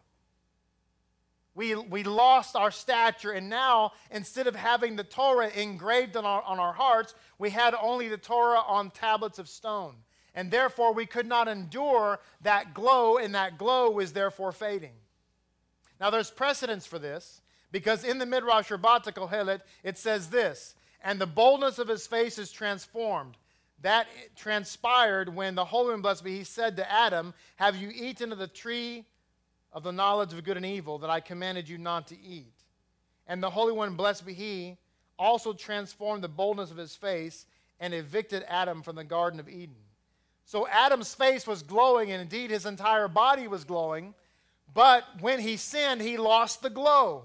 We, 1.56 1.74
we 1.74 2.04
lost 2.04 2.56
our 2.56 2.70
stature, 2.70 3.32
and 3.32 3.50
now 3.50 3.94
instead 4.12 4.46
of 4.46 4.56
having 4.56 4.96
the 4.98 5.06
Torah 5.06 5.50
engraved 5.50 6.18
on 6.18 6.26
our, 6.26 6.44
on 6.44 6.60
our 6.60 6.74
hearts, 6.74 7.16
we 7.40 7.50
had 7.50 7.74
only 7.74 8.10
the 8.10 8.18
Torah 8.18 8.60
on 8.60 8.92
tablets 8.92 9.40
of 9.40 9.50
stone. 9.50 9.96
And 10.36 10.52
therefore, 10.52 10.94
we 10.94 11.08
could 11.08 11.26
not 11.26 11.48
endure 11.48 12.20
that 12.42 12.74
glow, 12.74 13.18
and 13.18 13.34
that 13.34 13.58
glow 13.58 13.90
was 13.90 14.14
therefore 14.14 14.52
fading. 14.52 14.94
Now, 16.00 16.10
there's 16.10 16.30
precedence 16.30 16.86
for 16.86 17.00
this, 17.00 17.42
because 17.72 18.04
in 18.04 18.20
the 18.20 18.26
Midrash 18.26 18.70
Rabbah 18.70 19.00
Kohelet, 19.00 19.62
it 19.84 19.98
says 19.98 20.30
this 20.30 20.76
And 21.02 21.20
the 21.20 21.26
boldness 21.26 21.80
of 21.80 21.88
his 21.88 22.06
face 22.06 22.38
is 22.38 22.52
transformed. 22.52 23.38
That 23.82 24.08
transpired 24.36 25.34
when 25.34 25.56
the 25.56 25.66
Holy 25.66 25.92
One, 25.92 26.02
blessed 26.02 26.24
be 26.24 26.38
He, 26.38 26.44
said 26.44 26.76
to 26.78 26.92
Adam, 26.92 27.34
Have 27.56 27.76
you 27.76 27.90
eaten 27.94 28.32
of 28.32 28.38
the 28.38 28.48
tree 28.48 29.06
of 29.76 29.84
the 29.84 29.92
knowledge 29.92 30.32
of 30.32 30.44
good 30.44 30.56
and 30.56 30.66
evil 30.66 30.98
that 31.00 31.10
I 31.10 31.20
commanded 31.20 31.68
you 31.68 31.78
not 31.78 32.08
to 32.08 32.20
eat. 32.20 32.54
And 33.28 33.44
the 33.44 33.50
Holy 33.50 33.74
One, 33.74 33.96
blessed 33.96 34.26
be 34.26 34.34
He, 34.34 34.78
also 35.20 35.52
transformed 35.52 36.24
the 36.24 36.30
boldness 36.30 36.72
of 36.72 36.78
his 36.78 36.96
face 36.96 37.46
and 37.80 37.94
evicted 37.94 38.46
Adam 38.48 38.82
from 38.82 38.96
the 38.96 39.04
Garden 39.04 39.40
of 39.40 39.50
Eden. 39.50 39.76
So 40.46 40.68
Adam's 40.68 41.14
face 41.14 41.48
was 41.48 41.64
glowing, 41.64 42.12
and 42.12 42.22
indeed 42.22 42.52
his 42.52 42.66
entire 42.66 43.08
body 43.08 43.48
was 43.48 43.64
glowing, 43.64 44.14
but 44.74 45.04
when 45.20 45.40
he 45.40 45.58
sinned, 45.58 46.02
he 46.02 46.18
lost 46.18 46.62
the 46.62 46.70
glow. 46.70 47.24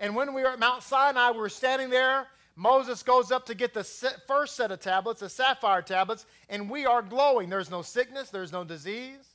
And 0.00 0.16
when 0.16 0.32
we 0.34 0.42
were 0.42 0.48
at 0.48 0.58
Mount 0.58 0.82
Sinai, 0.82 1.30
we 1.32 1.38
were 1.38 1.48
standing 1.48 1.90
there. 1.90 2.26
Moses 2.54 3.02
goes 3.02 3.30
up 3.30 3.46
to 3.46 3.54
get 3.54 3.74
the 3.74 3.84
first 4.26 4.56
set 4.56 4.70
of 4.70 4.80
tablets, 4.80 5.20
the 5.20 5.28
sapphire 5.28 5.82
tablets, 5.82 6.24
and 6.48 6.70
we 6.70 6.86
are 6.86 7.02
glowing. 7.02 7.50
There's 7.50 7.70
no 7.70 7.82
sickness, 7.82 8.30
there's 8.30 8.52
no 8.52 8.64
disease. 8.64 9.34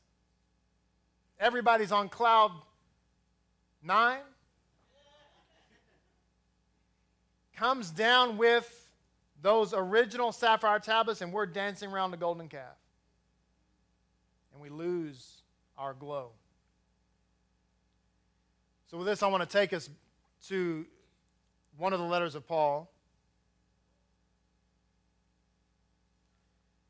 Everybody's 1.39 1.91
on 1.91 2.10
cloud 2.10 2.52
nine. 3.84 4.22
Comes 7.56 7.91
down 7.91 8.38
with 8.38 8.91
those 9.42 9.74
original 9.74 10.32
sapphire 10.32 10.80
tablets, 10.80 11.22
and 11.22 11.34
we're 11.34 11.46
dancing 11.46 11.92
around 11.92 12.12
the 12.12 12.18
golden 12.18 12.48
calf. 12.48 12.78
And 14.54 14.62
we 14.62 14.70
lose 14.70 15.42
our 15.78 15.94
glow. 15.94 16.30
So, 18.89 18.98
with 18.98 19.08
this, 19.08 19.24
I 19.24 19.28
want 19.28 19.42
to 19.42 19.50
take 19.50 19.74
us 19.74 19.89
to 20.48 20.86
one 21.78 21.94
of 21.94 22.00
the 22.00 22.06
letters 22.06 22.36
of 22.36 22.46
Paul. 22.46 22.92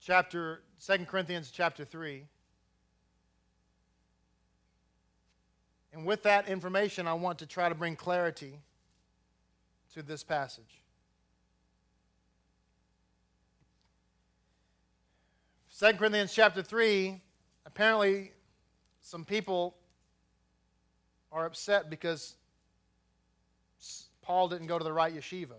Chapter 0.01 0.63
2 0.85 1.05
Corinthians 1.05 1.51
chapter 1.51 1.85
3. 1.85 2.25
And 5.93 6.05
with 6.05 6.23
that 6.23 6.47
information, 6.47 7.07
I 7.07 7.13
want 7.13 7.37
to 7.39 7.45
try 7.45 7.69
to 7.69 7.75
bring 7.75 7.95
clarity 7.95 8.59
to 9.93 10.01
this 10.01 10.23
passage. 10.23 10.80
2 15.81 15.93
Corinthians 15.93 16.31
chapter 16.31 16.61
3, 16.61 17.19
apparently 17.65 18.33
some 19.01 19.25
people 19.25 19.73
are 21.31 21.47
upset 21.47 21.89
because 21.89 22.35
Paul 24.21 24.47
didn't 24.47 24.67
go 24.67 24.77
to 24.77 24.83
the 24.83 24.93
right 24.93 25.11
yeshiva. 25.11 25.55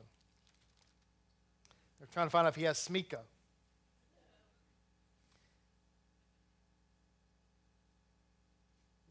They're 1.98 2.06
trying 2.12 2.26
to 2.26 2.30
find 2.30 2.46
out 2.46 2.50
if 2.50 2.54
he 2.54 2.62
has 2.66 2.78
smika. 2.78 3.18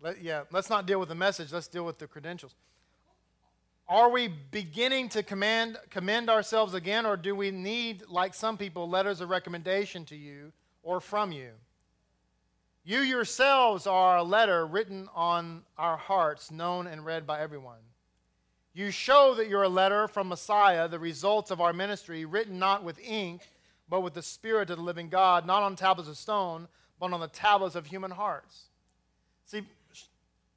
Let, 0.02 0.22
yeah, 0.22 0.44
let's 0.50 0.70
not 0.70 0.86
deal 0.86 1.02
with 1.02 1.10
the 1.10 1.16
message, 1.16 1.52
let's 1.52 1.68
deal 1.68 1.86
with 1.86 2.00
the 2.00 2.08
credentials. 2.08 2.56
Are 3.90 4.10
we 4.10 4.30
beginning 4.30 5.10
to 5.10 5.24
command, 5.24 5.78
commend 5.90 6.30
ourselves 6.30 6.74
again, 6.74 7.06
or 7.06 7.18
do 7.18 7.36
we 7.36 7.52
need, 7.52 8.04
like 8.08 8.34
some 8.34 8.58
people, 8.58 8.90
letters 8.90 9.20
of 9.20 9.30
recommendation 9.30 10.06
to 10.06 10.16
you 10.16 10.54
or 10.84 11.00
from 11.00 11.32
you. 11.32 11.52
You 12.84 13.00
yourselves 13.00 13.86
are 13.86 14.18
a 14.18 14.24
letter 14.24 14.66
written 14.66 15.08
on 15.14 15.64
our 15.78 15.98
hearts, 15.98 16.50
known 16.50 16.88
and 16.88 17.06
read 17.06 17.28
by 17.28 17.40
everyone. 17.40 17.78
You 18.74 18.90
show 18.90 19.36
that 19.36 19.50
you're 19.50 19.64
a 19.64 19.70
letter 19.70 20.08
from 20.08 20.30
Messiah, 20.30 20.88
the 20.88 20.98
results 20.98 21.52
of 21.52 21.62
our 21.62 21.74
ministry, 21.74 22.26
written 22.26 22.58
not 22.58 22.84
with 22.84 23.00
ink, 23.04 23.42
but 23.90 24.02
with 24.02 24.14
the 24.14 24.24
Spirit 24.24 24.70
of 24.70 24.78
the 24.78 24.84
living 24.84 25.10
God, 25.10 25.46
not 25.46 25.62
on 25.62 25.76
tablets 25.76 26.10
of 26.10 26.18
stone, 26.18 26.68
but 27.00 27.12
on 27.12 27.20
the 27.20 27.28
tablets 27.28 27.76
of 27.76 27.86
human 27.86 28.12
hearts. 28.12 28.70
See, 29.46 29.64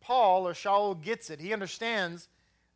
Paul 0.01 0.47
or 0.47 0.53
Shaul 0.53 1.01
gets 1.03 1.29
it. 1.31 1.41
He 1.41 1.53
understands 1.53 2.29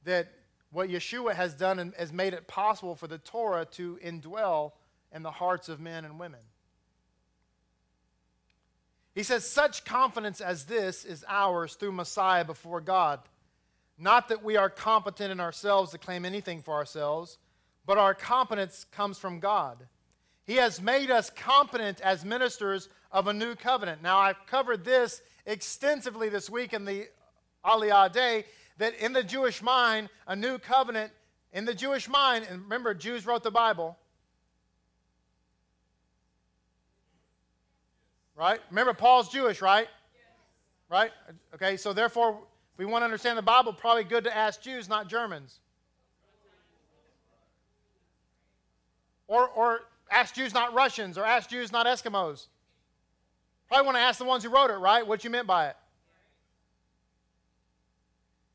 that 0.04 0.32
what 0.72 0.88
Yeshua 0.88 1.34
has 1.34 1.54
done 1.54 1.94
has 1.96 2.12
made 2.12 2.34
it 2.34 2.46
possible 2.48 2.94
for 2.94 3.06
the 3.06 3.18
Torah 3.18 3.64
to 3.72 3.98
indwell 4.04 4.72
in 5.12 5.22
the 5.22 5.30
hearts 5.30 5.68
of 5.68 5.80
men 5.80 6.04
and 6.04 6.18
women. 6.18 6.40
He 9.18 9.24
says, 9.24 9.44
Such 9.44 9.84
confidence 9.84 10.40
as 10.40 10.66
this 10.66 11.04
is 11.04 11.24
ours 11.26 11.74
through 11.74 11.90
Messiah 11.90 12.44
before 12.44 12.80
God. 12.80 13.18
Not 13.98 14.28
that 14.28 14.44
we 14.44 14.56
are 14.56 14.70
competent 14.70 15.32
in 15.32 15.40
ourselves 15.40 15.90
to 15.90 15.98
claim 15.98 16.24
anything 16.24 16.62
for 16.62 16.74
ourselves, 16.74 17.36
but 17.84 17.98
our 17.98 18.14
competence 18.14 18.86
comes 18.92 19.18
from 19.18 19.40
God. 19.40 19.88
He 20.44 20.54
has 20.54 20.80
made 20.80 21.10
us 21.10 21.30
competent 21.30 22.00
as 22.00 22.24
ministers 22.24 22.88
of 23.10 23.26
a 23.26 23.32
new 23.32 23.56
covenant. 23.56 24.04
Now, 24.04 24.18
I've 24.18 24.46
covered 24.46 24.84
this 24.84 25.20
extensively 25.46 26.28
this 26.28 26.48
week 26.48 26.72
in 26.72 26.84
the 26.84 27.08
Aliyah 27.64 28.12
Day 28.12 28.44
that 28.76 28.94
in 29.00 29.12
the 29.12 29.24
Jewish 29.24 29.60
mind, 29.60 30.10
a 30.28 30.36
new 30.36 30.58
covenant, 30.58 31.10
in 31.52 31.64
the 31.64 31.74
Jewish 31.74 32.08
mind, 32.08 32.46
and 32.48 32.62
remember, 32.62 32.94
Jews 32.94 33.26
wrote 33.26 33.42
the 33.42 33.50
Bible, 33.50 33.98
Right? 38.38 38.60
Remember, 38.70 38.94
Paul's 38.94 39.28
Jewish, 39.28 39.60
right? 39.60 39.88
Right? 40.88 41.10
Okay, 41.56 41.76
so 41.76 41.92
therefore, 41.92 42.38
if 42.72 42.78
we 42.78 42.84
want 42.84 43.02
to 43.02 43.04
understand 43.04 43.36
the 43.36 43.42
Bible, 43.42 43.72
probably 43.72 44.04
good 44.04 44.22
to 44.24 44.34
ask 44.34 44.62
Jews, 44.62 44.88
not 44.88 45.08
Germans. 45.08 45.58
Or, 49.26 49.48
or 49.48 49.80
ask 50.08 50.36
Jews, 50.36 50.54
not 50.54 50.72
Russians, 50.72 51.18
or 51.18 51.24
ask 51.24 51.50
Jews, 51.50 51.72
not 51.72 51.86
Eskimos. 51.86 52.46
Probably 53.66 53.84
want 53.84 53.96
to 53.96 54.02
ask 54.02 54.18
the 54.18 54.24
ones 54.24 54.44
who 54.44 54.50
wrote 54.50 54.70
it, 54.70 54.78
right? 54.78 55.04
What 55.04 55.24
you 55.24 55.30
meant 55.30 55.48
by 55.48 55.66
it. 55.66 55.76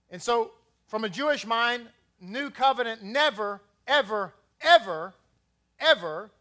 And 0.10 0.22
so, 0.22 0.52
from 0.88 1.04
a 1.04 1.10
Jewish 1.10 1.46
mind, 1.46 1.88
new 2.22 2.50
covenant 2.50 3.04
never, 3.04 3.60
ever, 3.86 4.34
ever, 4.62 5.14
ever 5.78 6.32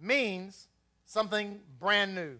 means 0.00 0.66
something 1.06 1.60
brand 1.78 2.16
new. 2.16 2.38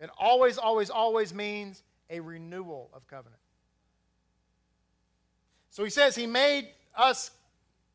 It 0.00 0.10
always, 0.18 0.58
always, 0.58 0.90
always 0.90 1.32
means 1.32 1.82
a 2.10 2.20
renewal 2.20 2.90
of 2.92 3.06
covenant. 3.06 3.40
So 5.70 5.84
he 5.84 5.90
says 5.90 6.14
he 6.14 6.26
made 6.26 6.68
us 6.96 7.30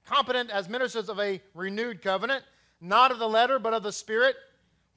competent 0.05 0.49
as 0.49 0.69
ministers 0.69 1.09
of 1.09 1.19
a 1.19 1.41
renewed 1.53 2.01
covenant, 2.01 2.43
not 2.79 3.11
of 3.11 3.19
the 3.19 3.29
letter, 3.29 3.59
but 3.59 3.73
of 3.73 3.83
the 3.83 3.91
Spirit. 3.91 4.35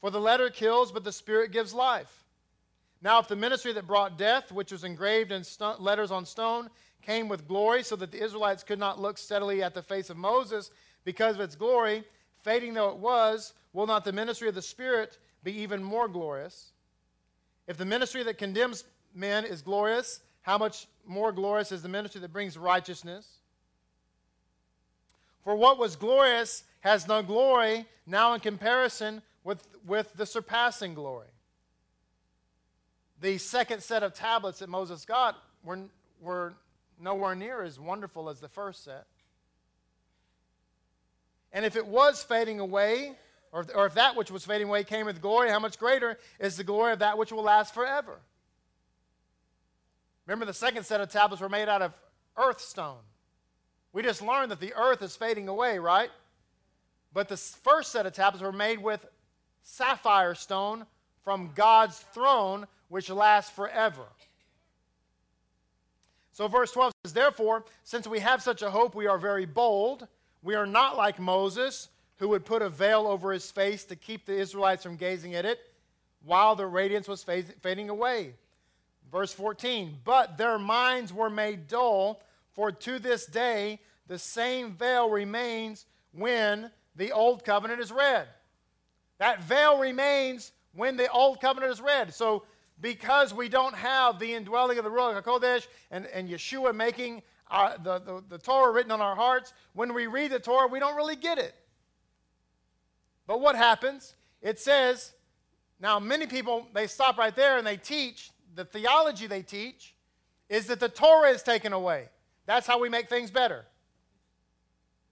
For 0.00 0.11
the 0.11 0.20
letter 0.20 0.50
kills, 0.50 0.92
but 0.92 1.05
the 1.05 1.12
Spirit 1.12 1.50
gives 1.50 1.72
life. 1.72 2.24
Now, 3.00 3.20
if 3.20 3.28
the 3.28 3.36
ministry 3.36 3.72
that 3.72 3.86
brought 3.86 4.18
death, 4.18 4.52
which 4.52 4.72
was 4.72 4.84
engraved 4.84 5.32
in 5.32 5.44
st- 5.44 5.80
letters 5.80 6.11
on 6.11 6.26
stone, 6.26 6.68
came 7.00 7.28
with 7.28 7.48
glory, 7.48 7.82
so 7.82 7.96
that 7.96 8.12
the 8.12 8.22
Israelites 8.22 8.62
could 8.62 8.78
not 8.78 9.00
look 9.00 9.18
steadily 9.18 9.62
at 9.62 9.74
the 9.74 9.82
face 9.82 10.11
of 10.11 10.16
Moses 10.16 10.70
because 11.05 11.36
of 11.36 11.40
its 11.40 11.55
glory, 11.55 12.05
fading 12.42 12.74
though 12.74 12.90
it 12.90 12.96
was, 12.96 13.55
will 13.72 13.86
not 13.86 14.05
the 14.05 14.12
ministry 14.12 14.48
of 14.48 14.55
the 14.55 14.62
Spirit 14.62 15.18
be 15.42 15.52
even 15.52 15.82
more 15.82 16.09
glorious? 16.09 16.72
If 17.66 17.76
the 17.76 17.84
ministry 17.84 18.22
that 18.24 18.38
condemns 18.38 18.84
men 19.14 19.44
is 19.44 19.62
glorious, 19.62 20.20
how 20.42 20.58
much 20.58 20.86
more 21.06 21.32
glorious 21.32 21.72
is 21.72 21.82
the 21.82 21.88
ministry 21.88 22.20
that 22.20 22.32
brings 22.32 22.58
righteousness? 22.58 23.38
For 25.42 25.54
what 25.54 25.78
was 25.78 25.96
glorious 25.96 26.64
has 26.80 27.06
no 27.06 27.22
glory 27.22 27.86
now 28.06 28.34
in 28.34 28.40
comparison 28.40 29.22
with, 29.42 29.66
with 29.86 30.12
the 30.14 30.26
surpassing 30.26 30.94
glory. 30.94 31.28
The 33.20 33.38
second 33.38 33.82
set 33.82 34.02
of 34.02 34.14
tablets 34.14 34.58
that 34.58 34.68
Moses 34.68 35.04
got 35.04 35.36
were, 35.62 35.80
were 36.20 36.54
nowhere 37.00 37.34
near 37.34 37.62
as 37.62 37.78
wonderful 37.78 38.28
as 38.28 38.40
the 38.40 38.48
first 38.48 38.84
set. 38.84 39.06
And 41.52 41.64
if 41.64 41.76
it 41.76 41.86
was 41.86 42.22
fading 42.22 42.58
away, 42.58 43.12
or 43.55 43.61
if, 43.61 43.70
or 43.72 43.86
if 43.86 43.94
that 43.94 44.16
which 44.16 44.32
was 44.32 44.44
fading 44.44 44.66
away 44.66 44.82
came 44.82 45.07
with 45.07 45.22
glory, 45.22 45.48
how 45.48 45.61
much 45.61 45.78
greater 45.78 46.18
is 46.40 46.57
the 46.57 46.64
glory 46.64 46.92
of 46.92 46.98
that 46.98 47.16
which 47.16 47.30
will 47.30 47.44
last 47.44 47.72
forever? 47.72 48.18
Remember, 50.26 50.44
the 50.44 50.52
second 50.52 50.84
set 50.84 51.00
of 51.00 51.09
tablets 51.09 51.40
were 51.40 51.48
made 51.48 51.68
out 51.68 51.80
of 51.80 51.94
earth 52.36 52.61
stone. 52.61 52.98
We 53.92 54.02
just 54.02 54.22
learned 54.22 54.50
that 54.50 54.59
the 54.59 54.74
earth 54.74 55.02
is 55.02 55.14
fading 55.14 55.48
away, 55.48 55.78
right? 55.78 56.11
But 57.12 57.28
the 57.28 57.36
first 57.36 57.92
set 57.92 58.07
of 58.07 58.12
tablets 58.12 58.42
were 58.42 58.50
made 58.50 58.82
with 58.82 59.07
sapphire 59.62 60.34
stone 60.34 60.84
from 61.22 61.52
God's 61.55 61.98
throne, 62.12 62.66
which 62.88 63.09
lasts 63.09 63.52
forever. 63.52 64.02
So, 66.32 66.48
verse 66.48 66.72
12 66.72 66.92
says, 67.05 67.12
Therefore, 67.12 67.64
since 67.84 68.09
we 68.09 68.18
have 68.18 68.42
such 68.42 68.62
a 68.62 68.70
hope, 68.70 68.96
we 68.96 69.07
are 69.07 69.16
very 69.16 69.46
bold. 69.46 70.09
We 70.42 70.57
are 70.57 70.66
not 70.66 70.96
like 70.96 71.20
Moses 71.20 71.88
who 72.16 72.28
would 72.28 72.44
put 72.44 72.62
a 72.62 72.68
veil 72.68 73.06
over 73.06 73.32
his 73.32 73.50
face 73.50 73.84
to 73.84 73.96
keep 73.96 74.26
the 74.26 74.36
Israelites 74.36 74.82
from 74.82 74.96
gazing 74.96 75.34
at 75.34 75.44
it 75.44 75.58
while 76.24 76.56
the 76.56 76.66
radiance 76.66 77.08
was 77.08 77.22
fading 77.22 77.90
away. 77.90 78.34
Verse 79.12 79.32
14, 79.32 79.98
but 80.04 80.38
their 80.38 80.58
minds 80.58 81.12
were 81.12 81.30
made 81.30 81.68
dull, 81.68 82.22
for 82.52 82.72
to 82.72 82.98
this 82.98 83.26
day 83.26 83.80
the 84.06 84.18
same 84.18 84.72
veil 84.72 85.08
remains 85.10 85.86
when 86.12 86.70
the 86.96 87.12
old 87.12 87.44
covenant 87.44 87.80
is 87.80 87.92
read. 87.92 88.26
That 89.18 89.42
veil 89.42 89.78
remains 89.78 90.52
when 90.74 90.96
the 90.96 91.10
old 91.10 91.40
covenant 91.40 91.72
is 91.72 91.80
read. 91.80 92.12
So, 92.12 92.44
because 92.80 93.32
we 93.32 93.48
don't 93.48 93.74
have 93.74 94.18
the 94.18 94.34
indwelling 94.34 94.78
of 94.78 94.84
the 94.84 94.90
Ruach 94.90 95.22
HaKodesh 95.22 95.68
and, 95.92 96.06
and 96.06 96.28
Yeshua 96.28 96.74
making 96.74 97.22
our, 97.48 97.76
the, 97.78 98.00
the, 98.00 98.24
the 98.28 98.38
Torah 98.38 98.72
written 98.72 98.90
on 98.90 99.00
our 99.00 99.14
hearts, 99.14 99.52
when 99.74 99.94
we 99.94 100.06
read 100.08 100.32
the 100.32 100.40
Torah, 100.40 100.66
we 100.66 100.80
don't 100.80 100.96
really 100.96 101.14
get 101.14 101.38
it. 101.38 101.54
But 103.27 103.41
what 103.41 103.57
happens? 103.57 104.14
It 104.43 104.59
says, 104.59 105.12
now 105.81 105.99
many 105.99 106.27
people, 106.27 106.66
they 106.75 106.87
stop 106.87 107.18
right 107.18 107.35
there 107.35 107.59
and 107.59 107.66
they 107.66 107.77
teach, 107.77 108.31
the 108.55 108.64
theology 108.64 109.27
they 109.27 109.43
teach 109.43 109.95
is 110.49 110.66
that 110.66 110.81
the 110.81 110.89
Torah 110.89 111.31
is 111.31 111.43
taken 111.43 111.72
away. 111.72 112.09
That's 112.47 112.66
how 112.66 112.79
we 112.79 112.89
make 112.89 113.09
things 113.09 113.31
better. 113.31 113.64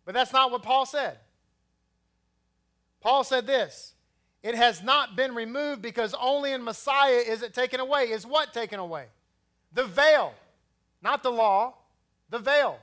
But 0.05 0.15
that's 0.15 0.33
not 0.33 0.51
what 0.51 0.63
Paul 0.63 0.87
said. 0.87 1.19
Paul 3.01 3.25
said 3.25 3.47
this 3.47 3.95
It 4.43 4.55
has 4.55 4.83
not 4.83 5.17
been 5.17 5.35
removed 5.35 5.83
because 5.83 6.15
only 6.21 6.53
in 6.53 6.63
Messiah 6.63 7.23
is 7.27 7.43
it 7.43 7.55
taken 7.55 7.81
away. 7.81 8.11
Is 8.11 8.27
what 8.27 8.53
taken 8.53 8.79
away? 8.79 9.07
The 9.73 9.85
veil, 9.85 10.35
not 11.03 11.23
the 11.23 11.31
law, 11.31 11.75
the 12.31 12.39
veil. 12.39 12.79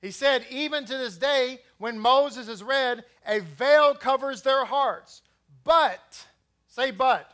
He 0.00 0.10
said, 0.10 0.46
even 0.50 0.84
to 0.86 0.96
this 0.96 1.16
day, 1.16 1.60
when 1.78 1.98
Moses 1.98 2.48
is 2.48 2.62
read, 2.62 3.04
a 3.26 3.40
veil 3.40 3.94
covers 3.94 4.42
their 4.42 4.64
hearts. 4.64 5.22
But, 5.62 6.26
say 6.66 6.90
but, 6.90 7.30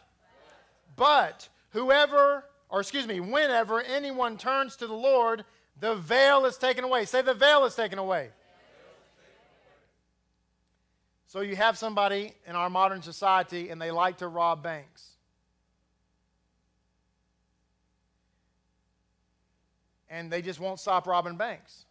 but, 0.96 1.48
whoever 1.70 2.44
or 2.68 2.80
excuse 2.80 3.06
me, 3.06 3.20
whenever 3.20 3.80
anyone 3.80 4.36
turns 4.36 4.76
to 4.76 4.86
the 4.86 4.94
Lord, 4.94 5.44
the 5.78 5.94
veil 5.94 6.44
is 6.46 6.56
taken 6.56 6.84
away. 6.84 7.04
Say, 7.04 7.22
the 7.22 7.34
veil 7.34 7.64
is 7.64 7.74
taken 7.74 7.98
away. 7.98 8.30
So 11.26 11.40
you 11.40 11.56
have 11.56 11.76
somebody 11.76 12.32
in 12.46 12.56
our 12.56 12.70
modern 12.70 13.02
society 13.02 13.68
and 13.68 13.80
they 13.80 13.90
like 13.90 14.18
to 14.18 14.28
rob 14.28 14.62
banks. 14.62 15.10
And 20.08 20.30
they 20.30 20.40
just 20.40 20.60
won't 20.60 20.80
stop 20.80 21.06
robbing 21.06 21.36
banks. 21.36 21.84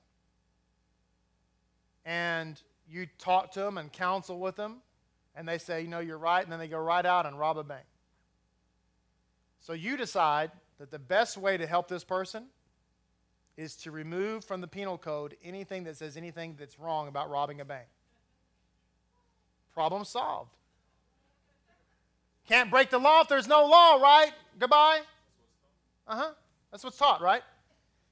And 2.06 2.62
you 2.88 3.08
talk 3.18 3.52
to 3.54 3.62
them 3.62 3.78
and 3.78 3.92
counsel 3.92 4.40
with 4.40 4.56
them, 4.56 4.78
and 5.36 5.48
they 5.48 5.58
say, 5.58 5.82
you 5.82 5.88
know, 5.88 6.00
you're 6.00 6.18
right, 6.18 6.44
and 6.44 6.52
then 6.52 6.60
they 6.60 6.68
go 6.68 6.80
right 6.80 7.06
out 7.06 7.26
and 7.26 7.40
rob 7.40 7.58
a 7.58 7.64
bank. 7.64 7.86
So 9.60 9.74
you 9.74 9.98
decide 9.98 10.52
that 10.80 10.92
the 10.92 11.00
best 11.00 11.38
way 11.38 11.58
to 11.58 11.66
help 11.66 11.88
this 11.88 12.04
person 12.04 12.46
is 13.58 13.76
to 13.78 13.92
remove 13.92 14.44
from 14.44 14.62
the 14.62 14.68
penal 14.68 14.98
code 14.98 15.36
anything 15.44 15.86
that 15.86 15.98
says 15.98 16.18
anything 16.18 16.56
that's 16.60 16.78
wrong 16.80 17.08
about 17.08 17.30
robbing 17.30 17.62
a 17.62 17.66
bank. 17.66 17.88
Problem 19.74 20.04
solved. 20.06 20.52
Can't 22.48 22.70
break 22.70 22.90
the 22.90 23.00
law 23.00 23.22
if 23.22 23.28
there's 23.28 23.48
no 23.48 23.66
law, 23.66 23.96
right? 23.96 24.32
Goodbye. 24.60 25.00
Uh 26.08 26.16
huh. 26.16 26.32
That's 26.72 26.84
what's 26.84 26.98
taught, 26.98 27.22
right? 27.22 27.42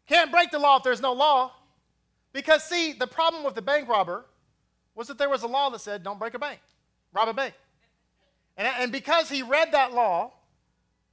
Can't 0.07 0.31
break 0.31 0.51
the 0.51 0.59
law 0.59 0.77
if 0.77 0.83
there's 0.83 1.01
no 1.01 1.13
law. 1.13 1.51
Because, 2.33 2.63
see, 2.63 2.93
the 2.93 3.07
problem 3.07 3.43
with 3.43 3.53
the 3.53 3.61
bank 3.61 3.87
robber 3.87 4.25
was 4.95 5.07
that 5.07 5.17
there 5.17 5.29
was 5.29 5.43
a 5.43 5.47
law 5.47 5.69
that 5.69 5.79
said 5.79 6.03
don't 6.03 6.19
break 6.19 6.33
a 6.33 6.39
bank, 6.39 6.59
rob 7.13 7.29
a 7.29 7.33
bank. 7.33 7.53
And, 8.57 8.67
and 8.79 8.91
because 8.91 9.29
he 9.29 9.43
read 9.43 9.71
that 9.71 9.93
law, 9.93 10.33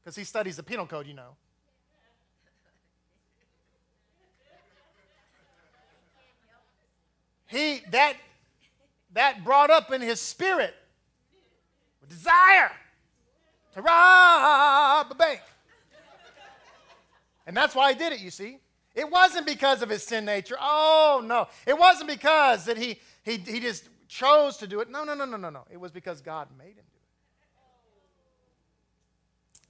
because 0.03 0.17
he 0.17 0.25
studies 0.25 0.57
the 0.57 0.63
penal 0.63 0.87
code, 0.87 1.07
you 1.07 1.15
know, 1.15 1.37
he 7.47 7.83
that 7.91 8.15
that 9.13 9.45
brought 9.45 9.71
up 9.71 9.93
in 9.93 10.01
his 10.01 10.21
spirit 10.21 10.75
a 12.03 12.07
desire 12.07 12.71
to 13.75 13.83
rob 13.83 15.11
a 15.11 15.15
bank. 15.15 15.41
And 17.47 17.57
that's 17.57 17.75
why 17.75 17.93
he 17.93 17.99
did 17.99 18.13
it, 18.13 18.21
you 18.21 18.31
see. 18.31 18.59
It 18.95 19.11
wasn't 19.11 19.47
because 19.47 19.83
of 19.83 19.89
his 19.89 20.03
sin 20.03 20.25
nature. 20.25 20.57
Oh, 20.61 21.23
no. 21.25 21.49
It 21.67 21.79
wasn't 21.79 22.09
because 22.09 22.65
that 22.65 22.77
he, 22.77 23.01
he, 23.23 23.37
he 23.37 23.61
just 23.61 23.89
chose 24.09 24.57
to 24.59 24.67
do 24.67 24.81
it. 24.81 24.91
No, 24.91 25.05
no, 25.05 25.15
no, 25.15 25.25
no, 25.25 25.37
no, 25.37 25.51
no. 25.51 25.65
It 25.71 25.79
was 25.79 25.93
because 25.93 26.21
God 26.21 26.49
made 26.59 26.67
him 26.67 26.75
do 26.75 26.81
it. 26.81 27.01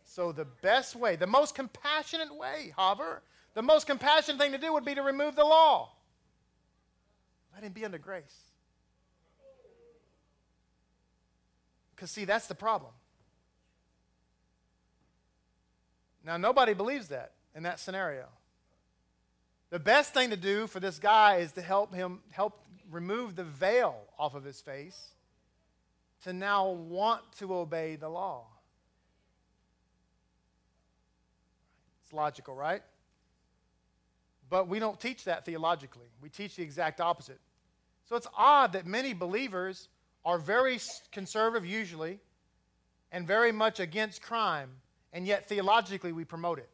So, 0.05 0.33
the 0.33 0.47
best 0.47 0.97
way, 0.97 1.17
the 1.17 1.27
most 1.27 1.55
compassionate 1.55 2.35
way, 2.35 2.73
Hover, 2.77 3.23
the 3.55 3.63
most 3.63 3.87
compassionate 3.87 4.41
thing 4.41 4.53
to 4.53 4.59
do 4.59 4.73
would 4.73 4.85
be 4.85 4.95
to 4.95 5.03
remove 5.03 5.37
the 5.37 5.45
law. 5.45 5.93
Let 7.55 7.63
him 7.63 7.73
be 7.73 7.85
under 7.85 7.99
grace. 7.99 8.37
Because, 11.95 12.11
see, 12.11 12.25
that's 12.25 12.47
the 12.47 12.55
problem. 12.55 12.93
Now, 16.25 16.39
nobody 16.39 16.73
believes 16.73 17.09
that 17.09 17.33
in 17.55 17.65
that 17.65 17.79
scenario. 17.79 18.29
The 19.71 19.79
best 19.79 20.13
thing 20.13 20.31
to 20.31 20.37
do 20.37 20.67
for 20.67 20.81
this 20.81 20.99
guy 20.99 21.37
is 21.37 21.53
to 21.53 21.63
help 21.63 21.95
him 21.95 22.21
help 22.31 22.61
remove 22.91 23.37
the 23.37 23.45
veil 23.45 23.97
off 24.19 24.35
of 24.35 24.43
his 24.43 24.61
face 24.61 25.15
to 26.25 26.33
now 26.33 26.71
want 26.71 27.23
to 27.39 27.55
obey 27.55 27.97
the 27.97 28.09
law. 28.09 28.47
It's 32.05 32.13
logical, 32.13 32.55
right? 32.55 32.83
But 34.49 34.67
we 34.67 34.81
don't 34.81 34.99
teach 34.99 35.25
that 35.25 35.45
theologically. 35.45 36.09
We 36.21 36.29
teach 36.29 36.57
the 36.57 36.63
exact 36.63 37.01
opposite. 37.01 37.39
So 38.09 38.17
it's 38.17 38.27
odd 38.37 38.73
that 38.73 38.87
many 38.87 39.15
believers 39.15 39.89
are 40.25 40.37
very 40.39 40.81
conservative, 41.13 41.65
usually, 41.65 42.19
and 43.13 43.25
very 43.27 43.53
much 43.53 43.79
against 43.79 44.21
crime, 44.21 44.71
and 45.13 45.27
yet 45.27 45.49
theologically 45.49 46.13
we 46.13 46.25
promote 46.25 46.59
it. 46.59 46.69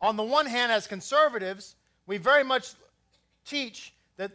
On 0.00 0.16
the 0.16 0.22
one 0.22 0.46
hand, 0.46 0.70
as 0.70 0.86
conservatives, 0.86 1.74
we 2.06 2.18
very 2.18 2.44
much 2.44 2.74
teach 3.44 3.92
that 4.16 4.30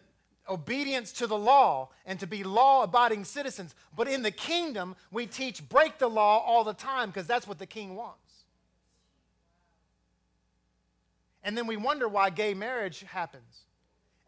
obedience 0.50 1.12
to 1.14 1.28
the 1.28 1.38
law 1.38 1.90
and 2.06 2.20
to 2.20 2.28
be 2.28 2.44
law 2.44 2.84
abiding 2.84 3.24
citizens. 3.24 3.74
But 3.96 4.08
in 4.08 4.24
the 4.24 4.32
kingdom, 4.32 4.96
we 5.12 5.26
teach 5.26 5.68
break 5.70 6.00
the 6.00 6.10
law 6.10 6.40
all 6.40 6.64
the 6.64 6.74
time 6.74 7.10
because 7.10 7.28
that's 7.28 7.48
what 7.48 7.60
the 7.60 7.66
king 7.66 7.96
wants. 7.96 8.20
And 11.44 11.58
then 11.58 11.68
we 11.68 11.78
wonder 11.78 12.08
why 12.08 12.30
gay 12.30 12.54
marriage 12.54 13.02
happens. 13.02 13.64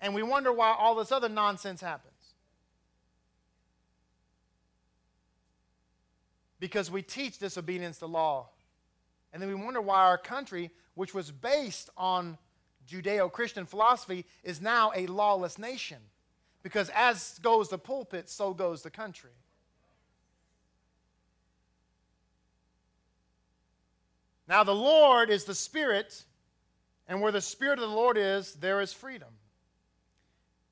And 0.01 0.13
we 0.13 0.21
wonder 0.23 0.51
why 0.51 0.75
all 0.77 0.95
this 0.95 1.11
other 1.11 1.29
nonsense 1.29 1.81
happens. 1.81 2.13
Because 6.59 6.91
we 6.91 7.01
teach 7.01 7.39
disobedience 7.39 7.99
to 7.99 8.05
law. 8.05 8.49
And 9.31 9.41
then 9.41 9.49
we 9.49 9.55
wonder 9.55 9.81
why 9.81 10.01
our 10.03 10.17
country 10.17 10.71
which 10.95 11.13
was 11.13 11.31
based 11.31 11.89
on 11.95 12.37
Judeo 12.89 13.31
Christian 13.31 13.65
philosophy, 13.65 14.25
is 14.43 14.61
now 14.61 14.91
a 14.95 15.07
lawless 15.07 15.57
nation. 15.57 15.97
Because 16.63 16.89
as 16.95 17.39
goes 17.41 17.69
the 17.69 17.77
pulpit, 17.77 18.29
so 18.29 18.53
goes 18.53 18.81
the 18.81 18.89
country. 18.89 19.31
Now, 24.47 24.63
the 24.63 24.75
Lord 24.75 25.29
is 25.29 25.45
the 25.45 25.55
Spirit, 25.55 26.23
and 27.07 27.21
where 27.21 27.31
the 27.31 27.41
Spirit 27.41 27.79
of 27.79 27.89
the 27.89 27.95
Lord 27.95 28.17
is, 28.17 28.53
there 28.53 28.81
is 28.81 28.93
freedom. 28.93 29.29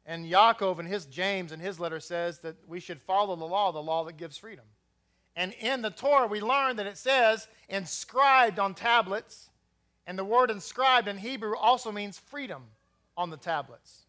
And 0.06 0.26
Yaakov 0.26 0.80
in 0.80 0.86
his 0.86 1.06
James 1.06 1.52
in 1.52 1.60
his 1.60 1.80
letter 1.80 2.00
says 2.00 2.40
that 2.40 2.56
we 2.68 2.80
should 2.80 3.02
follow 3.02 3.36
the 3.36 3.46
law, 3.46 3.72
the 3.72 3.82
law 3.82 4.04
that 4.04 4.18
gives 4.18 4.38
freedom. 4.38 4.66
And 5.36 5.54
in 5.54 5.82
the 5.82 5.90
Torah, 5.90 6.28
we 6.28 6.42
learn 6.42 6.76
that 6.76 6.86
it 6.86 6.98
says, 6.98 7.48
inscribed 7.70 8.60
on 8.60 8.76
tablets, 8.76 9.50
and 10.06 10.18
the 10.18 10.26
word 10.26 10.52
inscribed 10.52 11.08
in 11.08 11.18
Hebrew 11.18 11.56
also 11.56 11.92
means 11.92 12.20
freedom 12.20 12.64
on 13.16 13.30
the 13.30 13.38
tablets. 13.38 14.04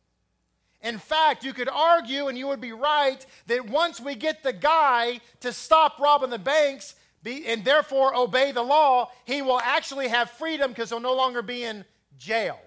In 0.82 0.98
fact, 0.98 1.44
you 1.44 1.52
could 1.52 1.68
argue, 1.68 2.28
and 2.28 2.36
you 2.36 2.46
would 2.48 2.60
be 2.60 2.72
right, 2.72 3.24
that 3.46 3.68
once 3.68 4.00
we 4.00 4.14
get 4.14 4.42
the 4.42 4.52
guy 4.52 5.20
to 5.40 5.52
stop 5.52 5.98
robbing 5.98 6.30
the 6.30 6.38
banks 6.38 6.94
be, 7.22 7.46
and 7.46 7.64
therefore 7.64 8.14
obey 8.14 8.52
the 8.52 8.62
law, 8.62 9.10
he 9.24 9.40
will 9.40 9.60
actually 9.60 10.08
have 10.08 10.30
freedom 10.32 10.70
because 10.70 10.90
he'll 10.90 11.00
no 11.00 11.14
longer 11.14 11.40
be 11.40 11.64
in 11.64 11.84
jail. 12.18 12.58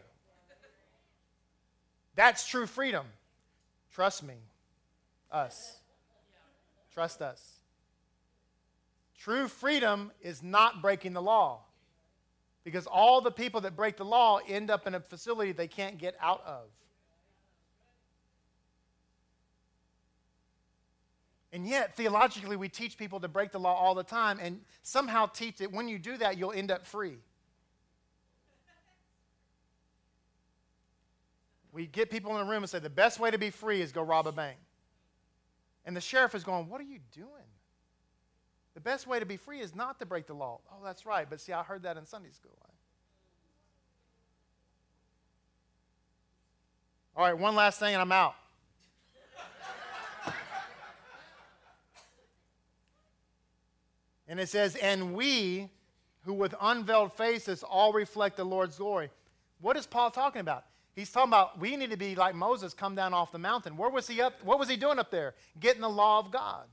That's 2.16 2.48
true 2.48 2.66
freedom. 2.66 3.06
Trust 3.94 4.24
me. 4.24 4.34
Us. 5.32 5.78
Trust 6.92 7.22
us. 7.22 7.60
True 9.20 9.48
freedom 9.48 10.12
is 10.22 10.42
not 10.42 10.82
breaking 10.82 11.14
the 11.14 11.22
law 11.22 11.60
because 12.68 12.86
all 12.86 13.22
the 13.22 13.32
people 13.32 13.62
that 13.62 13.78
break 13.78 13.96
the 13.96 14.04
law 14.04 14.42
end 14.46 14.70
up 14.70 14.88
in 14.88 14.94
a 14.94 15.00
facility 15.00 15.54
they 15.54 15.70
can't 15.70 15.98
get 15.98 16.18
out 16.20 16.44
of. 16.46 16.66
And 21.54 21.66
yet, 21.66 21.96
theologically, 21.96 22.58
we 22.58 22.68
teach 22.68 22.98
people 22.98 23.22
to 23.22 23.30
break 23.30 23.54
the 23.54 23.60
law 23.60 23.74
all 23.74 23.96
the 23.96 24.04
time 24.04 24.38
and 24.42 24.60
somehow 24.84 25.28
teach 25.28 25.60
that 25.60 25.72
when 25.72 25.88
you 25.88 25.98
do 25.98 26.18
that, 26.18 26.38
you'll 26.38 26.52
end 26.52 26.70
up 26.70 26.86
free. 26.86 27.20
We 31.72 31.88
get 31.88 32.12
people 32.12 32.36
in 32.36 32.46
a 32.46 32.50
room 32.50 32.64
and 32.64 32.70
say 32.70 32.80
the 32.80 32.90
best 32.90 33.18
way 33.18 33.32
to 33.32 33.38
be 33.38 33.50
free 33.50 33.80
is 33.80 33.94
go 33.94 34.02
rob 34.02 34.28
a 34.28 34.34
bank. 34.34 34.58
And 35.86 35.96
the 35.96 36.02
sheriff 36.02 36.36
is 36.36 36.44
going, 36.44 36.68
What 36.68 36.82
are 36.82 36.84
you 36.84 37.00
doing? 37.14 37.30
The 38.78 38.82
best 38.82 39.08
way 39.08 39.18
to 39.20 39.26
be 39.26 39.38
free 39.38 39.60
is 39.60 39.74
not 39.74 39.98
to 39.98 40.06
break 40.06 40.28
the 40.28 40.36
law. 40.36 40.60
Oh, 40.72 40.86
that's 40.86 41.04
right. 41.04 41.28
But 41.28 41.42
see, 41.42 41.52
I 41.52 41.64
heard 41.64 41.82
that 41.82 41.98
in 41.98 42.06
Sunday 42.06 42.30
school. 42.30 42.52
All 47.16 47.26
right, 47.26 47.36
one 47.36 47.56
last 47.56 47.80
thing 47.80 47.96
and 47.96 48.02
I'm 48.04 48.12
out. 48.12 48.36
and 54.28 54.40
it 54.40 54.48
says, 54.48 54.76
And 54.76 55.16
we, 55.16 55.72
who 56.26 56.34
with 56.34 56.54
unveiled 56.62 57.14
faces 57.14 57.64
all 57.64 57.94
reflect 57.94 58.38
the 58.38 58.44
Lord's 58.44 58.78
glory. 58.78 59.10
What 59.60 59.76
is 59.76 59.88
Paul 59.88 60.12
talking 60.12 60.42
about? 60.42 60.66
He's 60.94 61.10
talking 61.10 61.32
about 61.32 61.60
we 61.60 61.76
need 61.78 61.90
to 61.90 61.98
be 61.98 62.14
like 62.14 62.36
Moses, 62.36 62.76
come 62.76 62.94
down 62.94 63.16
off 63.16 63.32
the 63.32 63.40
mountain. 63.40 63.76
Where 63.76 63.90
was 63.90 64.08
he 64.08 64.22
up? 64.22 64.36
What 64.44 64.60
was 64.60 64.70
he 64.70 64.78
doing 64.78 65.00
up 65.00 65.10
there? 65.10 65.34
Getting 65.60 65.82
the 65.82 65.90
law 65.90 66.20
of 66.20 66.30
God. 66.32 66.68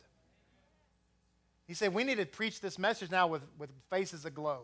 He 1.66 1.74
said, 1.74 1.94
We 1.94 2.04
need 2.04 2.18
to 2.18 2.26
preach 2.26 2.60
this 2.60 2.78
message 2.78 3.10
now 3.10 3.26
with, 3.26 3.42
with 3.58 3.70
faces 3.90 4.24
aglow. 4.24 4.62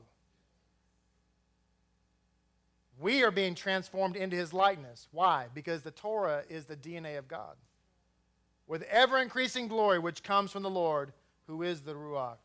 We 2.98 3.22
are 3.22 3.30
being 3.30 3.54
transformed 3.54 4.16
into 4.16 4.36
his 4.36 4.52
likeness. 4.52 5.08
Why? 5.10 5.46
Because 5.54 5.82
the 5.82 5.90
Torah 5.90 6.42
is 6.50 6.66
the 6.66 6.76
DNA 6.76 7.18
of 7.18 7.28
God. 7.28 7.56
With 8.66 8.82
ever 8.82 9.18
increasing 9.18 9.68
glory 9.68 9.98
which 9.98 10.22
comes 10.22 10.50
from 10.50 10.62
the 10.62 10.70
Lord, 10.70 11.12
who 11.46 11.62
is 11.62 11.80
the 11.80 11.94
Ruach. 11.94 12.36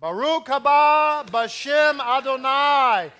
Baruch 0.00 0.46
haba 0.46 1.24
Bashem 1.26 2.00
Adonai. 2.00 3.12